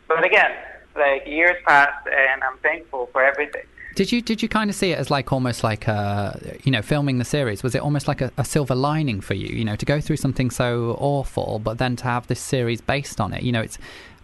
but 0.07 0.23
again, 0.23 0.51
like 0.95 1.25
years 1.25 1.55
passed, 1.65 2.07
and 2.07 2.43
I'm 2.43 2.57
thankful 2.59 3.09
for 3.11 3.23
everything. 3.23 3.63
Did 3.95 4.11
you 4.11 4.21
did 4.21 4.43
you 4.43 4.49
kind 4.49 4.69
of 4.69 4.75
see 4.75 4.91
it 4.91 4.99
as 4.99 5.09
like 5.09 5.31
almost 5.31 5.63
like 5.63 5.87
uh 5.87 6.33
you 6.63 6.71
know 6.71 6.81
filming 6.81 7.17
the 7.17 7.25
series? 7.25 7.63
Was 7.63 7.75
it 7.75 7.81
almost 7.81 8.07
like 8.07 8.21
a, 8.21 8.31
a 8.37 8.43
silver 8.43 8.75
lining 8.75 9.21
for 9.21 9.33
you? 9.33 9.47
You 9.47 9.63
know, 9.63 9.77
to 9.77 9.85
go 9.85 10.01
through 10.01 10.17
something 10.17 10.51
so 10.51 10.97
awful, 10.99 11.59
but 11.59 11.77
then 11.77 11.95
to 11.97 12.03
have 12.03 12.27
this 12.27 12.41
series 12.41 12.81
based 12.81 13.21
on 13.21 13.33
it. 13.33 13.43
You 13.43 13.53
know, 13.53 13.61
it's. 13.61 13.77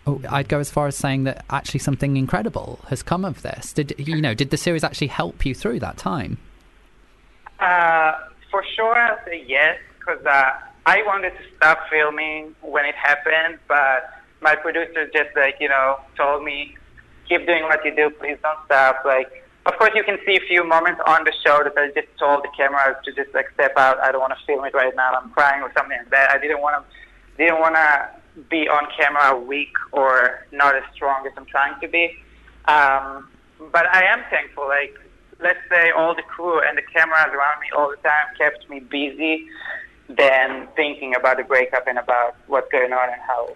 oh, 0.05 0.21
I'd 0.29 0.49
go 0.49 0.59
as 0.59 0.69
far 0.69 0.87
as 0.87 0.97
saying 0.97 1.23
that 1.23 1.45
actually 1.49 1.79
something 1.79 2.17
incredible 2.17 2.79
has 2.89 3.01
come 3.01 3.23
of 3.23 3.43
this. 3.43 3.71
Did 3.71 3.95
you 3.97 4.21
know? 4.21 4.33
Did 4.33 4.49
the 4.49 4.57
series 4.57 4.83
actually 4.83 5.07
help 5.07 5.45
you 5.45 5.55
through 5.55 5.79
that 5.79 5.95
time? 5.95 6.37
Uh, 7.59 8.13
for 8.49 8.65
sure, 8.75 8.95
I'll 8.95 9.23
say 9.23 9.45
yes, 9.47 9.77
because 9.99 10.25
uh, 10.25 10.51
I 10.85 11.01
wanted 11.03 11.29
to 11.29 11.43
stop 11.55 11.79
filming 11.89 12.55
when 12.61 12.85
it 12.85 12.95
happened, 12.95 13.59
but 13.69 14.21
my 14.41 14.55
producer 14.55 15.09
just 15.13 15.29
like 15.35 15.55
you 15.61 15.69
know 15.69 15.99
told 16.17 16.43
me, 16.43 16.75
keep 17.29 17.45
doing 17.45 17.63
what 17.63 17.85
you 17.85 17.95
do, 17.95 18.09
please 18.09 18.37
don't 18.43 18.59
stop. 18.65 19.05
Like, 19.05 19.45
of 19.65 19.77
course, 19.77 19.91
you 19.95 20.03
can 20.03 20.17
see 20.25 20.37
a 20.37 20.47
few 20.47 20.63
moments 20.63 21.01
on 21.05 21.23
the 21.23 21.33
show 21.45 21.63
that 21.63 21.73
I 21.77 21.87
just 21.91 22.07
told 22.17 22.43
the 22.43 22.49
camera 22.57 22.99
to 23.03 23.11
just 23.13 23.33
like 23.33 23.51
step 23.53 23.73
out. 23.77 23.99
I 23.99 24.11
don't 24.11 24.21
want 24.21 24.33
to 24.33 24.45
film 24.45 24.65
it 24.65 24.73
right 24.73 24.95
now. 24.95 25.13
I'm 25.13 25.29
crying 25.29 25.61
or 25.61 25.71
something 25.77 25.97
like 25.97 26.09
that. 26.09 26.31
I 26.31 26.37
didn't 26.39 26.61
want 26.61 26.83
to, 26.83 27.37
didn't 27.37 27.59
want 27.59 27.75
to 27.75 28.09
be 28.49 28.67
on 28.67 28.87
camera 28.97 29.39
weak 29.39 29.73
or 29.91 30.45
not 30.51 30.75
as 30.75 30.83
strong 30.93 31.27
as 31.27 31.33
I'm 31.37 31.45
trying 31.45 31.79
to 31.81 31.87
be. 31.87 32.17
Um, 32.65 33.29
but 33.71 33.85
I 33.93 34.03
am 34.05 34.23
thankful. 34.29 34.67
Like, 34.67 34.97
let's 35.39 35.59
say 35.69 35.91
all 35.91 36.15
the 36.15 36.23
crew 36.23 36.61
and 36.61 36.77
the 36.77 36.83
cameras 36.93 37.27
around 37.27 37.61
me 37.61 37.67
all 37.75 37.89
the 37.89 37.97
time 37.97 38.27
kept 38.37 38.69
me 38.69 38.79
busy 38.79 39.47
than 40.09 40.67
thinking 40.75 41.15
about 41.15 41.37
the 41.37 41.43
breakup 41.43 41.87
and 41.87 41.97
about 41.97 42.35
what's 42.47 42.71
going 42.71 42.93
on 42.93 43.09
and 43.09 43.21
how, 43.21 43.55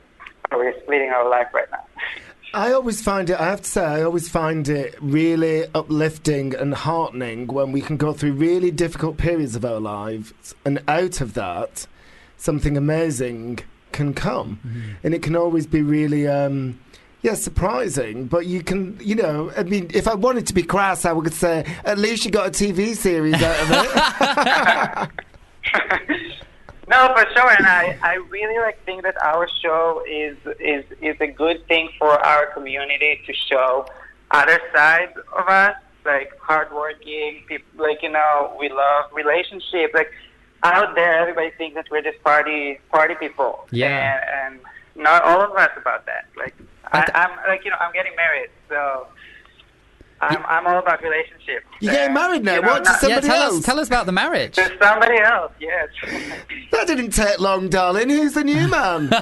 we're 0.52 0.80
splitting 0.84 1.10
our 1.10 1.28
life 1.28 1.48
right 1.54 1.70
now. 1.72 1.84
I 2.54 2.72
always 2.72 3.02
find 3.02 3.30
it, 3.30 3.40
I 3.40 3.46
have 3.46 3.62
to 3.62 3.70
say, 3.70 3.84
I 3.84 4.04
always 4.04 4.30
find 4.30 4.68
it 4.70 4.96
really 5.02 5.66
uplifting 5.74 6.56
and 6.56 6.74
heartening 6.74 7.48
when 7.48 7.72
we 7.72 7.82
can 7.82 7.98
go 7.98 8.14
through 8.14 8.34
really 8.34 8.72
difficult 8.72 9.18
periods 9.18 9.56
of 9.56 9.66
our 9.66 9.80
lives 9.80 10.56
and 10.64 10.82
out 10.88 11.20
of 11.22 11.34
that, 11.34 11.86
something 12.38 12.78
amazing 12.78 13.60
can 13.92 14.14
come. 14.14 14.60
And 15.04 15.14
it 15.14 15.22
can 15.22 15.36
always 15.36 15.68
be 15.68 15.82
really, 15.82 16.28
um, 16.28 16.80
yeah, 17.22 17.34
surprising. 17.34 18.26
But 18.26 18.46
you 18.46 18.64
can, 18.64 18.98
you 19.02 19.16
know, 19.16 19.52
I 19.58 19.64
mean, 19.64 19.90
if 19.94 20.08
I 20.08 20.14
wanted 20.14 20.48
to 20.48 20.54
be 20.54 20.64
crass, 20.64 21.06
I 21.06 21.12
would 21.12 21.34
say, 21.34 21.66
at 21.84 21.98
least 21.98 22.24
you 22.26 22.32
got 22.32 22.48
a 22.48 22.52
TV 22.52 22.96
series 22.96 23.42
out 23.42 23.60
of 23.62 25.10
it. 25.10 25.10
No, 26.96 27.14
for 27.14 27.26
sure, 27.34 27.52
and 27.58 27.68
I, 27.68 27.98
I 28.02 28.14
really 28.30 28.58
like 28.60 28.84
think 28.86 29.04
that 29.04 29.22
our 29.22 29.50
show 29.62 30.02
is 30.08 30.38
is 30.62 30.86
is 31.02 31.18
a 31.20 31.28
good 31.28 31.68
thing 31.68 31.90
for 32.00 32.12
our 32.12 32.46
community 32.54 33.20
to 33.26 33.34
show 33.34 33.86
other 34.32 34.62
sides 34.74 35.12
of 35.38 35.46
us, 35.50 35.76
like 36.06 36.32
hardworking 36.40 37.44
people, 37.50 37.86
like 37.86 38.02
you 38.02 38.12
know 38.12 38.56
we 38.58 38.70
love 38.70 39.12
relationship. 39.14 39.92
Like 39.94 40.10
out 40.64 40.96
there, 40.96 41.20
everybody 41.20 41.52
thinks 41.58 41.76
that 41.76 41.88
we're 41.92 42.02
just 42.02 42.24
party 42.24 42.80
party 42.90 43.16
people. 43.16 43.68
Yeah. 43.72 44.22
and, 44.46 44.56
and 44.56 45.04
not 45.04 45.22
all 45.24 45.42
of 45.42 45.52
us 45.52 45.72
about 45.76 46.06
that. 46.06 46.30
Like 46.38 46.56
I, 46.94 47.12
I'm 47.14 47.36
like 47.50 47.66
you 47.66 47.72
know 47.72 47.78
I'm 47.82 47.92
getting 47.92 48.16
married, 48.16 48.52
so. 48.70 49.08
I'm, 50.30 50.46
I'm 50.48 50.68
all 50.68 50.80
about 50.80 51.02
relationships. 51.04 51.66
You're 51.80 51.94
getting 51.94 52.14
married 52.14 52.44
now? 52.44 52.56
you 52.56 52.62
know, 52.62 52.68
What, 52.70 52.84
to 52.86 52.90
not- 52.92 53.00
some- 53.00 53.10
yeah, 53.10 53.16
Somebody 53.22 53.28
tell 53.34 53.44
else? 53.44 53.58
us 53.60 53.66
tell 53.66 53.80
us 53.80 53.88
about 53.88 54.06
the 54.06 54.12
marriage. 54.12 54.56
to 54.56 54.72
somebody 54.82 55.18
else, 55.20 55.52
yes. 55.60 55.90
that 56.72 56.88
didn't 56.88 57.12
take 57.12 57.40
long, 57.40 57.70
darling. 57.70 58.10
Who's 58.10 58.34
the 58.34 58.44
new 58.44 58.68
man? 58.68 59.10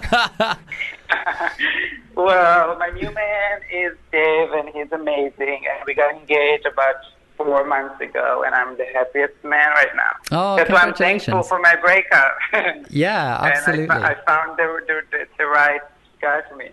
well, 2.15 2.77
my 2.77 2.89
new 2.89 3.11
man 3.11 3.59
is 3.71 3.93
Dave, 4.11 4.51
and 4.51 4.69
he's 4.69 4.91
amazing. 4.91 5.61
And 5.69 5.83
we 5.85 5.93
got 5.93 6.13
engaged 6.15 6.65
about 6.65 6.95
four 7.37 7.65
months 7.65 7.99
ago, 8.01 8.43
and 8.45 8.53
I'm 8.55 8.77
the 8.77 8.85
happiest 8.93 9.33
man 9.43 9.69
right 9.71 9.95
now. 9.95 10.11
Oh, 10.31 10.55
That's 10.55 10.69
why 10.69 10.81
I'm 10.81 10.93
thankful 10.93 11.41
congratulations. 11.43 11.47
for 11.49 11.59
my 11.59 11.75
breakup. 11.75 12.89
Yeah, 12.91 13.39
absolutely. 13.41 13.83
And 13.85 13.91
I, 13.93 14.11
I 14.11 14.15
found 14.25 14.57
the, 14.57 14.79
the, 14.87 15.01
the, 15.11 15.25
the 15.39 15.45
right 15.45 15.81
guy 16.21 16.41
for 16.49 16.55
me. 16.55 16.69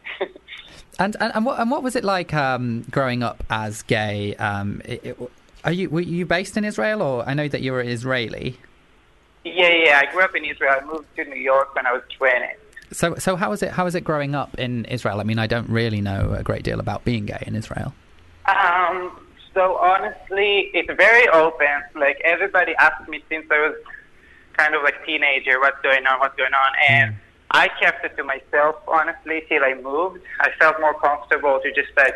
And 1.00 1.16
and, 1.18 1.34
and, 1.34 1.46
what, 1.46 1.58
and 1.58 1.70
what 1.70 1.82
was 1.82 1.96
it 1.96 2.04
like 2.04 2.32
um, 2.34 2.82
growing 2.90 3.22
up 3.22 3.42
as 3.48 3.82
gay? 3.82 4.36
Um, 4.36 4.82
it, 4.84 5.04
it, 5.04 5.30
are 5.64 5.72
you 5.72 5.88
were 5.88 6.00
you 6.00 6.26
based 6.26 6.56
in 6.58 6.64
Israel, 6.64 7.00
or 7.02 7.26
I 7.26 7.34
know 7.34 7.48
that 7.48 7.62
you 7.62 7.72
were 7.72 7.80
Israeli? 7.80 8.58
yeah, 9.44 9.68
yeah. 9.68 10.02
I 10.02 10.12
grew 10.12 10.22
up 10.22 10.34
in 10.36 10.44
Israel. 10.44 10.76
I 10.80 10.84
moved 10.84 11.06
to 11.16 11.24
New 11.24 11.40
York 11.40 11.74
when 11.74 11.86
I 11.86 11.92
was 11.92 12.02
20. 12.18 12.44
So 12.92 13.14
so 13.16 13.36
how 13.36 13.50
was 13.50 13.62
it 13.62 13.70
how 13.70 13.84
was 13.84 13.94
it 13.94 14.02
growing 14.02 14.34
up 14.34 14.58
in 14.58 14.84
Israel? 14.86 15.20
I 15.20 15.24
mean, 15.24 15.38
I 15.38 15.46
don't 15.46 15.68
really 15.70 16.02
know 16.02 16.34
a 16.38 16.42
great 16.42 16.64
deal 16.64 16.80
about 16.80 17.04
being 17.04 17.24
gay 17.26 17.42
in 17.46 17.54
Israel. 17.56 17.94
Um, 18.46 19.18
so 19.54 19.76
honestly, 19.78 20.70
it's 20.74 20.92
very 20.96 21.28
open. 21.28 21.82
Like 21.94 22.20
everybody 22.24 22.74
asked 22.76 23.08
me 23.08 23.22
since 23.28 23.46
I 23.50 23.58
was 23.68 23.76
kind 24.54 24.74
of 24.74 24.82
like 24.82 25.04
teenager, 25.06 25.58
what's 25.60 25.80
going 25.82 26.06
on, 26.06 26.18
what's 26.20 26.36
going 26.36 26.52
on, 26.52 26.72
and 26.88 27.14
I 27.50 27.68
kept 27.80 28.04
it 28.04 28.16
to 28.16 28.24
myself 28.24 28.76
honestly 28.86 29.42
till 29.48 29.64
I 29.64 29.74
moved. 29.74 30.20
I 30.40 30.50
felt 30.58 30.80
more 30.80 30.94
comfortable 30.94 31.60
to 31.62 31.72
just 31.72 31.96
like. 31.96 32.14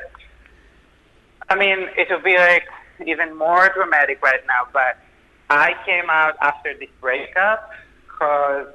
I 1.48 1.56
mean, 1.56 1.88
it 1.96 2.08
would 2.10 2.24
be 2.24 2.36
like 2.36 2.64
even 3.06 3.36
more 3.36 3.68
dramatic 3.74 4.22
right 4.22 4.40
now, 4.46 4.68
but 4.72 4.96
I 5.50 5.74
came 5.84 6.08
out 6.08 6.36
after 6.40 6.72
this 6.78 6.88
breakup 7.00 7.70
because 8.06 8.68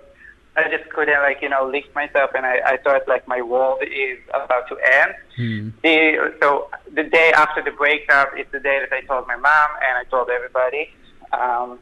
I 0.55 0.69
just 0.69 0.89
couldn't 0.89 1.21
like 1.21 1.41
you 1.41 1.49
know 1.49 1.65
lift 1.65 1.95
myself, 1.95 2.31
and 2.35 2.45
I, 2.45 2.59
I 2.65 2.77
thought 2.77 3.07
like 3.07 3.27
my 3.27 3.41
world 3.41 3.81
is 3.81 4.19
about 4.29 4.67
to 4.67 4.77
end. 4.77 5.13
Hmm. 5.35 5.69
The, 5.81 6.35
so 6.41 6.69
the 6.93 7.03
day 7.03 7.31
after 7.35 7.63
the 7.63 7.71
breakup 7.71 8.37
is 8.37 8.45
the 8.51 8.59
day 8.59 8.79
that 8.81 8.93
I 8.93 9.01
told 9.01 9.27
my 9.27 9.37
mom 9.37 9.69
and 9.87 9.97
I 9.97 10.03
told 10.09 10.29
everybody. 10.29 10.91
Um, 11.31 11.79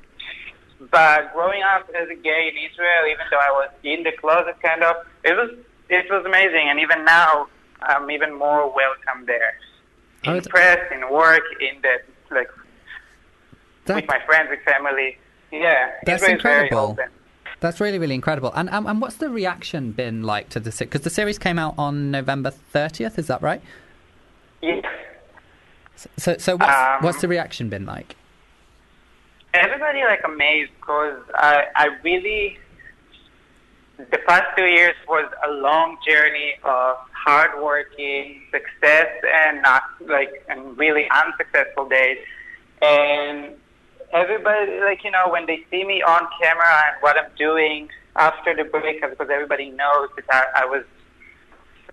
but 0.92 1.34
growing 1.34 1.64
up 1.64 1.90
as 2.00 2.08
a 2.10 2.16
gay 2.16 2.52
in 2.52 2.58
Israel, 2.72 3.04
even 3.10 3.26
though 3.32 3.38
I 3.40 3.52
was 3.52 3.70
in 3.84 4.04
the 4.04 4.12
closet, 4.12 4.56
kind 4.62 4.84
of, 4.84 4.96
it 5.24 5.34
was 5.36 5.52
it 5.90 6.06
was 6.12 6.26
amazing. 6.26 6.68
And 6.70 6.80
even 6.80 7.06
now, 7.06 7.48
I'm 7.82 8.10
even 8.12 8.34
more 8.38 8.64
welcome 8.74 9.26
there. 9.26 9.54
Oh, 10.26 10.32
In 10.32 10.38
it's- 10.38 10.48
press, 10.48 10.80
in 10.92 11.10
work, 11.12 11.44
in 11.62 11.82
the 11.82 12.36
like 12.36 12.50
That- 13.86 13.96
with 13.96 14.08
my 14.08 14.20
friends, 14.26 14.50
with 14.50 14.60
family. 14.62 15.18
Yeah, 15.52 15.92
That's 16.06 16.22
Israel 16.24 16.36
incredible. 16.36 16.80
open. 16.92 17.10
That's 17.62 17.80
really, 17.80 17.98
really 17.98 18.16
incredible. 18.16 18.52
And 18.54 18.70
um, 18.70 18.86
and 18.86 19.00
what's 19.02 19.16
the 19.16 19.30
reaction 19.30 19.94
been 19.94 20.22
like 20.24 20.50
to 20.50 20.60
the 20.60 20.72
series? 20.72 20.90
because 20.90 21.02
the 21.02 21.10
series 21.10 21.40
came 21.40 21.58
out 21.58 21.74
on 21.78 22.12
November 22.12 22.52
thirtieth? 22.52 23.18
Is 23.18 23.28
that 23.28 23.42
right? 23.42 23.62
Yeah. 24.62 24.82
So 26.18 26.36
so 26.38 26.58
what's, 26.58 26.78
Um, 26.78 26.98
what's 27.04 27.22
the 27.22 27.28
reaction 27.30 27.70
been 27.70 27.86
like? 27.86 28.17
Everybody 29.58 30.04
like 30.04 30.22
amazed 30.26 30.72
because 30.80 31.22
I, 31.36 31.66
I 31.76 31.90
really 32.04 32.58
the 33.98 34.20
past 34.28 34.46
two 34.56 34.66
years 34.66 34.96
was 35.08 35.32
a 35.48 35.52
long 35.52 35.98
journey 36.08 36.54
of 36.64 36.98
hard 37.12 37.62
working 37.64 38.42
success 38.52 39.08
and 39.46 39.62
not 39.64 39.84
like 40.08 40.46
and 40.50 40.78
really 40.78 41.08
unsuccessful 41.10 41.90
days. 41.90 42.18
And 42.82 43.56
everybody 44.14 44.80
like 44.82 45.04
you 45.04 45.12
know 45.12 45.30
when 45.30 45.46
they 45.46 45.66
see 45.72 45.84
me 45.84 46.02
on 46.04 46.28
camera 46.42 46.74
and 46.88 47.02
what 47.02 47.18
I'm 47.18 47.32
doing 47.38 47.90
after 48.16 48.56
the 48.56 48.64
break, 48.64 49.02
because 49.02 49.30
everybody 49.32 49.72
knows 49.72 50.10
that 50.16 50.26
I, 50.56 50.64
I 50.64 50.66
was 50.66 50.84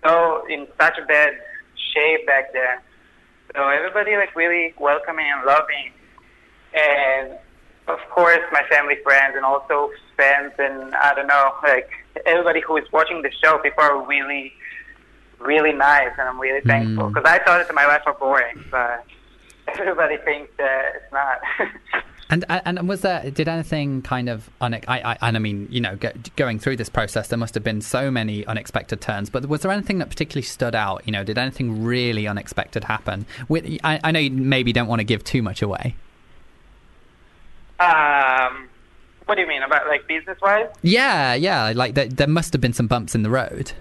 so 0.04 0.46
in 0.48 0.66
such 0.78 0.96
bad 1.08 1.34
shape 1.94 2.26
back 2.26 2.52
then. 2.52 2.78
So 3.54 3.68
everybody 3.68 4.16
like 4.16 4.34
really 4.36 4.74
welcoming 4.78 5.26
and 5.26 5.46
loving. 5.46 5.92
And 6.74 7.38
of 7.88 7.98
course 8.10 8.40
my 8.52 8.62
family 8.70 8.96
friends 9.02 9.34
and 9.36 9.44
also 9.44 9.90
fans 10.16 10.52
and 10.58 10.94
I 10.94 11.14
don't 11.14 11.26
know 11.26 11.52
like 11.62 11.90
everybody 12.26 12.60
who 12.60 12.76
is 12.76 12.90
watching 12.92 13.22
the 13.22 13.30
show 13.42 13.58
people 13.58 13.82
are 13.82 14.04
really 14.06 14.52
really 15.40 15.72
nice 15.72 16.10
and 16.18 16.28
I'm 16.28 16.40
really 16.40 16.60
mm. 16.60 16.66
thankful 16.66 17.08
because 17.08 17.24
I 17.24 17.38
thought 17.44 17.66
that 17.66 17.74
my 17.74 17.86
life 17.86 18.02
was 18.06 18.16
boring 18.18 18.64
but 18.70 19.04
everybody 19.78 20.16
thinks 20.18 20.52
that 20.58 20.92
it's 20.96 21.12
not. 21.12 21.40
And 22.30 22.44
and 22.48 22.88
was 22.88 23.02
there 23.02 23.30
did 23.30 23.48
anything 23.48 24.00
kind 24.00 24.30
of 24.30 24.48
une- 24.60 24.80
I, 24.88 25.12
I 25.12 25.18
and 25.20 25.36
I 25.36 25.38
mean 25.38 25.68
you 25.70 25.80
know 25.80 25.94
go, 25.94 26.10
going 26.36 26.58
through 26.58 26.78
this 26.78 26.88
process 26.88 27.28
there 27.28 27.38
must 27.38 27.54
have 27.54 27.62
been 27.62 27.82
so 27.82 28.10
many 28.10 28.46
unexpected 28.46 29.02
turns 29.02 29.28
but 29.28 29.46
was 29.46 29.60
there 29.60 29.70
anything 29.70 29.98
that 29.98 30.08
particularly 30.08 30.42
stood 30.42 30.74
out? 30.74 31.02
You 31.04 31.12
know 31.12 31.22
did 31.22 31.36
anything 31.36 31.84
really 31.84 32.26
unexpected 32.26 32.84
happen? 32.84 33.26
With 33.48 33.66
I, 33.84 34.00
I 34.02 34.10
know 34.10 34.20
you 34.20 34.30
maybe 34.30 34.72
don't 34.72 34.88
want 34.88 35.00
to 35.00 35.04
give 35.04 35.22
too 35.22 35.42
much 35.42 35.60
away 35.60 35.96
um 37.84 38.68
what 39.26 39.36
do 39.36 39.40
you 39.40 39.48
mean 39.48 39.62
about 39.62 39.86
like 39.86 40.06
business 40.06 40.38
wise 40.40 40.68
yeah 40.82 41.34
yeah 41.34 41.72
like 41.74 41.94
there, 41.94 42.08
there 42.08 42.26
must 42.28 42.52
have 42.52 42.60
been 42.60 42.72
some 42.72 42.86
bumps 42.86 43.14
in 43.14 43.22
the 43.22 43.30
road 43.30 43.72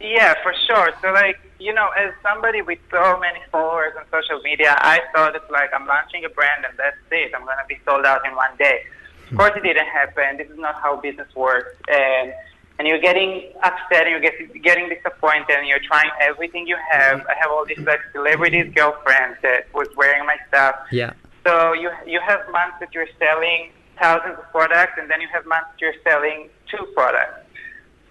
Yeah, 0.00 0.34
for 0.42 0.52
sure. 0.66 0.92
So 1.00 1.12
like 1.12 1.38
you 1.58 1.72
know, 1.72 1.88
as 1.96 2.12
somebody 2.22 2.60
with 2.60 2.78
so 2.90 3.18
many 3.18 3.40
followers 3.50 3.94
on 3.96 4.04
social 4.10 4.42
media, 4.42 4.76
I 4.78 5.00
thought 5.14 5.34
it's 5.34 5.50
like 5.50 5.70
I'm 5.72 5.86
launching 5.86 6.24
a 6.24 6.28
brand 6.28 6.64
and 6.68 6.76
that's 6.76 6.96
it. 7.10 7.32
I'm 7.34 7.44
going 7.44 7.56
to 7.56 7.66
be 7.66 7.78
sold 7.84 8.04
out 8.04 8.26
in 8.26 8.34
one 8.34 8.54
day. 8.58 8.84
Of 9.30 9.38
course, 9.38 9.52
it 9.56 9.62
didn't 9.62 9.86
happen. 9.86 10.36
This 10.36 10.50
is 10.50 10.58
not 10.58 10.74
how 10.82 11.00
business 11.00 11.34
works. 11.34 11.74
And 11.88 12.32
and 12.78 12.86
you're 12.86 13.00
getting 13.00 13.52
upset 13.62 14.06
and 14.06 14.10
you're 14.10 14.20
get, 14.20 14.62
getting 14.62 14.90
disappointed 14.90 15.56
and 15.56 15.66
you're 15.66 15.80
trying 15.80 16.10
everything 16.20 16.66
you 16.66 16.76
have. 16.90 17.26
I 17.26 17.34
have 17.40 17.50
all 17.50 17.64
these 17.64 17.78
like 17.78 18.00
celebrities 18.12 18.72
girlfriends 18.74 19.38
that 19.42 19.72
was 19.72 19.88
wearing 19.96 20.26
my 20.26 20.36
stuff. 20.48 20.76
Yeah. 20.92 21.14
So 21.46 21.74
you 21.74 21.90
you 22.04 22.18
have 22.26 22.40
months 22.50 22.78
that 22.80 22.92
you're 22.92 23.06
selling 23.20 23.70
thousands 24.00 24.36
of 24.36 24.50
products, 24.50 24.94
and 24.98 25.08
then 25.08 25.20
you 25.20 25.28
have 25.32 25.46
months 25.46 25.68
that 25.70 25.80
you're 25.80 26.00
selling 26.02 26.48
two 26.68 26.84
products. 26.94 27.46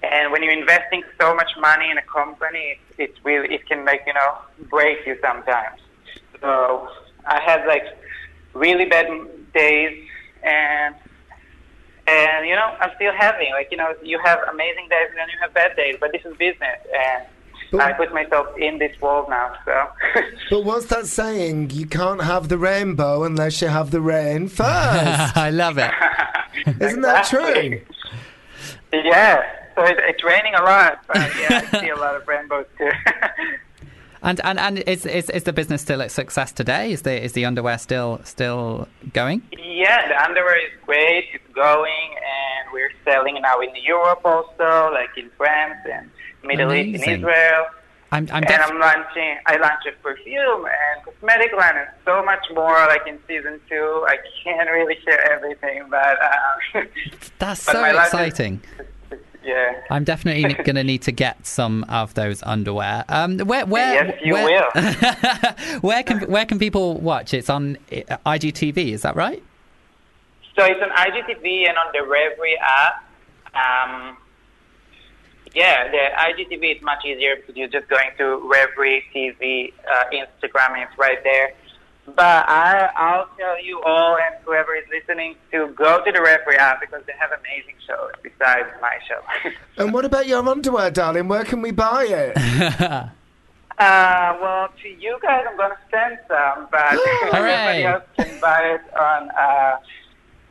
And 0.04 0.32
when 0.32 0.42
you're 0.42 0.58
investing 0.58 1.04
so 1.20 1.36
much 1.36 1.52
money 1.60 1.90
in 1.92 1.98
a 1.98 2.02
company, 2.04 2.80
it, 2.98 3.04
it 3.04 3.16
really 3.26 3.54
it 3.54 3.68
can 3.68 3.84
make 3.84 4.02
you 4.08 4.14
know 4.14 4.38
break 4.70 5.06
you 5.06 5.18
sometimes. 5.22 5.82
So 6.40 6.88
I 7.26 7.42
had 7.42 7.68
like 7.68 7.84
really 8.54 8.86
bad 8.86 9.08
days, 9.54 10.08
and 10.42 10.96
and 12.08 12.48
you 12.48 12.56
know 12.56 12.74
I'm 12.80 12.92
still 12.96 13.14
having 13.14 13.52
like 13.52 13.68
you 13.70 13.78
know 13.78 13.94
you 14.02 14.18
have 14.24 14.40
amazing 14.50 14.88
days 14.88 15.08
and 15.10 15.18
then 15.18 15.28
you 15.28 15.40
have 15.42 15.54
bad 15.54 15.76
days, 15.76 15.98
but 16.00 16.14
this 16.14 16.24
is 16.24 16.38
business, 16.38 16.80
and 16.98 17.26
But- 17.78 17.86
I 17.88 17.94
put 17.94 18.14
myself 18.14 18.48
in 18.58 18.78
this 18.80 19.00
world 19.02 19.30
now. 19.30 19.54
So 19.66 19.88
But 20.50 20.66
what's 20.66 20.86
that 20.88 21.08
saying? 21.08 21.72
You 21.72 21.86
can't 21.86 22.22
have 22.22 22.48
the 22.50 22.58
rainbow 22.58 23.24
unless 23.24 23.62
you 23.62 23.68
have 23.68 23.92
the 23.92 24.02
rain 24.02 24.48
first. 24.48 24.68
I 25.38 25.50
love 25.52 25.78
it. 25.78 25.92
Isn't 26.82 27.02
that 27.02 27.26
true? 27.26 27.82
yeah. 28.94 29.42
So 29.76 29.84
it, 29.84 29.98
it's 30.08 30.24
raining 30.24 30.56
a 30.56 30.62
lot, 30.64 31.00
but 31.08 31.18
yeah, 31.40 31.68
I 31.74 31.80
see 31.82 31.90
a 31.90 31.96
lot 31.98 32.16
of 32.16 32.26
rainbows 32.28 32.66
too. 32.78 32.90
And 34.22 34.40
and 34.44 34.58
and 34.60 34.80
is, 34.80 35.06
is 35.06 35.30
is 35.30 35.44
the 35.44 35.54
business 35.54 35.82
still 35.82 36.02
a 36.02 36.10
success 36.10 36.52
today? 36.52 36.92
Is 36.94 37.02
the 37.04 37.22
is 37.24 37.34
the 37.34 37.46
underwear 37.46 37.78
still 37.78 38.22
still 38.24 38.88
going? 39.14 39.44
Yeah, 39.52 40.08
the 40.08 40.24
underwear 40.24 40.58
is 40.66 40.72
great. 40.86 41.26
It's 41.34 41.54
going, 41.54 42.10
and 42.16 42.74
we're 42.74 42.92
selling 43.04 43.40
now 43.42 43.60
in 43.60 43.70
Europe 43.84 44.22
also, 44.26 44.92
like 44.94 45.10
in 45.18 45.30
France 45.38 45.78
and 45.92 46.10
Middle 46.48 46.74
East 46.74 46.90
Amazing. 47.04 47.14
and 47.14 47.22
Israel. 47.24 47.66
I'm 48.12 48.28
I'm 48.32 48.44
and 48.44 48.62
I'm 48.62 48.80
launching. 48.80 49.38
I 49.48 49.58
launched 49.58 49.88
a 49.88 49.92
perfume 50.02 50.66
and 50.66 51.04
cosmetic 51.04 51.52
line, 51.54 51.76
and 51.76 51.88
so 52.06 52.24
much 52.24 52.46
more. 52.54 52.74
Like 52.88 53.06
in 53.08 53.18
season 53.28 53.60
two, 53.68 54.06
I 54.08 54.18
can't 54.44 54.70
really 54.70 54.98
share 55.04 55.20
everything, 55.32 55.84
but 55.90 56.18
uh, 56.22 56.82
that's 57.40 57.66
but 57.66 57.72
so 57.74 57.84
is- 57.84 57.96
exciting. 57.98 58.62
yeah. 59.44 59.74
I'm 59.90 60.04
definitely 60.04 60.54
going 60.64 60.76
to 60.76 60.84
need 60.84 61.02
to 61.04 61.12
get 61.12 61.46
some 61.46 61.84
of 61.90 62.14
those 62.14 62.42
underwear. 62.44 63.04
Um, 63.10 63.40
where 63.40 63.66
where 63.66 64.06
Yes, 64.06 64.20
you 64.24 64.34
where, 64.34 64.46
will. 64.46 65.80
where 65.82 66.04
can 66.04 66.20
where 66.30 66.46
can 66.46 66.60
people 66.60 67.00
watch? 67.02 67.34
It's 67.34 67.50
on 67.50 67.78
uh, 67.92 68.18
IGTV. 68.26 68.94
Is 68.94 69.02
that 69.02 69.16
right? 69.16 69.42
So 70.58 70.64
it's 70.64 70.80
on 70.82 70.90
IGTV 70.92 71.68
and 71.68 71.78
on 71.78 71.88
the 71.92 72.00
Revry 72.00 72.54
app. 72.62 73.04
Um, 73.56 74.18
yeah, 75.56 75.90
the 75.90 76.10
IGTV 76.20 76.76
is 76.78 76.82
much 76.82 77.06
easier 77.06 77.38
because 77.38 77.56
you're 77.56 77.70
just 77.70 77.88
going 77.88 78.12
to 78.18 78.42
Revry 78.44 79.04
TV, 79.16 79.72
uh, 79.90 80.04
Instagram, 80.12 80.74
and 80.74 80.84
it's 80.84 80.98
right 81.00 81.24
there. 81.24 81.54
But 82.06 82.48
I, 82.48 82.92
I'll 82.96 83.28
tell 83.38 83.60
you 83.64 83.82
all 83.84 84.18
and 84.18 84.36
whoever 84.44 84.76
is 84.76 84.84
listening 84.92 85.36
to 85.52 85.68
go 85.70 86.04
to 86.04 86.12
the 86.12 86.20
Revry 86.20 86.58
app 86.58 86.82
because 86.82 87.04
they 87.08 87.14
have 87.18 87.32
amazing 87.32 87.76
shows 87.88 88.12
besides 88.22 88.68
my 88.82 89.00
show. 89.08 89.22
And 89.78 89.92
what 89.92 90.06
about 90.06 90.26
your 90.28 90.48
underwear, 90.48 90.90
darling? 90.92 91.28
Where 91.28 91.44
can 91.44 91.62
we 91.62 91.72
buy 91.72 92.06
it? 92.06 92.38
uh, 92.82 93.10
well, 94.42 94.70
to 94.84 94.88
you 94.88 95.18
guys, 95.22 95.44
I'm 95.50 95.58
going 95.58 95.72
to 95.72 95.78
send 95.90 96.20
some, 96.28 96.68
but 96.72 96.94
everybody 97.34 97.84
else 97.84 98.04
can 98.18 98.40
buy 98.40 98.76
it 98.76 98.82
on 98.96 99.30
uh, 99.32 99.80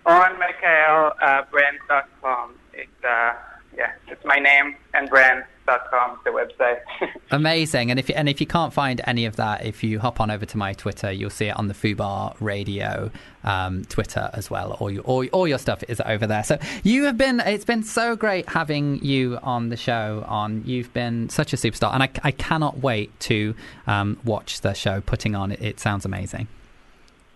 on 0.07 0.36
MichaelBrand.com. 0.36 2.55
It's 2.74 3.05
uh, 3.05 3.32
yeah, 3.77 3.93
it's 4.09 4.25
my 4.25 4.37
name 4.37 4.77
and 4.95 5.09
brand.com, 5.09 6.18
the 6.25 6.31
website. 6.31 6.81
Amazing. 7.31 7.91
And 7.91 7.99
if 7.99 8.09
you, 8.09 8.14
and 8.14 8.29
if 8.29 8.41
you 8.41 8.47
can't 8.47 8.72
find 8.72 9.01
any 9.07 9.25
of 9.25 9.37
that, 9.37 9.64
if 9.64 9.83
you 9.83 9.99
hop 9.99 10.20
on 10.20 10.31
over 10.31 10.47
to 10.47 10.57
my 10.57 10.72
Twitter, 10.72 11.11
you'll 11.11 11.31
see 11.31 11.47
it 11.47 11.57
on 11.57 11.68
the 11.68 11.75
Fubar 11.75 12.37
Radio 12.41 13.11
um, 13.43 13.85
Twitter 13.87 14.31
as 14.33 14.51
well. 14.51 14.72
All 14.81 14.91
your 14.91 15.03
all, 15.03 15.27
all 15.29 15.49
your 15.49 15.59
stuff 15.59 15.83
is 15.89 16.01
over 16.05 16.27
there. 16.27 16.45
So 16.45 16.59
you 16.83 17.05
have 17.05 17.16
been. 17.16 17.41
It's 17.41 17.64
been 17.64 17.83
so 17.83 18.16
great 18.16 18.49
having 18.49 19.05
you 19.05 19.39
on 19.43 19.68
the 19.68 19.77
show. 19.77 20.25
On 20.29 20.62
you've 20.64 20.93
been 20.93 21.29
such 21.29 21.53
a 21.53 21.57
superstar, 21.57 21.93
and 21.93 22.03
I, 22.03 22.11
I 22.22 22.31
cannot 22.31 22.79
wait 22.79 23.18
to 23.20 23.55
um, 23.87 24.18
watch 24.25 24.61
the 24.61 24.75
show 24.75 25.01
putting 25.01 25.35
on. 25.35 25.53
It, 25.53 25.62
it 25.62 25.81
sounds 25.81 26.05
amazing. 26.05 26.49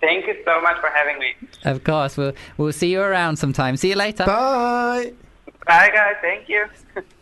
Thank 0.01 0.26
you 0.26 0.36
so 0.45 0.61
much 0.61 0.78
for 0.80 0.91
having 0.91 1.18
me. 1.18 1.34
Of 1.64 1.84
course, 1.84 2.16
we'll 2.16 2.32
we'll 2.57 2.72
see 2.72 2.93
you 2.93 3.01
around 3.01 3.36
sometime. 3.36 3.76
See 3.76 3.91
you 3.91 3.97
later. 3.97 4.24
Bye. 4.26 5.12
Bye, 5.68 5.90
guys. 5.90 6.16
Thank 6.22 6.48
you. 6.48 6.64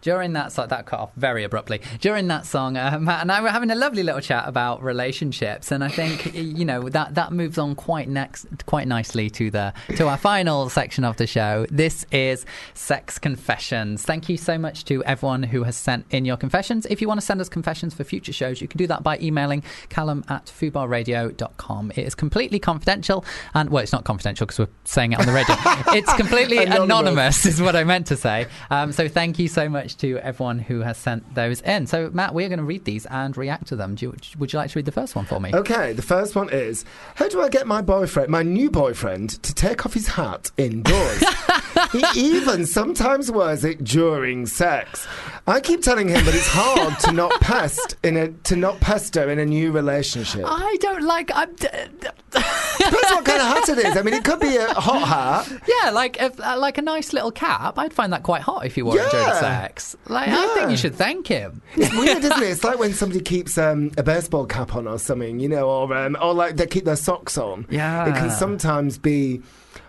During 0.00 0.32
that 0.34 0.52
song, 0.52 0.68
that 0.68 0.86
cut 0.86 1.00
off 1.00 1.10
very 1.16 1.44
abruptly. 1.44 1.80
During 2.00 2.28
that 2.28 2.46
song, 2.46 2.76
uh, 2.76 2.98
Matt 3.00 3.22
and 3.22 3.32
I 3.32 3.40
were 3.40 3.50
having 3.50 3.70
a 3.70 3.74
lovely 3.74 4.02
little 4.02 4.20
chat 4.20 4.46
about 4.46 4.82
relationships, 4.82 5.70
and 5.72 5.82
I 5.82 5.88
think 5.88 6.34
you 6.34 6.64
know 6.64 6.88
that 6.88 7.14
that 7.14 7.32
moves 7.32 7.58
on 7.58 7.74
quite 7.74 8.08
next, 8.08 8.46
quite 8.66 8.86
nicely 8.88 9.28
to 9.30 9.50
the 9.50 9.72
to 9.96 10.08
our 10.08 10.16
final 10.16 10.68
section 10.68 11.04
of 11.04 11.16
the 11.16 11.26
show. 11.26 11.66
This 11.70 12.06
is 12.12 12.46
sex 12.74 13.18
confessions. 13.18 14.02
Thank 14.04 14.28
you 14.28 14.36
so 14.36 14.58
much 14.58 14.84
to 14.86 15.02
everyone 15.04 15.42
who 15.42 15.64
has 15.64 15.76
sent 15.76 16.06
in 16.10 16.24
your 16.24 16.36
confessions. 16.36 16.86
If 16.86 17.00
you 17.00 17.08
want 17.08 17.20
to 17.20 17.26
send 17.26 17.40
us 17.40 17.48
confessions 17.48 17.94
for 17.94 18.04
future 18.04 18.32
shows, 18.32 18.60
you 18.60 18.68
can 18.68 18.78
do 18.78 18.86
that 18.86 19.02
by 19.02 19.18
emailing 19.18 19.62
callum 19.88 20.24
at 20.28 20.46
fubarradio.com. 20.46 21.92
It 21.92 22.06
is 22.06 22.14
completely 22.14 22.58
confidential, 22.58 23.24
and 23.54 23.70
well, 23.70 23.82
it's 23.82 23.92
not 23.92 24.04
confidential 24.04 24.46
because 24.46 24.58
we're 24.60 24.68
saying 24.84 25.12
it 25.12 25.18
on 25.18 25.26
the 25.26 25.32
radio. 25.32 25.56
it's 25.98 26.12
completely 26.14 26.58
Anonymous. 26.58 26.84
anonymous 26.84 27.46
is 27.46 27.62
what 27.62 27.76
I 27.76 27.84
meant 27.84 28.06
to 28.08 28.16
say. 28.16 28.46
Um, 28.70 28.92
so 28.92 29.08
thank 29.08 29.38
you 29.38 29.48
so 29.48 29.68
much 29.68 29.87
to 29.96 30.18
everyone 30.18 30.58
who 30.58 30.80
has 30.80 30.96
sent 30.96 31.34
those 31.34 31.60
in. 31.62 31.86
So 31.86 32.10
Matt, 32.12 32.34
we're 32.34 32.48
going 32.48 32.58
to 32.58 32.64
read 32.64 32.84
these 32.84 33.06
and 33.06 33.36
react 33.36 33.66
to 33.68 33.76
them. 33.76 33.94
Do 33.94 34.06
you, 34.06 34.16
would 34.38 34.52
you 34.52 34.58
like 34.58 34.70
to 34.70 34.78
read 34.78 34.84
the 34.86 34.92
first 34.92 35.14
one 35.16 35.24
for 35.24 35.40
me? 35.40 35.50
Okay, 35.54 35.92
the 35.92 36.02
first 36.02 36.34
one 36.34 36.50
is 36.50 36.84
How 37.16 37.28
do 37.28 37.40
I 37.40 37.48
get 37.48 37.66
my 37.66 37.82
boyfriend, 37.82 38.28
my 38.28 38.42
new 38.42 38.70
boyfriend, 38.70 39.42
to 39.42 39.54
take 39.54 39.86
off 39.86 39.94
his 39.94 40.08
hat 40.08 40.50
indoors? 40.56 41.24
he 41.92 42.04
even 42.16 42.66
sometimes 42.66 43.30
wears 43.30 43.64
it 43.64 43.84
during 43.84 44.46
sex. 44.46 45.06
I 45.46 45.60
keep 45.60 45.82
telling 45.82 46.08
him 46.08 46.24
that 46.24 46.34
it's 46.34 46.48
hard 46.48 46.98
to 47.00 47.12
not 47.12 47.40
pest 47.40 47.96
in 48.02 48.16
a 48.16 48.28
to 48.28 48.56
not 48.56 48.80
pester 48.80 49.30
in 49.30 49.38
a 49.38 49.46
new 49.46 49.72
relationship. 49.72 50.44
I 50.46 50.76
don't 50.80 51.02
like. 51.02 51.30
I'm, 51.34 51.54
Depends 51.54 53.10
what 53.10 53.24
kind 53.24 53.40
of 53.40 53.46
hat 53.46 53.68
it 53.68 53.78
is. 53.78 53.96
I 53.96 54.02
mean, 54.02 54.14
it 54.14 54.24
could 54.24 54.40
be 54.40 54.56
a 54.56 54.72
hot 54.74 55.08
hat. 55.48 55.62
yeah, 55.82 55.90
like 55.90 56.20
if, 56.20 56.38
uh, 56.40 56.58
like 56.58 56.78
a 56.78 56.82
nice 56.82 57.12
little 57.12 57.30
cap. 57.30 57.78
I'd 57.78 57.92
find 57.92 58.12
that 58.12 58.22
quite 58.22 58.42
hot 58.42 58.66
if 58.66 58.76
you 58.76 58.84
wore 58.84 58.96
it 58.98 59.10
during 59.10 59.26
Yeah. 59.26 59.40
Sex. 59.78 59.96
Like 60.08 60.28
I 60.28 60.54
think 60.54 60.70
you 60.70 60.76
should 60.76 60.94
thank 60.94 61.26
him. 61.26 61.62
It's 61.76 61.94
weird, 61.94 62.18
isn't 62.18 62.42
it? 62.42 62.50
It's 62.50 62.64
like 62.64 62.78
when 62.78 62.92
somebody 62.92 63.20
keeps 63.20 63.56
um, 63.58 63.90
a 63.96 64.02
baseball 64.02 64.46
cap 64.46 64.74
on 64.74 64.86
or 64.86 64.98
something, 64.98 65.40
you 65.40 65.48
know, 65.48 65.68
or 65.68 65.94
um, 65.96 66.16
or 66.20 66.34
like 66.34 66.56
they 66.56 66.66
keep 66.66 66.84
their 66.84 66.96
socks 66.96 67.38
on. 67.38 67.66
Yeah. 67.70 68.08
it 68.08 68.14
can 68.14 68.30
sometimes 68.30 68.98
be 68.98 69.42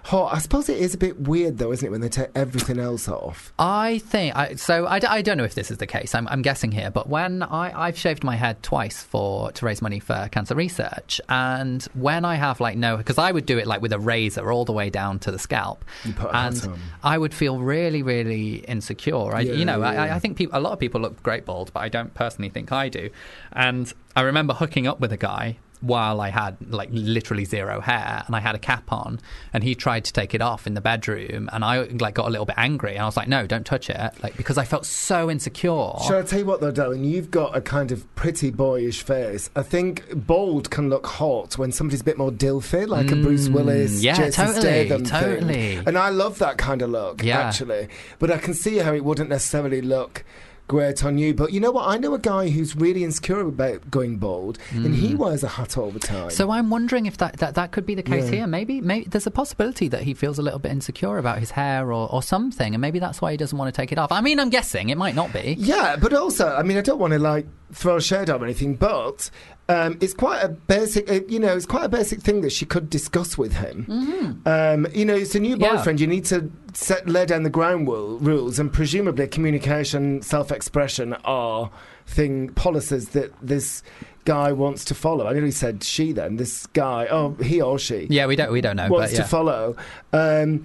hot. 0.03 0.33
I 0.33 0.39
suppose 0.39 0.69
it 0.69 0.77
is 0.77 0.93
a 0.93 0.97
bit 0.97 1.19
weird, 1.19 1.57
though, 1.57 1.71
isn't 1.71 1.85
it, 1.85 1.91
when 1.91 2.01
they 2.01 2.09
take 2.09 2.29
everything 2.35 2.79
else 2.79 3.07
off? 3.07 3.53
I 3.59 3.99
think 3.99 4.35
I, 4.35 4.55
so. 4.55 4.85
I 4.87 4.99
don't 4.99 5.37
know 5.37 5.43
if 5.43 5.55
this 5.55 5.71
is 5.71 5.77
the 5.77 5.87
case. 5.87 6.15
I'm, 6.15 6.27
I'm 6.27 6.41
guessing 6.41 6.71
here, 6.71 6.91
but 6.91 7.07
when 7.07 7.43
I, 7.43 7.87
I've 7.87 7.97
shaved 7.97 8.23
my 8.23 8.35
head 8.35 8.61
twice 8.63 9.01
for 9.01 9.51
to 9.51 9.65
raise 9.65 9.81
money 9.81 9.99
for 9.99 10.29
cancer 10.31 10.55
research, 10.55 11.21
and 11.29 11.83
when 11.93 12.25
I 12.25 12.35
have 12.35 12.59
like 12.59 12.77
no, 12.77 12.97
because 12.97 13.17
I 13.17 13.31
would 13.31 13.45
do 13.45 13.57
it 13.57 13.67
like 13.67 13.81
with 13.81 13.93
a 13.93 13.99
razor 13.99 14.51
all 14.51 14.65
the 14.65 14.73
way 14.73 14.89
down 14.89 15.19
to 15.19 15.31
the 15.31 15.39
scalp, 15.39 15.85
You 16.03 16.13
put 16.13 16.33
and. 16.33 16.69
I 17.03 17.17
would 17.17 17.33
feel 17.33 17.59
really, 17.59 18.03
really 18.03 18.55
insecure. 18.55 19.33
I, 19.33 19.41
Yeah, 19.41 19.53
you 19.53 19.65
know, 19.65 19.79
yeah, 19.79 20.03
I. 20.03 20.15
I 20.15 20.19
think 20.19 20.37
people, 20.37 20.57
a 20.57 20.61
lot 20.61 20.73
of 20.73 20.79
people 20.79 20.99
look 21.01 21.21
great 21.23 21.45
bald, 21.45 21.71
but 21.73 21.81
I 21.81 21.89
don't 21.89 22.13
personally 22.13 22.49
think 22.49 22.71
I 22.71 22.89
do. 22.89 23.09
And 23.53 23.91
I 24.15 24.21
remember 24.21 24.53
hooking 24.53 24.85
up 24.87 24.99
with 24.99 25.13
a 25.13 25.17
guy 25.17 25.57
while 25.81 26.19
I 26.19 26.29
had 26.29 26.57
like 26.71 26.89
literally 26.91 27.45
zero 27.45 27.79
hair 27.79 28.23
and 28.27 28.35
I 28.35 28.39
had 28.39 28.53
a 28.55 28.59
cap 28.59 28.91
on 28.91 29.19
and 29.53 29.63
he 29.63 29.75
tried 29.75 30.03
to 30.05 30.13
take 30.13 30.33
it 30.33 30.41
off 30.41 30.67
in 30.67 30.73
the 30.73 30.81
bedroom 30.81 31.49
and 31.53 31.63
I 31.63 31.83
like 31.83 32.15
got 32.15 32.27
a 32.27 32.29
little 32.29 32.45
bit 32.45 32.55
angry 32.57 32.91
and 32.95 33.01
I 33.01 33.05
was 33.05 33.15
like 33.15 33.27
no 33.29 33.47
don't 33.47 33.65
touch 33.65 33.89
it 33.89 34.11
like 34.21 34.35
because 34.35 34.57
I 34.57 34.65
felt 34.65 34.85
so 34.85 35.29
insecure 35.31 35.69
Shall 36.05 36.17
I 36.19 36.21
tell 36.23 36.39
you 36.39 36.45
what, 36.45 36.59
though, 36.61 36.71
darling? 36.71 37.03
You've 37.05 37.31
got 37.31 37.55
a 37.55 37.61
kind 37.61 37.91
of 37.91 38.13
pretty 38.15 38.51
boyish 38.51 39.03
face. 39.03 39.49
I 39.55 39.61
think 39.63 40.03
bald 40.27 40.69
can 40.69 40.89
look 40.89 41.05
hot 41.07 41.57
when 41.57 41.71
somebody's 41.71 42.01
a 42.01 42.03
bit 42.03 42.17
more 42.17 42.31
dilfy, 42.31 42.87
like 42.87 43.11
a 43.11 43.15
Bruce 43.15 43.47
Willis, 43.49 43.99
Mm, 43.99 44.03
yeah, 44.03 44.15
Jason 44.15 44.45
totally, 44.47 45.03
totally. 45.05 45.53
thing. 45.75 45.83
And 45.87 45.97
I 45.97 46.09
love 46.09 46.39
that 46.39 46.57
kind 46.57 46.81
of 46.81 46.89
look, 46.89 47.23
Yeah. 47.23 47.39
actually. 47.39 47.87
But 48.19 48.31
I 48.31 48.37
can 48.37 48.53
see 48.53 48.77
how 48.77 48.93
it 48.93 49.03
wouldn't 49.05 49.29
necessarily 49.29 49.81
look 49.81 50.23
great 50.69 51.03
on 51.03 51.17
you. 51.17 51.33
But 51.33 51.51
you 51.51 51.59
know 51.59 51.71
what? 51.71 51.87
I 51.89 51.97
know 51.97 52.13
a 52.13 52.19
guy 52.19 52.47
who's 52.49 52.77
really 52.77 53.03
insecure 53.03 53.41
about 53.41 53.91
going 53.91 54.15
bald, 54.17 54.57
and 54.71 54.95
he 54.95 55.15
wears 55.15 55.43
a 55.43 55.49
hat 55.49 55.77
all 55.77 55.91
the 55.91 55.99
time. 55.99 56.29
Mm. 56.29 56.31
So 56.31 56.51
I'm 56.51 56.69
wondering 56.69 57.05
if 57.07 57.17
that, 57.17 57.37
that, 57.39 57.55
that 57.55 57.71
could 57.73 57.85
be 57.85 57.95
the 57.95 58.03
case 58.03 58.25
Yeah. 58.25 58.37
here. 58.37 58.47
Maybe 58.47 58.79
maybe 58.79 59.05
there's 59.09 59.27
a 59.27 59.31
possibility 59.31 59.89
that 59.89 60.03
he 60.03 60.13
feels 60.13 60.39
a 60.39 60.41
little 60.41 60.59
bit 60.59 60.71
insecure 60.71 61.17
about 61.17 61.39
his 61.39 61.51
hair 61.51 61.91
or, 61.91 62.09
or 62.09 62.23
something, 62.23 62.73
and 62.73 62.79
maybe 62.81 62.99
that's 62.99 63.21
why 63.21 63.31
he 63.31 63.37
doesn't 63.37 63.57
want 63.57 63.73
to 63.73 63.81
take 63.81 63.91
it 63.91 63.97
off. 63.97 64.11
I 64.13 64.21
mean, 64.21 64.39
I'm 64.39 64.49
guessing 64.49 64.89
it 64.89 64.97
might 64.97 65.15
not 65.15 65.33
be. 65.33 65.55
Yeah, 65.59 65.97
but 65.97 66.13
also, 66.13 66.47
I 66.55 66.63
mean, 66.63 66.77
I 66.77 66.81
don't 66.81 66.99
want 66.99 67.11
to 67.13 67.19
like 67.19 67.45
throw 67.71 67.99
shade 67.99 68.29
on 68.29 68.41
or 68.41 68.45
anything, 68.45 68.75
but 68.75 69.29
um, 69.67 69.97
it's 70.01 70.13
quite 70.13 70.41
a 70.41 70.49
basic, 70.49 71.09
uh, 71.09 71.19
you 71.27 71.39
know, 71.39 71.55
it's 71.55 71.65
quite 71.67 71.85
a 71.85 71.89
basic 71.89 72.21
thing 72.21 72.41
that 72.41 72.51
she 72.51 72.65
could 72.65 72.89
discuss 72.89 73.37
with 73.37 73.53
him. 73.53 74.41
Um, 74.45 74.87
you 74.93 75.05
know, 75.05 75.15
it's 75.15 75.35
a 75.35 75.39
new 75.39 75.55
Mm-hmm. 75.55 75.61
Yeah. 75.63 75.75
boyfriend. 75.75 75.99
You 75.99 76.07
need 76.07 76.25
to 76.25 76.49
set, 76.73 77.07
lay 77.07 77.25
down 77.25 77.43
the 77.43 77.49
ground 77.51 77.87
rule, 77.87 78.17
rules, 78.19 78.57
and 78.59 78.73
presumably 78.73 79.27
communication, 79.27 80.21
self-expression 80.23 81.13
are 81.25 81.69
thing 82.07 82.49
policies 82.49 83.09
that 83.09 83.31
this 83.41 83.83
guy 84.25 84.51
wants 84.51 84.83
to 84.85 84.95
follow. 84.95 85.27
I 85.27 85.33
nearly 85.33 85.51
said 85.51 85.83
she. 85.83 86.11
Then 86.11 86.37
this 86.37 86.65
guy, 86.67 87.07
oh, 87.11 87.35
he 87.41 87.61
or 87.61 87.77
she 87.77 88.07
Yeah, 88.09 88.25
we 88.25 88.35
don't 88.35 88.51
we 88.51 88.61
don't 88.61 88.75
know. 88.75 88.89
wants 88.89 89.11
but 89.11 89.17
yeah. 89.17 89.23
to 89.23 89.29
follow. 89.29 89.75
Um, 90.13 90.63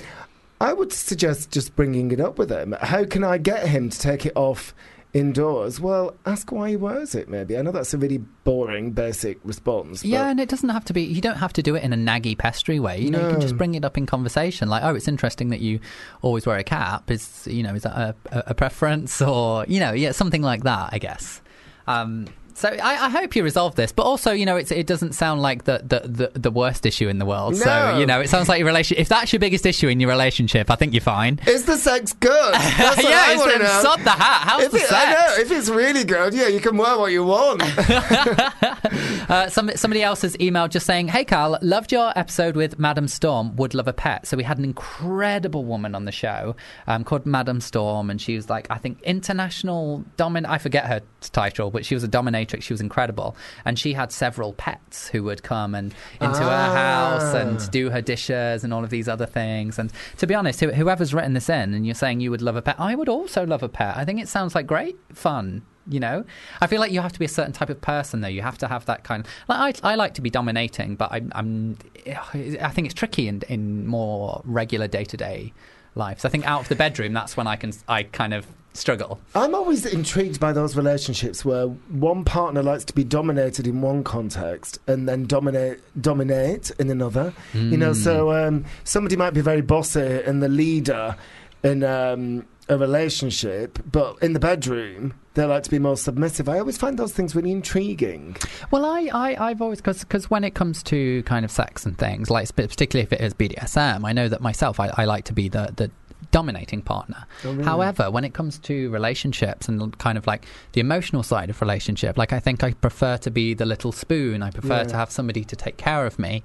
I 0.61 0.73
would 0.73 0.93
suggest 0.93 1.51
just 1.51 1.77
bringing 1.77 2.11
it 2.13 2.21
up 2.21 2.39
with 2.39 2.49
him. 2.51 2.75
How 2.81 3.05
can 3.05 3.23
I 3.25 3.37
get 3.37 3.67
him 3.69 3.91
to 3.91 3.99
take 3.99 4.25
it 4.25 4.33
off 4.35 4.75
indoors? 5.15 5.81
Well, 5.81 6.15
ask 6.27 6.53
why 6.53 6.71
he 6.71 6.77
wears 6.77 7.15
it. 7.15 7.29
Maybe 7.29 7.57
I 7.57 7.63
know 7.63 7.71
that's 7.73 7.95
a 7.95 7.99
really 7.99 8.19
boring, 8.19 8.91
basic 8.91 9.39
response. 9.45 10.03
but- 10.03 10.09
Yeah, 10.09 10.29
and 10.29 10.39
it 10.39 10.49
doesn't 10.51 10.69
have 10.69 10.85
to 10.87 10.93
be. 10.93 11.03
You 11.03 11.21
don't 11.23 11.37
have 11.39 11.53
to 11.55 11.63
do 11.63 11.75
it 11.77 11.83
in 11.83 11.93
a 11.93 11.97
naggy, 11.97 12.37
pestry 12.37 12.79
way. 12.81 13.01
You 13.01 13.11
know, 13.11 13.23
you 13.23 13.31
can 13.31 13.41
just 13.41 13.57
bring 13.57 13.75
it 13.75 13.85
up 13.85 13.97
in 13.97 14.05
conversation. 14.05 14.69
Like, 14.69 14.83
oh, 14.83 14.95
it's 14.95 15.09
interesting 15.09 15.49
that 15.49 15.61
you 15.61 15.81
always 16.21 16.45
wear 16.47 16.59
a 16.59 16.65
cap. 16.65 17.11
Is 17.11 17.47
you 17.51 17.63
know, 17.63 17.75
is 17.75 17.85
that 17.85 17.97
a, 17.97 18.15
a, 18.31 18.43
a 18.49 18.55
preference 18.55 19.23
or 19.23 19.65
you 19.69 19.81
know, 19.81 19.93
yeah, 19.93 20.11
something 20.13 20.43
like 20.43 20.65
that. 20.65 20.91
I 20.93 20.99
guess. 20.99 21.41
Um, 21.87 22.27
so 22.55 22.69
I, 22.69 23.07
I 23.07 23.09
hope 23.09 23.37
you 23.37 23.43
resolve 23.43 23.75
this, 23.75 23.93
but 23.93 24.05
also 24.05 24.33
you 24.33 24.47
know 24.47 24.57
it's, 24.57 24.71
it 24.71 24.87
doesn't 24.87 25.13
sound 25.15 25.43
like 25.43 25.65
the, 25.65 25.83
the, 25.85 26.31
the, 26.33 26.39
the 26.39 26.51
worst 26.51 26.87
issue 26.87 27.09
in 27.09 27.19
the 27.19 27.27
world. 27.27 27.57
So 27.57 27.99
you 27.99 28.07
know 28.07 28.21
it 28.21 28.29
sounds 28.29 28.49
like 28.49 28.59
your 28.59 28.67
relation. 28.67 28.97
If 28.99 29.09
that's 29.09 29.33
your 29.33 29.41
biggest 29.41 29.67
issue 29.67 29.89
in 29.89 30.01
your 30.01 30.11
relationship, 30.11 30.71
I 30.71 30.77
think 30.77 30.93
you're 30.95 31.01
fine. 31.01 31.41
Is 31.47 31.65
the 31.65 31.77
sex 31.77 32.13
good? 32.13 32.55
That's 32.55 32.97
what 32.97 33.11
yeah, 33.11 33.25
I 33.27 33.33
it's 33.33 33.41
want 33.41 33.53
to 33.53 33.59
know. 33.59 33.81
sod 33.83 34.01
the 34.01 34.11
hat. 34.11 34.49
How's 34.49 34.63
If 34.65 34.71
the 34.73 34.77
it, 34.79 34.87
sex? 34.87 34.93
I 34.93 35.13
know 35.13 35.43
if 35.43 35.51
it's 35.51 35.69
really 35.69 36.05
good, 36.05 36.35
yeah, 36.35 36.49
you 36.49 36.61
can 36.61 36.77
wear 36.77 36.99
what 36.99 37.13
you 37.13 37.25
want. 37.25 37.63
Uh, 39.25 39.49
some, 39.49 39.71
somebody 39.75 40.03
else 40.03 40.21
has 40.21 40.37
emailed 40.37 40.69
just 40.69 40.85
saying, 40.85 41.09
"Hey 41.09 41.25
Carl, 41.25 41.59
loved 41.63 41.91
your 41.93 42.13
episode 42.15 42.57
with 42.57 42.79
Madam 42.79 43.09
Storm. 43.09 43.57
Would 43.57 43.73
love 43.73 43.89
a 43.89 43.93
pet." 43.93 44.27
So 44.27 44.37
we 44.37 44.43
had 44.43 44.59
an 44.59 44.65
incredible 44.65 45.65
woman 45.65 45.95
on 45.95 46.05
the 46.05 46.13
show 46.13 46.55
um, 46.87 47.05
called 47.05 47.25
Madam 47.25 47.61
Storm, 47.63 48.11
and 48.11 48.21
she 48.21 48.37
was 48.37 48.51
like, 48.51 48.67
I 48.71 48.77
think 48.77 49.01
international 49.03 50.05
domin. 50.19 50.47
I 50.47 50.59
forget 50.59 50.85
her 50.87 51.01
title, 51.21 51.71
but 51.71 51.87
she 51.87 51.95
was 51.95 52.05
a 52.05 52.09
dominatrix. 52.47 52.63
She 52.63 52.73
was 52.73 52.81
incredible, 52.81 53.37
and 53.65 53.79
she 53.79 53.93
had 53.95 54.13
several 54.13 54.53
pets 54.53 55.09
who 55.09 55.23
would 55.25 55.43
come 55.43 55.75
and 55.75 55.95
into 56.21 56.39
her 56.41 56.45
Ah. 56.45 56.75
house 56.75 57.35
and 57.35 57.71
do 57.71 57.91
her 57.91 58.01
dishes 58.01 58.65
and 58.65 58.73
all 58.73 58.85
of 58.85 58.91
these 58.91 59.09
other 59.09 59.27
things. 59.27 59.79
And 59.79 59.93
to 60.19 60.27
be 60.27 60.35
honest, 60.35 60.61
who, 60.61 60.71
whoever's 60.73 61.15
written 61.15 61.33
this 61.35 61.49
in, 61.49 61.75
and 61.75 61.87
you're 61.87 61.95
saying 61.95 62.21
you 62.21 62.31
would 62.31 62.43
love 62.43 62.57
a 62.57 62.63
pet, 62.63 62.77
I 62.79 62.95
would 62.95 63.09
also 63.09 63.47
love 63.47 63.63
a 63.63 63.69
pet. 63.69 63.97
I 63.97 64.05
think 64.05 64.21
it 64.21 64.29
sounds 64.29 64.55
like 64.55 64.67
great 64.67 64.97
fun. 65.13 65.63
You 65.87 66.01
know, 66.01 66.25
I 66.63 66.67
feel 66.67 66.81
like 66.81 66.93
you 66.93 67.03
have 67.03 67.13
to 67.13 67.19
be 67.19 67.27
a 67.27 67.29
certain 67.29 67.53
type 67.53 67.69
of 67.69 67.79
person, 67.83 68.23
though. 68.23 68.29
You 68.29 68.41
have 68.41 68.57
to 68.59 68.69
have 68.69 68.87
that 68.87 69.05
kind. 69.05 69.23
Of, 69.27 69.31
like 69.49 69.85
I, 69.85 69.93
I 69.93 69.95
like 69.97 70.15
to 70.15 70.23
be 70.23 70.31
dominating, 70.31 70.97
but 70.97 71.13
I'm, 71.13 71.31
I'm 71.35 71.77
I 72.07 72.71
think 72.71 72.87
it's 72.87 72.95
tricky 72.95 73.29
in 73.29 73.43
in 73.51 73.87
more 73.87 74.41
regular 74.47 74.89
day 74.89 75.05
to 75.05 75.17
day 75.19 75.53
lives. 75.95 76.25
I 76.25 76.31
think 76.31 76.47
out 76.47 76.63
of 76.63 76.69
the 76.71 76.75
bedroom, 76.75 77.13
that's 77.13 77.37
when 77.37 77.47
I 77.47 77.57
can 77.57 77.73
I 77.87 78.05
kind 78.05 78.33
of 78.33 78.47
struggle. 78.75 79.21
I'm 79.35 79.55
always 79.55 79.87
intrigued 79.87 80.41
by 80.41 80.53
those 80.53 80.77
relationships 80.77 81.45
where 81.45 81.67
one 81.67 82.25
partner 82.25 82.63
likes 82.63 82.85
to 82.87 82.93
be 82.93 83.05
dominated 83.05 83.67
in 83.67 83.81
one 83.81 84.05
context 84.05 84.79
and 84.87 85.09
then 85.09 85.25
dominate 85.25 85.81
dominate 86.01 86.71
in 86.79 86.91
another. 86.91 87.33
You 87.55 87.77
know, 87.77 87.93
so 87.93 88.33
um, 88.33 88.65
somebody 88.83 89.17
might 89.17 89.33
be 89.33 89.41
very 89.41 89.63
bossy 89.63 90.01
and 90.01 90.43
the 90.43 90.49
leader 90.49 91.17
in 91.63 91.83
um, 91.83 92.47
a 92.69 92.77
relationship, 92.77 93.79
but 93.91 94.19
in 94.23 94.33
the 94.33 94.41
bedroom 94.41 95.15
they 95.35 95.45
like 95.45 95.65
to 95.65 95.71
be 95.71 95.81
more 95.81 95.97
submissive. 95.97 96.49
I 96.49 96.61
always 96.61 96.79
find 96.79 96.97
those 96.97 97.13
things 97.13 97.35
really 97.35 97.51
intriguing. 97.51 98.37
Well, 98.71 98.85
I, 98.85 99.11
I 99.13 99.51
I've 99.51 99.61
always 99.61 99.81
because 99.81 100.31
when 100.31 100.45
it 100.45 100.55
comes 100.55 100.83
to 100.85 101.23
kind 101.25 101.45
of 101.45 101.51
sex 101.51 101.85
and 101.85 101.99
things, 101.99 102.31
like 102.31 102.55
particularly 102.55 103.05
if 103.05 103.13
it 103.13 103.21
is 103.21 103.35
BDSM, 103.35 104.05
I 104.05 104.13
know 104.13 104.29
that 104.29 104.41
myself 104.41 104.79
I, 104.79 104.93
I 104.97 105.05
like 105.05 105.25
to 105.27 105.33
be 105.33 105.49
the 105.49 105.73
the 105.77 105.91
dominating 106.31 106.83
partner. 106.83 107.27
Oh, 107.45 107.63
However, 107.63 108.11
when 108.11 108.25
it 108.25 108.35
comes 108.35 108.59
to 108.61 108.91
relationships 108.91 109.69
and 109.69 109.97
kind 109.99 110.19
of 110.19 110.27
like 110.27 110.47
the 110.73 110.81
emotional 110.81 111.23
side 111.23 111.51
of 111.51 111.61
relationship, 111.61 112.17
like 112.19 112.33
I 112.33 112.41
think 112.41 112.63
I 112.65 112.73
prefer 112.73 113.17
to 113.19 113.31
be 113.31 113.55
the 113.55 113.67
little 113.67 113.93
spoon. 113.93 114.43
I 114.43 114.51
prefer 114.51 114.79
Yeah. 114.79 114.85
to 114.85 114.97
have 114.97 115.11
somebody 115.11 115.45
to 115.45 115.57
take 115.57 115.77
care 115.77 116.07
of 116.07 116.19
me, 116.19 116.43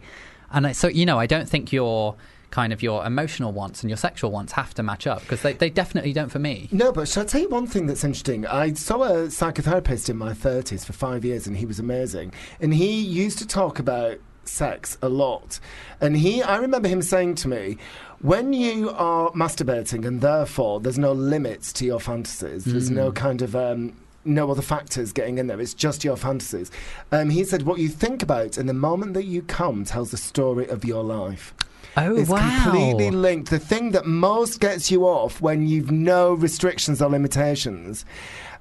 and 0.51 0.67
I, 0.67 0.71
so 0.73 0.87
you 0.87 1.05
know 1.05 1.19
I 1.19 1.25
don't 1.25 1.47
think 1.49 1.71
your 1.71 2.15
kind 2.51 2.73
of 2.73 2.81
your 2.81 3.05
emotional 3.05 3.51
wants 3.51 3.83
and 3.83 3.91
your 3.91 3.97
sexual 3.97 4.31
wants 4.31 4.53
have 4.53 4.73
to 4.73 4.81
match 4.81 5.05
up 5.05 5.21
because 5.21 5.43
they, 5.43 5.53
they 5.53 5.69
definitely 5.69 6.11
don't 6.11 6.29
for 6.29 6.39
me. 6.39 6.67
No, 6.71 6.91
but 6.91 7.07
shall 7.07 7.21
I 7.21 7.25
tell 7.27 7.41
you 7.41 7.49
one 7.49 7.67
thing 7.67 7.85
that's 7.85 8.03
interesting? 8.03 8.47
I 8.47 8.73
saw 8.73 9.03
a 9.03 9.13
psychotherapist 9.27 10.09
in 10.09 10.17
my 10.17 10.33
30s 10.33 10.83
for 10.83 10.93
five 10.93 11.23
years, 11.23 11.45
and 11.45 11.55
he 11.57 11.67
was 11.67 11.77
amazing. 11.77 12.33
And 12.59 12.73
he 12.73 13.01
used 13.01 13.37
to 13.37 13.45
talk 13.45 13.77
about 13.77 14.17
sex 14.45 14.97
a 15.03 15.09
lot. 15.09 15.59
And 16.01 16.17
he, 16.17 16.41
I 16.41 16.57
remember 16.57 16.87
him 16.87 17.03
saying 17.03 17.35
to 17.35 17.47
me, 17.47 17.77
when 18.21 18.53
you 18.53 18.89
are 18.91 19.31
masturbating, 19.31 20.05
and 20.05 20.21
therefore 20.21 20.79
there's 20.79 20.99
no 20.99 21.13
limits 21.13 21.71
to 21.73 21.85
your 21.85 21.99
fantasies, 21.99 22.65
there's 22.65 22.89
no 22.89 23.11
kind 23.11 23.41
of. 23.41 23.55
Um, 23.55 23.93
no 24.25 24.51
other 24.51 24.61
factors 24.61 25.13
getting 25.13 25.37
in 25.37 25.47
there. 25.47 25.61
It's 25.61 25.73
just 25.73 26.03
your 26.03 26.17
fantasies. 26.17 26.69
Um, 27.09 27.29
he 27.29 27.45
said, 27.45 27.63
"What 27.63 27.79
you 27.79 27.87
think 27.87 28.21
about 28.21 28.57
in 28.57 28.65
the 28.67 28.73
moment 28.73 29.13
that 29.13 29.23
you 29.23 29.41
come 29.41 29.85
tells 29.85 30.11
the 30.11 30.17
story 30.17 30.67
of 30.67 30.83
your 30.83 31.03
life." 31.03 31.53
Oh 31.95 32.15
It's 32.17 32.29
wow! 32.29 32.63
completely 32.63 33.11
linked. 33.11 33.49
The 33.49 33.59
thing 33.59 33.91
that 33.91 34.05
most 34.05 34.59
gets 34.59 34.91
you 34.91 35.05
off 35.05 35.41
when 35.41 35.67
you've 35.67 35.89
no 35.89 36.33
restrictions 36.33 37.01
or 37.01 37.09
limitations 37.09 38.05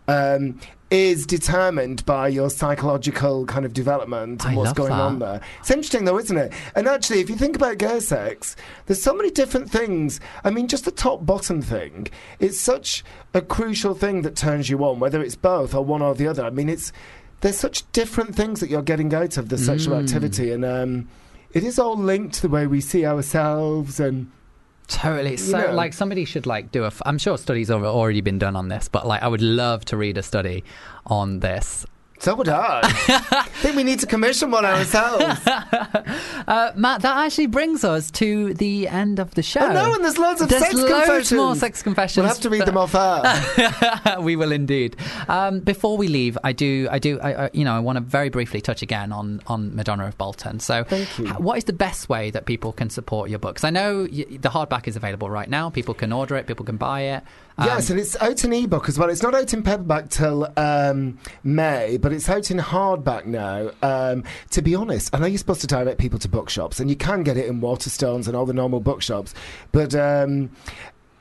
um, 0.08 0.58
is 0.90 1.26
determined 1.26 2.04
by 2.06 2.28
your 2.28 2.48
psychological 2.48 3.44
kind 3.44 3.66
of 3.66 3.74
development 3.74 4.42
and 4.44 4.54
I 4.54 4.56
what's 4.56 4.72
going 4.72 4.88
that. 4.90 5.00
on 5.00 5.18
there. 5.18 5.40
It's 5.60 5.70
interesting 5.70 6.06
though, 6.06 6.18
isn't 6.18 6.36
it? 6.36 6.52
And 6.74 6.88
actually, 6.88 7.20
if 7.20 7.28
you 7.28 7.36
think 7.36 7.54
about 7.56 7.76
gay 7.76 8.00
sex, 8.00 8.56
there's 8.86 9.02
so 9.02 9.12
many 9.14 9.30
different 9.30 9.70
things. 9.70 10.18
I 10.44 10.50
mean, 10.50 10.66
just 10.66 10.86
the 10.86 10.90
top 10.90 11.26
bottom 11.26 11.60
thing, 11.60 12.08
it's 12.40 12.58
such 12.58 13.04
a 13.34 13.42
crucial 13.42 13.94
thing 13.94 14.22
that 14.22 14.34
turns 14.34 14.70
you 14.70 14.82
on, 14.84 14.98
whether 14.98 15.20
it's 15.20 15.36
both 15.36 15.74
or 15.74 15.84
one 15.84 16.00
or 16.00 16.14
the 16.14 16.26
other. 16.26 16.44
I 16.44 16.50
mean, 16.50 16.70
it's 16.70 16.90
there's 17.42 17.58
such 17.58 17.90
different 17.92 18.34
things 18.34 18.60
that 18.60 18.70
you're 18.70 18.82
getting 18.82 19.14
out 19.14 19.36
of 19.36 19.50
the 19.50 19.58
sexual 19.58 19.94
Mm. 19.96 20.02
activity 20.04 20.50
and 20.52 20.64
um, 20.64 21.08
it 21.52 21.62
is 21.64 21.78
all 21.78 21.96
linked 21.96 22.34
to 22.34 22.42
the 22.42 22.48
way 22.48 22.66
we 22.66 22.80
see 22.80 23.06
ourselves 23.06 24.00
and 24.00 24.30
Totally. 24.88 25.36
So, 25.36 25.70
like, 25.72 25.92
somebody 25.92 26.24
should 26.24 26.46
like 26.46 26.72
do 26.72 26.84
a. 26.84 26.88
F- 26.88 27.02
I'm 27.04 27.18
sure 27.18 27.36
studies 27.36 27.68
have 27.68 27.84
already 27.84 28.22
been 28.22 28.38
done 28.38 28.56
on 28.56 28.68
this, 28.68 28.88
but 28.88 29.06
like, 29.06 29.22
I 29.22 29.28
would 29.28 29.42
love 29.42 29.84
to 29.86 29.96
read 29.96 30.16
a 30.16 30.22
study 30.22 30.64
on 31.06 31.40
this. 31.40 31.86
So 32.18 32.34
would 32.34 32.48
I. 32.48 32.80
I 32.84 33.42
think 33.62 33.76
we 33.76 33.84
need 33.84 34.00
to 34.00 34.06
commission 34.06 34.50
one 34.50 34.64
ourselves. 34.64 35.40
Uh, 36.48 36.72
Matt, 36.76 37.02
that 37.02 37.14
actually 37.26 37.46
brings 37.46 37.84
us 37.84 38.10
to 38.12 38.54
the 38.54 38.88
end 38.88 39.18
of 39.18 39.34
the 39.34 39.42
show. 39.42 39.60
Oh 39.60 39.70
no, 39.72 39.94
and 39.94 40.02
there's 40.02 40.16
loads 40.16 40.40
of 40.40 40.48
There's 40.48 40.62
sex 40.62 40.74
loads 40.74 40.88
confessions. 40.90 41.32
more 41.32 41.54
sex 41.54 41.82
confessions. 41.82 42.22
We'll 42.22 42.28
have 42.28 42.40
to 42.40 42.48
read 42.48 42.64
them 42.64 42.78
off 42.78 42.94
air. 42.94 44.16
we 44.20 44.34
will 44.34 44.52
indeed. 44.52 44.96
Um, 45.28 45.60
before 45.60 45.98
we 45.98 46.08
leave, 46.08 46.38
I 46.42 46.52
do, 46.52 46.88
I 46.90 46.98
do, 46.98 47.20
I, 47.20 47.44
I, 47.44 47.50
you 47.52 47.64
know, 47.66 47.74
I 47.76 47.80
want 47.80 47.96
to 47.96 48.00
very 48.00 48.30
briefly 48.30 48.62
touch 48.62 48.80
again 48.80 49.12
on 49.12 49.42
on 49.46 49.76
Madonna 49.76 50.06
of 50.06 50.16
Bolton. 50.16 50.58
So, 50.60 50.84
Thank 50.84 51.18
you. 51.18 51.26
what 51.34 51.58
is 51.58 51.64
the 51.64 51.74
best 51.74 52.08
way 52.08 52.30
that 52.30 52.46
people 52.46 52.72
can 52.72 52.88
support 52.88 53.28
your 53.28 53.38
book? 53.38 53.56
Because 53.56 53.64
I 53.64 53.70
know 53.70 54.08
y- 54.10 54.24
the 54.30 54.48
hardback 54.48 54.88
is 54.88 54.96
available 54.96 55.28
right 55.28 55.50
now. 55.50 55.68
People 55.68 55.92
can 55.92 56.12
order 56.14 56.34
it. 56.36 56.46
People 56.46 56.64
can 56.64 56.78
buy 56.78 57.02
it. 57.02 57.24
Um, 57.58 57.66
yes, 57.66 57.90
and 57.90 57.98
it's 58.00 58.16
out 58.22 58.42
in 58.44 58.52
ebook 58.54 58.88
as 58.88 58.98
well. 58.98 59.10
It's 59.10 59.22
not 59.22 59.34
out 59.34 59.52
in 59.52 59.62
paperback 59.64 60.08
till 60.08 60.50
um, 60.56 61.18
May, 61.42 61.96
but 61.98 62.07
it's 62.12 62.28
out 62.28 62.50
in 62.50 62.58
hardback 62.58 63.26
now. 63.26 63.70
Um, 63.82 64.24
to 64.50 64.62
be 64.62 64.74
honest, 64.74 65.14
I 65.14 65.18
know 65.18 65.26
you're 65.26 65.38
supposed 65.38 65.60
to 65.62 65.66
direct 65.66 65.98
people 65.98 66.18
to 66.20 66.28
bookshops, 66.28 66.80
and 66.80 66.90
you 66.90 66.96
can 66.96 67.22
get 67.22 67.36
it 67.36 67.46
in 67.46 67.60
Waterstones 67.60 68.26
and 68.26 68.36
all 68.36 68.46
the 68.46 68.52
normal 68.54 68.80
bookshops, 68.80 69.34
but. 69.72 69.94
Um, 69.94 70.50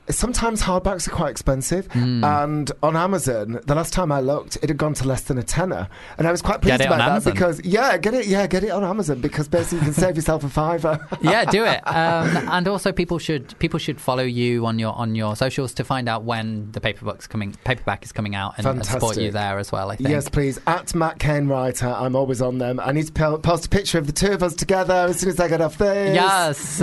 Sometimes 0.09 0.61
hardbacks 0.61 1.07
are 1.07 1.11
quite 1.11 1.31
expensive, 1.31 1.87
Hmm. 1.91 2.23
and 2.23 2.71
on 2.81 2.95
Amazon, 2.95 3.59
the 3.65 3.75
last 3.75 3.91
time 3.93 4.11
I 4.11 4.21
looked, 4.21 4.55
it 4.61 4.69
had 4.69 4.77
gone 4.77 4.93
to 4.95 5.07
less 5.07 5.21
than 5.21 5.37
a 5.37 5.43
tenner, 5.43 5.89
and 6.17 6.27
I 6.27 6.31
was 6.31 6.41
quite 6.41 6.61
pleased 6.61 6.79
about 6.81 6.97
that 6.99 7.09
Amazon. 7.09 7.33
because 7.33 7.61
yeah, 7.65 7.97
get 7.97 8.13
it, 8.13 8.25
yeah, 8.27 8.47
get 8.47 8.63
it 8.63 8.69
on 8.69 8.83
Amazon 8.83 9.19
because 9.19 9.47
basically 9.47 9.79
you 9.79 9.83
can 9.85 9.93
save 9.93 10.15
yourself 10.15 10.43
a 10.43 10.49
fiver. 10.49 11.05
yeah, 11.21 11.45
do 11.45 11.63
it. 11.65 11.81
Um, 11.87 12.37
and 12.49 12.67
also, 12.67 12.91
people 12.91 13.17
should 13.19 13.57
people 13.59 13.79
should 13.79 13.99
follow 13.99 14.23
you 14.23 14.65
on 14.65 14.77
your 14.79 14.93
on 14.93 15.15
your 15.15 15.35
socials 15.35 15.73
to 15.75 15.83
find 15.83 16.07
out 16.07 16.23
when 16.23 16.71
the 16.71 16.79
paperback's 16.79 17.27
coming 17.27 17.55
paperback 17.63 18.03
is 18.05 18.11
coming 18.11 18.35
out 18.35 18.53
and, 18.57 18.65
and 18.67 18.85
support 18.85 19.17
you 19.17 19.31
there 19.31 19.57
as 19.57 19.71
well. 19.71 19.89
I 19.91 19.95
think. 19.95 20.09
Yes, 20.09 20.29
please. 20.29 20.59
At 20.67 20.93
Matt 20.95 21.19
Cain 21.19 21.47
Writer, 21.47 21.87
I'm 21.87 22.15
always 22.15 22.41
on 22.41 22.59
them. 22.59 22.79
I 22.79 22.91
need 22.91 23.13
to 23.13 23.37
post 23.39 23.65
a 23.65 23.69
picture 23.69 23.97
of 23.97 24.05
the 24.07 24.13
two 24.13 24.31
of 24.31 24.43
us 24.43 24.53
together 24.53 24.93
as 24.93 25.19
soon 25.19 25.29
as 25.29 25.39
I 25.39 25.47
get 25.47 25.59
off 25.61 25.77
this. 25.77 26.15
Yes, 26.15 26.81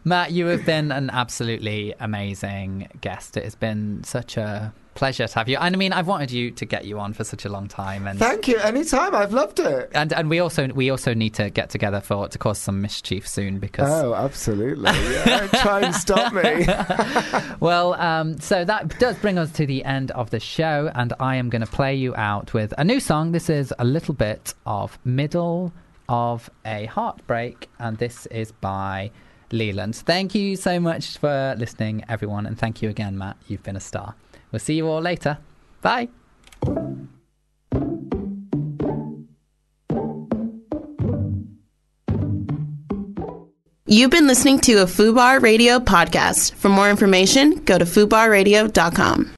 Matt, 0.04 0.32
you 0.32 0.46
have 0.46 0.64
been 0.66 0.90
an 0.92 1.10
absolutely 1.10 1.85
amazing 2.00 2.88
guest. 3.00 3.36
It 3.36 3.44
has 3.44 3.54
been 3.54 4.02
such 4.04 4.36
a 4.36 4.72
Pleasure 4.96 5.28
to 5.28 5.34
have 5.38 5.46
you. 5.46 5.58
And 5.58 5.76
I 5.76 5.78
mean, 5.78 5.92
I've 5.92 6.06
wanted 6.06 6.30
you 6.30 6.50
to 6.52 6.64
get 6.64 6.86
you 6.86 6.98
on 6.98 7.12
for 7.12 7.22
such 7.22 7.44
a 7.44 7.50
long 7.50 7.68
time, 7.68 8.06
and 8.06 8.18
Thank 8.18 8.48
you. 8.48 8.56
Anytime. 8.56 9.14
I've 9.14 9.34
loved 9.34 9.60
it. 9.60 9.90
and 9.92 10.10
and 10.10 10.30
we 10.30 10.38
also 10.38 10.68
we 10.68 10.88
also 10.88 11.12
need 11.12 11.34
to 11.34 11.50
get 11.50 11.68
together 11.68 12.00
for 12.00 12.28
to 12.28 12.38
cause 12.38 12.56
some 12.58 12.80
mischief 12.80 13.28
soon 13.28 13.58
because 13.58 13.90
Oh, 13.90 14.14
absolutely. 14.14 14.90
Yeah. 14.90 15.48
Try 15.60 15.82
and 15.82 15.94
stop 15.94 16.32
me. 16.32 16.66
Well, 17.60 17.92
um, 17.94 18.38
so 18.38 18.64
that 18.64 18.98
does 18.98 19.16
bring 19.18 19.36
us 19.38 19.52
to 19.52 19.66
the 19.66 19.84
end 19.84 20.12
of 20.12 20.30
the 20.30 20.40
show, 20.40 20.90
and 20.94 21.12
I 21.20 21.36
am 21.36 21.50
going 21.50 21.60
to 21.64 21.70
play 21.70 21.94
you 21.94 22.14
out 22.16 22.54
with 22.54 22.72
a 22.78 22.84
new 22.84 22.98
song. 23.00 23.32
This 23.32 23.50
is 23.50 23.74
a 23.78 23.84
little 23.84 24.14
bit 24.14 24.54
of 24.64 24.98
Middle 25.04 25.74
of 26.08 26.48
a 26.64 26.86
Heartbreak, 26.86 27.68
and 27.78 27.98
this 27.98 28.24
is 28.26 28.50
by 28.50 29.10
Leland. 29.52 29.96
Thank 29.96 30.34
you 30.34 30.56
so 30.56 30.80
much 30.80 31.18
for 31.18 31.54
listening, 31.58 32.04
everyone, 32.08 32.46
and 32.46 32.58
thank 32.58 32.82
you 32.82 32.88
again, 32.88 33.16
Matt. 33.18 33.36
You've 33.46 33.62
been 33.62 33.76
a 33.76 33.80
star. 33.80 34.14
We'll 34.52 34.60
see 34.60 34.74
you 34.74 34.88
all 34.88 35.00
later. 35.00 35.38
Bye. 35.82 36.08
You've 43.88 44.10
been 44.10 44.26
listening 44.26 44.58
to 44.60 44.82
a 44.82 44.86
FUBAR 44.86 45.40
Radio 45.40 45.78
podcast. 45.78 46.54
For 46.54 46.68
more 46.68 46.90
information, 46.90 47.62
go 47.64 47.78
to 47.78 47.84
FUBARradio.com. 47.84 49.30